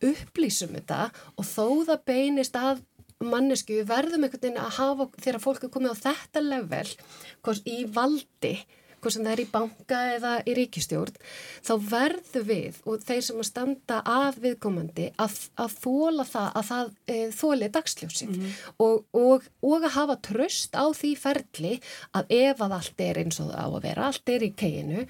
upplýsum 0.05 0.77
þetta 0.77 1.09
og 1.35 1.45
þó 1.45 1.65
það 1.89 2.05
beinist 2.07 2.57
að 2.57 2.81
mannesku, 3.19 3.79
við 3.79 3.89
verðum 3.89 4.25
einhvern 4.25 4.45
veginn 4.45 4.61
að 4.61 4.75
hafa 4.79 5.09
þegar 5.19 5.41
fólk 5.43 5.63
er 5.63 5.73
komið 5.73 5.95
á 5.95 6.03
þetta 6.07 6.45
level 6.45 6.87
í 7.67 7.79
valdi 7.91 8.53
hvort 8.99 9.15
sem 9.15 9.25
það 9.25 9.33
er 9.33 9.41
í 9.41 9.47
banka 9.51 9.99
eða 10.15 10.31
í 10.43 10.55
ríkistjórn 10.57 11.19
þá 11.65 11.71
verður 11.89 12.45
við 12.49 12.79
og 12.89 13.05
þeir 13.07 13.21
sem 13.25 13.41
að 13.41 13.47
standa 13.47 13.99
að 14.07 14.39
viðkomandi 14.43 15.07
að, 15.23 15.37
að 15.63 15.75
þóla 15.85 16.25
það 16.27 16.49
að 16.61 16.67
það 16.69 16.91
e, 17.13 17.17
þóli 17.39 17.69
dagsljósið 17.77 18.29
mm 18.33 18.41
-hmm. 18.41 18.57
og, 18.85 19.21
og, 19.23 19.47
og 19.71 19.87
að 19.87 19.95
hafa 19.95 20.17
tröst 20.29 20.75
á 20.75 20.85
því 20.91 21.13
ferli 21.23 21.73
að 22.11 22.35
ef 22.39 22.63
að 22.65 22.77
allt 22.79 23.05
er 23.07 23.21
eins 23.23 23.39
og 23.39 23.51
það 23.51 23.63
á 23.63 23.67
að 23.69 23.81
vera, 23.87 24.09
allt 24.09 24.35
er 24.35 24.47
í 24.47 24.51
keginu 24.63 25.07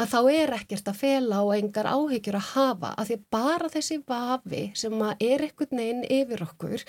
að 0.00 0.14
þá 0.14 0.20
er 0.36 0.56
ekkert 0.60 0.92
að 0.92 1.00
fela 1.00 1.42
og 1.44 1.56
engar 1.56 1.90
áhyggjur 1.90 2.40
að 2.40 2.50
hafa 2.54 2.94
að 2.96 3.10
því 3.10 3.20
bara 3.30 3.72
þessi 3.72 4.00
vafi 4.06 4.64
sem 4.74 5.02
að 5.02 5.28
er 5.32 5.48
ekkert 5.48 5.76
neginn 5.76 6.04
yfir 6.08 6.44
okkur 6.44 6.88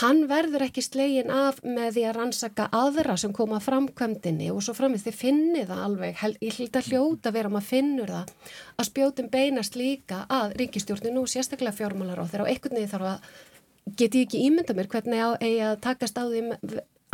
hann 0.00 0.26
verður 0.28 0.66
ekki 0.66 0.82
slegin 0.84 1.30
af 1.32 1.62
með 1.64 1.96
því 1.96 2.04
að 2.08 2.16
rannsaka 2.18 2.66
aðra 2.74 3.16
sem 3.20 3.32
koma 3.36 3.60
framkvæmdini 3.64 4.50
og 4.52 4.60
svo 4.64 4.74
framist 4.76 5.06
þið 5.08 5.18
finnið 5.20 5.70
það 5.70 5.84
alveg, 5.86 6.24
ég 6.44 6.58
held 6.60 6.76
að 6.76 6.90
hljóta 6.90 7.32
vera 7.32 7.52
maður 7.52 7.68
finnur 7.70 8.12
það 8.12 8.34
að 8.76 8.88
spjótum 8.90 9.30
beinast 9.32 9.78
líka 9.78 10.24
að 10.32 10.56
ríkistjórninu 10.60 11.22
og 11.22 11.30
sérstaklega 11.32 11.78
fjármálar 11.78 12.20
á 12.20 12.28
þeirra 12.28 12.44
og 12.44 12.52
einhvern 12.52 12.76
veginn 12.76 12.92
þarf 12.92 13.12
að 13.14 13.96
geti 14.02 14.26
ekki 14.26 14.42
ímynda 14.48 14.76
mér 14.76 14.90
hvernig 14.92 15.24
eigi 15.40 15.64
að 15.64 15.80
takast 15.86 16.18
á, 16.20 16.24
því, 16.28 16.42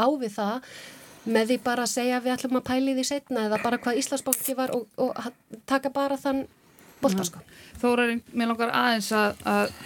á 0.00 0.06
við 0.18 0.34
það 0.38 0.74
með 1.32 1.52
því 1.52 1.58
bara 1.62 1.86
að 1.86 1.92
segja 1.92 2.22
við 2.24 2.34
ætlum 2.34 2.58
að 2.58 2.66
pæli 2.66 2.96
því 2.96 3.06
setna 3.06 3.46
eða 3.46 3.62
bara 3.62 3.78
hvað 3.78 4.00
Íslandsbóki 4.00 4.56
var 4.58 4.72
og, 4.74 4.88
og 4.98 5.12
taka 5.70 5.92
bara 5.94 6.18
þann 6.18 6.46
boltasko. 7.02 7.42
Þórarinn, 7.82 8.22
mér 8.34 8.50
langar 8.50 8.72
aðeins 8.74 9.10
að, 9.14 9.38
að 9.46 9.76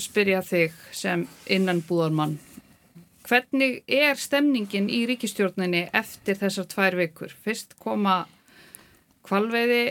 spyrja 0.00 0.40
þig 0.46 0.76
sem 0.96 1.26
innanbúðarmann. 1.50 2.38
Hvernig 3.28 3.82
er 3.86 4.18
stemningin 4.18 4.88
í 4.90 5.04
ríkistjórninni 5.06 5.86
eftir 5.94 6.38
þessar 6.40 6.66
tvær 6.70 6.96
vikur? 6.98 7.34
Fyrst 7.44 7.76
koma 7.80 8.24
kvalveiði 9.26 9.84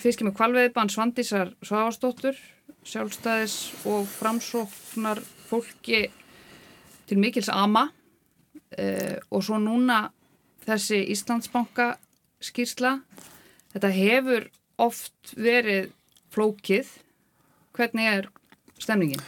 fyrst 0.00 0.20
kemur 0.20 0.34
kvalveiði 0.38 0.72
bann 0.74 0.90
Svandísar 0.90 1.52
Svavastóttur 1.60 2.38
sjálfstæðis 2.86 3.56
og 3.88 4.08
framsóknar 4.08 5.20
fólki 5.48 6.06
til 7.08 7.18
mikils 7.18 7.50
ama. 7.52 7.90
Uh, 8.70 9.18
og 9.34 9.42
svo 9.42 9.58
núna 9.58 10.12
þessi 10.62 11.02
Íslandsbanka 11.10 11.96
skýrsla. 12.40 13.00
Þetta 13.74 13.90
hefur 13.94 14.46
oft 14.80 15.34
verið 15.34 15.90
flókið 16.30 16.92
hvernig 17.80 18.10
er 18.10 18.28
stemningin? 18.80 19.22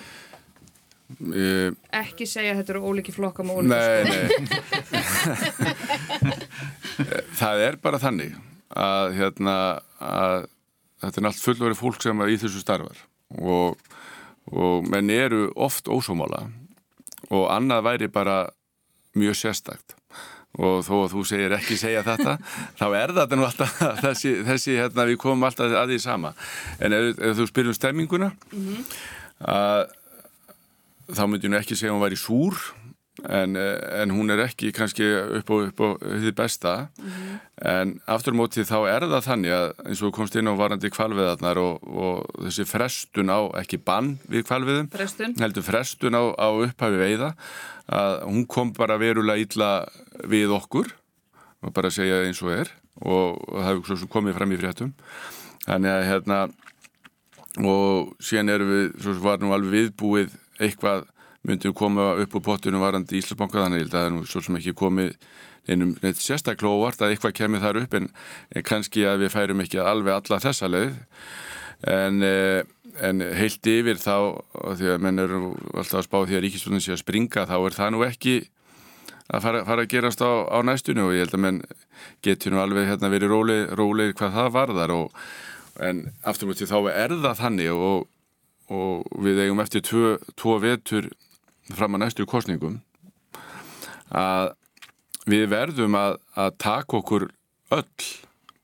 Uh, 1.20 1.74
ekki 1.92 2.24
segja 2.28 2.55
að 2.55 2.62
þetta 2.62 2.72
eru 2.72 2.88
óliki 2.88 3.12
flokka 3.12 3.44
með 3.44 3.59
óliki 3.61 3.74
Nei, 3.74 4.00
nei. 4.09 4.26
Það 7.40 7.64
er 7.66 7.76
bara 7.82 8.00
þannig 8.00 8.32
að, 8.72 9.12
hérna, 9.18 9.57
að 10.00 10.46
þetta 11.03 11.20
er 11.20 11.28
allt 11.28 11.42
fullori 11.42 11.76
fólk 11.76 12.00
sem 12.05 12.24
er 12.24 12.32
í 12.32 12.38
þessu 12.40 12.62
starfar 12.62 12.98
og, 13.42 13.76
og 14.48 14.88
menn 14.88 15.12
eru 15.12 15.50
oft 15.53 15.90
ósómála 15.92 16.46
og 17.32 17.44
annað 17.53 17.86
væri 17.90 18.09
bara 18.12 18.38
mjög 19.18 19.36
sérstakt 19.42 19.96
og 20.61 20.82
þó 20.84 20.92
að 20.98 21.14
þú 21.14 21.24
segir 21.30 21.55
ekki 21.57 21.78
segja 21.80 22.03
þetta 22.05 22.36
þá 22.80 22.86
er 22.98 23.14
þetta 23.16 23.38
nú 23.38 23.46
alltaf 23.46 23.78
þessi, 24.03 24.34
þessi 24.44 24.76
hérna, 24.76 25.09
við 25.09 25.18
komum 25.22 25.48
alltaf 25.48 25.72
að 25.72 25.94
því 25.94 25.98
sama 26.05 26.34
en 26.78 26.96
ef, 26.98 27.09
ef 27.16 27.40
þú 27.40 27.48
spyrum 27.48 27.76
stemminguna 27.76 28.32
mm 28.34 28.66
-hmm. 28.68 28.84
að 29.55 29.82
þá 31.12 31.24
myndi 31.26 31.48
hún 31.48 31.61
ekki 31.61 31.76
segja 31.76 31.92
hún 31.92 32.05
væri 32.05 32.20
súr 32.20 32.59
en, 33.28 33.56
en 33.56 34.10
hún 34.14 34.32
er 34.34 34.42
ekki 34.46 34.72
kannski 34.74 35.06
upp 35.38 35.50
á, 35.52 35.56
upp 35.68 35.82
á 35.82 35.88
því 36.02 36.32
besta 36.36 36.72
mm 36.98 37.10
-hmm. 37.10 37.38
en 37.72 38.00
aftur 38.06 38.34
mótið 38.34 38.70
þá 38.70 38.78
er 38.90 39.06
það 39.06 39.26
þannig 39.28 39.52
að 39.52 39.68
eins 39.86 40.02
og 40.02 40.14
komst 40.14 40.36
inn 40.36 40.50
á 40.50 40.54
varandi 40.58 40.90
kvalviðarnar 40.90 41.58
og, 41.58 41.82
og 41.86 42.26
þessi 42.46 42.66
frestun 42.66 43.30
á, 43.30 43.40
ekki 43.60 43.78
bann 43.78 44.18
við 44.28 44.46
kvalviðum 44.48 44.90
frestun. 44.90 45.34
heldur 45.38 45.62
frestun 45.62 46.18
á, 46.18 46.22
á 46.34 46.48
upphafi 46.50 46.98
veiða 46.98 47.34
að 47.86 48.22
hún 48.26 48.46
kom 48.46 48.72
bara 48.72 48.98
verulega 48.98 49.38
illa 49.38 49.86
við 50.26 50.50
okkur 50.50 50.92
og 51.62 51.72
bara 51.72 51.90
segja 51.90 52.24
eins 52.26 52.42
og 52.42 52.50
er 52.50 52.68
og, 53.00 53.38
og 53.48 53.62
það 53.62 53.68
hefur 53.68 54.08
komið 54.08 54.34
fram 54.34 54.52
í 54.52 54.58
fréttum 54.58 54.92
þannig 55.66 55.90
að 55.90 56.08
hérna 56.10 56.48
og 57.60 58.14
síðan 58.22 58.48
erum 58.48 58.70
við, 58.72 58.86
svo 59.02 59.14
var 59.20 59.42
nú 59.42 59.52
alveg 59.52 59.72
viðbúið 59.76 60.36
eitthvað 60.62 61.04
myndum 61.49 61.74
koma 61.74 62.12
upp 62.22 62.36
úr 62.38 62.45
pottunum 62.45 62.84
varandi 62.84 63.16
í 63.16 63.22
Íslandsbanka? 63.22 63.64
Þannig 63.64 63.86
að 63.86 63.95
það 63.95 64.07
er 64.07 64.14
nú 64.16 64.26
svo 64.28 64.43
sem 64.45 64.59
ekki 64.61 64.76
komið 64.78 65.16
einum 65.68 65.97
neitt 66.03 66.20
sérstaklega 66.22 66.74
óvart 66.74 67.03
að 67.03 67.14
eitthvað 67.14 67.36
kemur 67.38 67.62
þar 67.62 67.80
upp 67.84 67.97
en, 67.99 68.09
en 68.55 68.66
kannski 68.66 69.07
að 69.07 69.24
við 69.24 69.34
færum 69.34 69.62
ekki 69.62 69.82
alveg 69.82 70.16
alla 70.16 70.40
þessa 70.43 70.70
leið. 70.70 70.97
En, 71.93 72.22
eh, 72.22 72.62
en 73.03 73.22
heilt 73.34 73.66
yfir 73.66 73.99
þá 73.99 74.16
því 74.78 74.90
að 74.95 75.03
menn 75.03 75.22
eru 75.22 75.45
alltaf 75.74 76.03
að 76.03 76.09
spá 76.09 76.18
því 76.20 76.38
að 76.38 76.45
ríkistunum 76.47 76.82
sé 76.82 76.95
að 76.95 77.03
springa 77.03 77.47
þá 77.51 77.57
er 77.59 77.78
það 77.78 77.95
nú 77.95 78.05
ekki 78.07 78.36
að 79.32 79.45
fara, 79.47 79.62
fara 79.66 79.86
að 79.86 79.93
gerast 79.95 80.22
á, 80.22 80.30
á 80.51 80.59
næstunni 80.66 81.03
og 81.03 81.14
ég 81.14 81.24
held 81.24 81.36
að 81.38 81.45
menn 81.47 81.61
getur 82.24 82.55
nú 82.55 82.61
alveg 82.62 82.88
hérna 82.90 83.11
verið 83.12 83.32
róleg, 83.32 83.74
róleg 83.78 84.14
hvað 84.18 84.36
það 84.36 84.55
varðar 84.57 84.95
og, 84.95 85.22
en 85.82 86.05
aftur 86.28 86.51
mútið 86.51 86.72
þá 86.72 86.78
er 86.93 87.16
það 87.22 87.40
þannig 87.40 87.72
og, 87.72 88.09
og 88.72 89.22
við 89.24 89.45
eigum 89.47 89.62
eftir 89.64 89.86
tvo 89.86 90.59
vetur 90.62 91.11
fram 91.70 91.96
að 91.96 92.04
næstu 92.04 92.26
kostningum 92.26 92.80
að 94.12 94.52
við 95.30 95.48
verðum 95.52 95.96
að, 95.96 96.18
að 96.34 96.54
taka 96.60 96.98
okkur 96.98 97.28
öll 97.72 98.08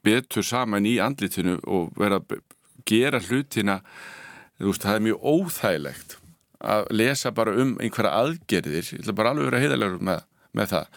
betur 0.05 0.47
saman 0.47 0.87
í 0.89 0.99
andlitinu 1.03 1.59
og 1.67 1.93
vera 1.99 2.19
að 2.21 2.41
gera 2.89 3.21
hlutina 3.23 3.81
veist, 4.59 4.83
það 4.83 4.95
er 4.95 5.05
mjög 5.07 5.29
óþægilegt 5.33 6.17
að 6.59 6.89
lesa 6.99 7.31
bara 7.35 7.55
um 7.55 7.77
einhverja 7.79 8.17
aðgerðir. 8.19 8.89
Ég 8.91 9.05
ætla 9.05 9.15
bara 9.15 9.33
alveg 9.33 9.47
að 9.47 9.51
vera 9.51 9.63
heiðalegur 9.63 10.01
með, 10.09 10.25
með 10.59 10.73
það 10.73 10.89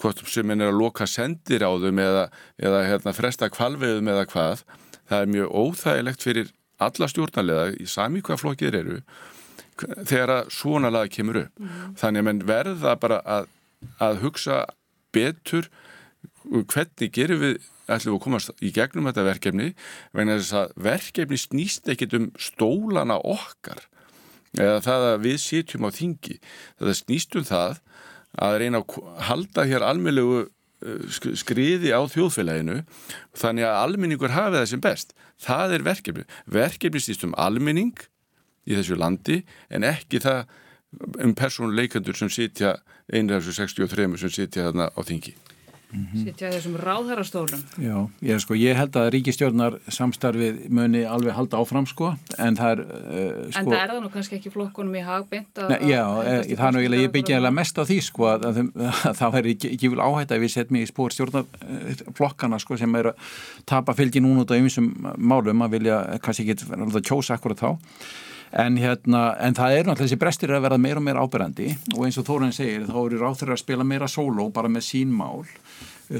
hvort 0.00 0.22
sem 0.32 0.54
er 0.54 0.64
að 0.70 0.78
loka 0.78 1.08
sendir 1.10 1.66
á 1.68 1.70
þau 1.76 1.90
eða, 1.92 2.24
eða 2.56 2.80
hérna, 2.88 3.16
fresta 3.16 3.50
kvalveðum 3.52 4.08
eða 4.08 4.24
hvað. 4.32 4.64
Það 5.10 5.18
er 5.18 5.32
mjög 5.34 5.56
óþægilegt 5.60 6.24
fyrir 6.24 6.52
alla 6.82 7.08
stjórnarlega 7.10 7.76
í 7.76 7.86
sami 7.90 8.22
hvað 8.24 8.40
flokkir 8.40 8.78
eru 8.78 9.02
þegar 10.02 10.34
að 10.36 10.52
svona 10.54 10.92
laga 10.92 11.12
kemur 11.12 11.42
upp. 11.44 11.60
Mm. 11.60 11.96
Þannig 12.00 12.22
að 12.22 12.28
menn 12.28 12.42
verða 12.48 12.96
bara 13.00 13.20
að, 13.24 13.50
að 14.02 14.22
hugsa 14.24 14.62
betur 15.12 15.68
hvernig 16.42 17.12
gerum 17.14 17.42
við 17.42 17.60
ætlum 17.90 18.14
við 18.14 18.18
að 18.18 18.24
komast 18.24 18.62
í 18.62 18.70
gegnum 18.74 19.08
þetta 19.10 19.24
verkefni 19.26 19.68
vegna 20.14 20.38
þess 20.38 20.56
að 20.58 20.74
verkefni 20.86 21.38
snýst 21.40 21.90
ekkit 21.92 22.16
um 22.18 22.28
stólana 22.40 23.18
okkar 23.18 23.86
eða 24.58 24.80
það 24.84 25.06
að 25.08 25.22
við 25.26 25.38
sitjum 25.40 25.88
á 25.88 25.90
þingi. 25.96 26.38
Það 26.78 26.98
snýst 26.98 27.38
um 27.40 27.46
það 27.48 27.80
að 28.42 28.58
reyna 28.62 28.82
að 28.82 28.98
halda 29.28 29.64
hér 29.68 29.86
almeinlegu 29.86 30.38
uh, 30.44 31.34
skriði 31.40 31.92
á 31.92 32.00
þjóðfélaginu 32.12 32.82
þannig 33.38 33.68
að 33.68 33.80
almenningur 33.80 34.36
hafi 34.36 34.58
það 34.60 34.70
sem 34.72 34.84
best. 34.84 35.14
Það 35.42 35.76
er 35.76 35.86
verkefni. 35.88 36.26
Verkefni 36.46 37.02
snýst 37.02 37.26
um 37.26 37.36
almenning 37.40 37.96
í 38.68 38.76
þessu 38.78 38.98
landi 38.98 39.42
en 39.70 39.86
ekki 39.86 40.22
það 40.22 40.44
um 41.22 41.36
persónuleikandur 41.36 42.18
sem 42.18 42.32
sitja 42.32 42.76
einlega 43.12 43.40
þessu 43.40 43.56
63 43.62 44.20
sem 44.20 44.36
sitja 44.40 44.68
þarna 44.68 44.92
á 44.92 45.00
þingi. 45.04 45.34
sitja 46.16 46.48
í 46.48 46.54
þessum 46.54 46.76
ráðherrastólum. 46.80 47.62
Já, 47.76 47.96
ég, 48.24 48.38
sko, 48.40 48.56
ég 48.56 48.78
held 48.78 48.94
að 48.96 49.10
ríkistjórnar 49.12 49.74
samstarfið 49.92 50.62
muni 50.72 51.02
alveg 51.04 51.36
halda 51.36 51.60
áfram 51.60 51.84
sko, 51.88 52.14
en 52.40 52.56
það 52.56 52.72
er 52.72 52.80
uh, 52.86 53.42
sko, 53.50 53.60
En 53.60 53.68
það 53.68 53.76
er 53.76 53.92
það 53.92 54.00
nú 54.00 54.12
kannski 54.14 54.38
ekki 54.38 54.54
flokkunum 54.54 54.96
í 54.96 55.04
hagbind 55.04 55.60
Já, 55.90 56.06
e, 56.24 56.56
það 56.56 56.64
er 56.70 56.78
nú 56.78 57.02
ég 57.02 57.12
byggja 57.12 57.42
eða 57.42 57.52
mest 57.58 57.76
á 57.76 57.84
því 57.84 57.98
sko 58.08 58.30
að, 58.30 58.48
að, 58.48 58.62
að 58.88 59.20
það 59.20 59.36
er 59.42 59.52
ekki, 59.52 59.74
ekki 59.76 59.92
vil 59.92 60.02
áhætta 60.06 60.38
ef 60.38 60.44
við 60.46 60.56
setjum 60.56 60.80
í 60.80 60.88
spór 60.88 61.16
stjórnarflokkana 61.18 62.62
sko 62.64 62.80
sem 62.80 63.00
er 63.02 63.12
að 63.12 63.38
tapa 63.68 63.96
fylgi 63.98 64.24
núna 64.24 64.46
út 64.46 64.56
af 64.56 64.64
einsum 64.64 64.92
málum 65.20 65.68
að 65.68 65.76
vilja 65.76 66.02
kannski 66.24 66.48
ekki 66.48 67.02
kjósa 67.04 67.36
akkurat 67.36 67.60
þá 67.60 67.72
En, 68.52 68.76
hérna, 68.76 69.30
en 69.40 69.54
það 69.56 69.74
er 69.74 69.86
náttúrulega 69.86 70.04
þessi 70.04 70.20
brestir 70.20 70.50
að 70.52 70.66
verða 70.66 70.80
meira 70.82 71.00
og 71.00 71.06
meira 71.06 71.22
ábyrgandi 71.24 71.70
og 71.94 72.02
eins 72.04 72.18
og 72.20 72.26
Þórun 72.28 72.52
segir 72.52 72.84
þá 72.84 72.98
eru 73.00 73.20
ráþur 73.22 73.54
að 73.54 73.62
spila 73.62 73.86
meira 73.88 74.08
sóló 74.12 74.50
bara 74.52 74.68
með 74.68 74.84
sín 74.90 75.14
mál. 75.16 75.46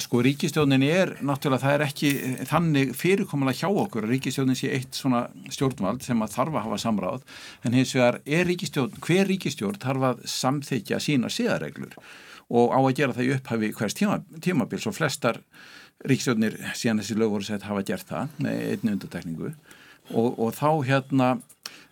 Sko 0.01 0.23
ríkistjónin 0.25 0.85
er 0.87 1.13
náttúrulega 1.21 1.67
það 1.67 1.75
er 1.75 1.85
ekki 1.85 2.13
þannig 2.49 2.95
fyrirkomulega 2.97 3.59
hjá 3.61 3.83
okkur 3.83 4.09
ríkistjónin 4.09 4.57
sé 4.57 4.71
eitt 4.73 4.97
svona 4.97 5.27
stjórnvald 5.53 6.01
sem 6.07 6.25
að 6.25 6.33
þarf 6.39 6.57
að 6.57 6.67
hafa 6.71 6.81
samráð. 6.81 7.29
En 7.69 7.77
hins 7.77 7.93
vegar 7.99 8.23
er 8.25 8.49
ríkistjórn, 8.49 8.97
hver 9.05 9.29
ríkistjórn 9.29 9.83
þarf 9.83 10.09
að 10.09 10.25
samþykja 10.33 11.03
sína 11.05 11.29
síðareglur 11.33 11.99
og 12.53 12.73
á 12.73 12.81
að 12.81 12.97
gera 12.97 13.17
það 13.17 13.29
í 13.29 13.35
upphafi 13.37 13.73
hvers 13.77 13.97
tíma, 13.99 14.19
tímabils 14.41 14.89
og 14.89 14.97
flestar 14.97 15.43
ríkistjórnir 16.09 16.57
síðan 16.73 17.03
þessi 17.03 17.21
lög 17.21 17.37
voru 17.37 17.47
sett 17.47 17.69
hafa 17.69 17.85
gert 17.87 18.09
það 18.09 18.41
með 18.43 18.63
einni 18.73 18.97
undatekningu 18.97 19.53
og, 19.53 20.31
og 20.39 20.55
þá 20.57 20.69
hérna 20.89 21.29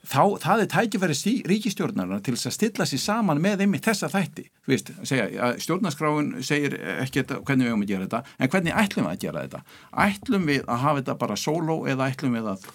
þá, 0.07 0.23
það 0.41 0.63
er 0.63 0.69
tækifæri 0.73 1.35
ríkistjórnarna 1.51 2.21
til 2.25 2.35
að 2.37 2.55
stilla 2.55 2.87
sér 2.89 3.03
saman 3.03 3.41
með 3.43 3.65
einmitt 3.67 3.87
þessa 3.87 4.11
þætti 4.13 4.47
Vist, 4.71 4.93
segja, 5.05 5.53
stjórnarskráin 5.61 6.33
segir 6.47 6.77
ekki 7.03 7.25
hvernig 7.29 7.67
við 7.67 7.73
höfum 7.73 7.85
að 7.85 7.93
gera 7.93 8.07
þetta 8.07 8.23
en 8.39 8.53
hvernig 8.55 8.79
ætlum 8.85 9.09
við 9.09 9.13
að 9.13 9.25
gera 9.25 9.45
þetta 9.45 9.63
ætlum 10.07 10.47
við 10.49 10.63
að 10.67 10.85
hafa 10.85 11.03
þetta 11.03 11.19
bara 11.25 11.39
solo 11.41 11.79
eða 11.91 12.11
ætlum 12.13 12.39
við 12.39 12.51
að 12.55 12.69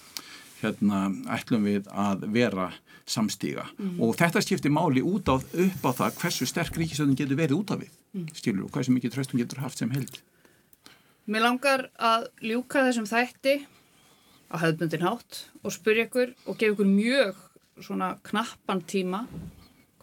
hérna, 0.62 1.02
ætlum 1.36 1.70
við 1.70 1.90
að 1.92 2.28
vera 2.36 2.70
samstíga 3.06 3.68
mm. 3.78 3.98
og 4.02 4.16
þetta 4.18 4.42
skiptir 4.42 4.74
máli 4.74 5.04
út 5.06 5.30
á 5.30 5.38
upp 5.38 5.84
á 5.86 5.92
það 6.02 6.22
hversu 6.22 6.48
sterk 6.50 6.78
ríkistjórnin 6.78 7.18
getur 7.18 7.38
verið 7.38 7.60
út 7.60 7.76
af 7.76 7.84
við 7.84 7.92
mm. 8.18 8.32
skilur 8.38 8.66
og 8.68 8.74
hversu 8.74 8.94
mikið 8.96 9.18
tröstum 9.18 9.42
getur 9.42 9.66
haft 9.66 9.82
sem 9.82 9.94
held 9.94 10.22
Mér 11.26 11.42
langar 11.42 11.88
að 11.98 12.28
ljúka 12.46 12.84
þessum 12.86 13.08
þætti 13.10 13.56
á 14.52 14.56
hefðbundin 14.62 15.06
hátt 15.06 15.42
og 15.64 15.74
spyrja 15.76 16.08
ykkur 16.08 16.34
og 16.46 16.58
gefa 16.60 16.76
ykkur 16.76 16.90
mjög 16.90 17.42
svona 17.84 18.16
knappan 18.26 18.84
tíma 18.88 19.26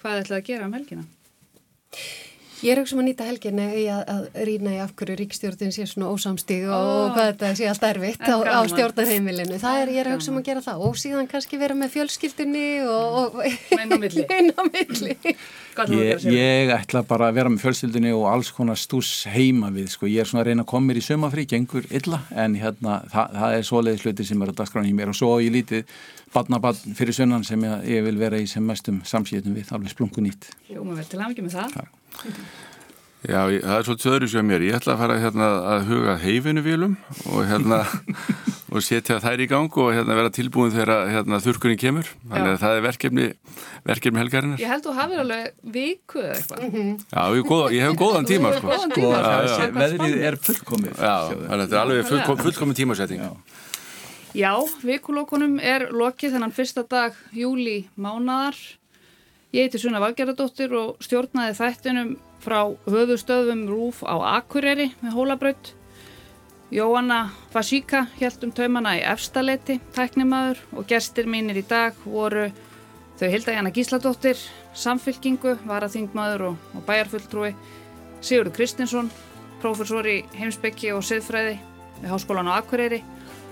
hvað 0.01 0.25
ætlaði 0.25 0.41
að 0.41 0.49
gera 0.51 0.69
um 0.69 0.77
helgina. 0.77 1.07
Ég 2.63 2.77
er 2.77 2.79
auðvitað 2.79 3.01
að 3.01 3.07
nýta 3.09 3.25
helginni 3.27 3.65
í 3.75 3.85
að, 3.91 4.03
að 4.13 4.43
rýna 4.47 4.73
í 4.77 4.77
af 4.85 4.93
hverju 4.95 5.17
ríkstjórnin 5.19 5.73
sé 5.75 5.87
svona 5.91 6.13
ósamstíg 6.15 6.69
og, 6.69 6.75
oh. 6.77 6.91
og 7.09 7.17
hvað 7.17 7.31
þetta 7.33 7.49
sé 7.59 7.67
allt 7.73 7.87
erfitt 7.89 8.23
á, 8.23 8.37
á 8.39 8.59
stjórnarheimilinu. 8.71 9.59
Það 9.59 9.79
er, 9.81 9.91
ég 9.91 10.03
er 10.03 10.11
auðvitað 10.13 10.39
að 10.39 10.47
gera 10.47 10.63
það 10.63 10.85
og 10.87 11.01
síðan 11.03 11.31
kannski 11.33 11.59
vera 11.59 11.75
með 11.75 11.91
fjölskyldinni 11.97 12.67
og... 12.87 13.41
Meina 13.75 13.99
milli. 13.99 14.27
Meina 14.31 14.67
milli. 14.69 15.17
Ég, 15.91 16.29
ég 16.31 16.71
ætla 16.77 17.03
bara 17.09 17.33
að 17.33 17.41
vera 17.41 17.51
með 17.51 17.65
fjölskyldinni 17.65 18.15
og 18.15 18.29
alls 18.31 18.53
konar 18.55 18.79
stús 18.79 19.11
heima 19.33 19.73
við, 19.75 19.89
sko. 19.97 20.07
Ég 20.07 20.23
er 20.23 20.31
svona 20.31 20.45
að 20.45 20.53
reyna 20.53 20.63
að 20.63 20.71
koma 20.75 20.93
mér 20.93 21.01
í 21.01 21.05
sömafrí, 21.09 21.47
gengur 21.51 21.89
illa, 21.91 22.21
en 22.31 22.55
hérna, 22.61 23.01
það, 23.11 23.39
það 23.41 23.57
er 23.57 23.67
svoleiðis 23.73 24.05
hluti 24.07 24.29
sem 24.29 24.45
er 24.45 24.53
að 24.53 24.61
dagskrána 24.61 24.93
í 24.93 24.95
mér 25.01 25.11
og 25.11 25.19
svo 25.19 25.33
ég 25.43 25.57
lítið 25.57 25.97
badnabann 26.33 26.95
fyrir 26.99 27.17
sunnan 27.17 27.43
sem 27.49 27.67
ég, 27.67 27.89
ég 27.97 28.07
vil 28.07 28.15
vera 28.21 28.39
í 28.39 28.47
sem 28.51 28.63
mestum 28.65 29.03
samsýtum 29.09 29.57
við, 29.59 29.73
alveg 29.75 29.97
splungu 29.97 30.23
nýtt. 30.29 30.53
Jú, 30.69 30.85
maður 30.85 31.03
vel 31.03 31.11
til 31.11 31.23
aðvikið 31.25 31.49
með 31.49 31.59
það. 31.59 31.77
það. 31.81 31.91
Já, 33.23 33.47
ég, 33.55 33.63
það 33.63 33.77
er 33.77 33.85
svo 33.87 33.95
töður 34.03 34.31
sem 34.33 34.49
mér. 34.51 34.65
Ég 34.67 34.77
ætla 34.81 34.97
að 34.97 35.03
fara 35.05 35.17
hérna, 35.23 35.49
að 35.77 35.85
huga 35.93 36.15
heifinu 36.19 36.65
vilum 36.65 36.97
og, 37.31 37.45
hérna, 37.47 37.85
og 38.75 38.83
setja 38.83 39.21
þær 39.23 39.45
í 39.45 39.47
gang 39.53 39.79
og 39.79 39.93
hérna, 39.95 40.17
vera 40.19 40.33
tilbúin 40.35 40.75
þegar 40.75 41.07
hérna, 41.13 41.39
þurkurinn 41.45 41.79
kemur. 41.79 42.11
Þannig 42.25 42.51
að 42.57 42.59
það 42.65 42.81
er 42.81 42.85
verkefni, 42.89 43.29
verkefni 43.87 44.23
helgarinnar. 44.25 44.59
Ég 44.65 44.75
held 44.75 44.83
að 44.83 44.91
þú 44.91 44.97
hafið 44.99 45.23
alveg 45.23 45.71
viku 45.79 46.19
eða 46.25 46.35
eitthvað. 46.41 46.67
Mm 46.67 46.75
-hmm. 46.75 46.99
Já, 47.15 47.23
ég, 47.37 47.47
góða, 47.53 47.71
ég 47.77 47.87
hef 47.87 47.97
góðan 48.03 48.29
tíma. 48.33 48.53
Sko. 48.59 48.67
Góðan 48.67 48.95
tíma. 48.99 49.17
Sko, 49.23 49.31
já, 49.31 49.63
já. 49.63 49.73
Veðrið 49.79 50.19
er 50.27 50.37
fullkomið. 50.49 50.93
Já, 50.99 51.17
þetta 51.47 51.75
er 51.77 51.81
alveg 51.85 52.07
fullkom, 52.11 52.39
fullkomið 52.43 52.77
tímasetting. 52.83 53.23
Já. 53.23 53.33
Já, 54.33 54.57
vikulókunum 54.81 55.59
er 55.61 55.91
lokið 55.93 56.39
þennan 56.39 56.55
fyrsta 56.57 56.83
dag 56.89 57.15
júli 57.37 57.85
mánadar. 57.95 58.57
Ég 59.53 59.67
heiti 59.67 59.77
Sunna 59.83 60.01
Valgerðardóttir 60.01 60.73
og 60.73 61.03
stjórnaði 61.05 61.53
þættinum 61.59 62.13
frá 62.41 62.73
höfustöðum 62.89 63.67
Rúf 63.69 63.99
á 64.01 64.17
Akureyri 64.41 64.87
með 65.03 65.13
hólabraut. 65.13 65.75
Jóanna 66.73 67.27
Fasíka 67.53 68.07
held 68.17 68.47
um 68.47 68.55
taumana 68.57 68.95
í 68.97 69.03
efstaleiti, 69.05 69.77
tæknimaður 69.93 70.65
og 70.73 70.89
gestir 70.89 71.29
mínir 71.29 71.61
í 71.61 71.67
dag 71.69 72.01
voru 72.07 72.47
þau 73.21 73.29
Hilda 73.29 73.59
Jana 73.59 73.77
Gísladóttir, 73.77 74.41
samfylkingu, 74.73 75.59
varaþingmaður 75.69 76.49
og, 76.49 76.59
og 76.73 76.89
bæjarfulltrúi, 76.89 77.53
Sigurður 78.25 78.57
Kristinsson, 78.57 79.13
profesor 79.61 80.09
í 80.09 80.23
heimsbyggi 80.33 80.97
og 80.97 81.05
siðfræði 81.05 81.59
við 82.01 82.09
Háskólan 82.09 82.49
á 82.49 82.57
Akureyri 82.57 83.05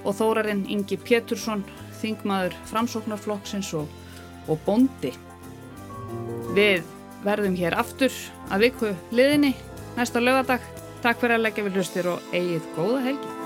og 0.08 0.16
þórarinn 0.16 0.64
Ingi 0.64 0.96
Pétursson, 0.96 1.68
þingmaður 2.00 2.56
framsóknarflokksins 2.72 3.76
og, 3.76 3.98
og 4.48 4.64
bondi. 4.64 5.12
Við 6.56 6.86
verðum 7.24 7.58
hér 7.58 7.76
aftur 7.78 8.14
að 8.50 8.66
viku 8.66 8.94
liðinni 9.14 9.54
næsta 9.98 10.22
lögadag. 10.22 10.64
Takk 11.00 11.22
fyrir 11.22 11.38
að 11.38 11.46
leggja 11.46 11.66
við 11.66 11.78
hlustir 11.80 12.10
og 12.12 12.32
eigið 12.32 12.72
góða 12.76 13.04
helgi. 13.08 13.39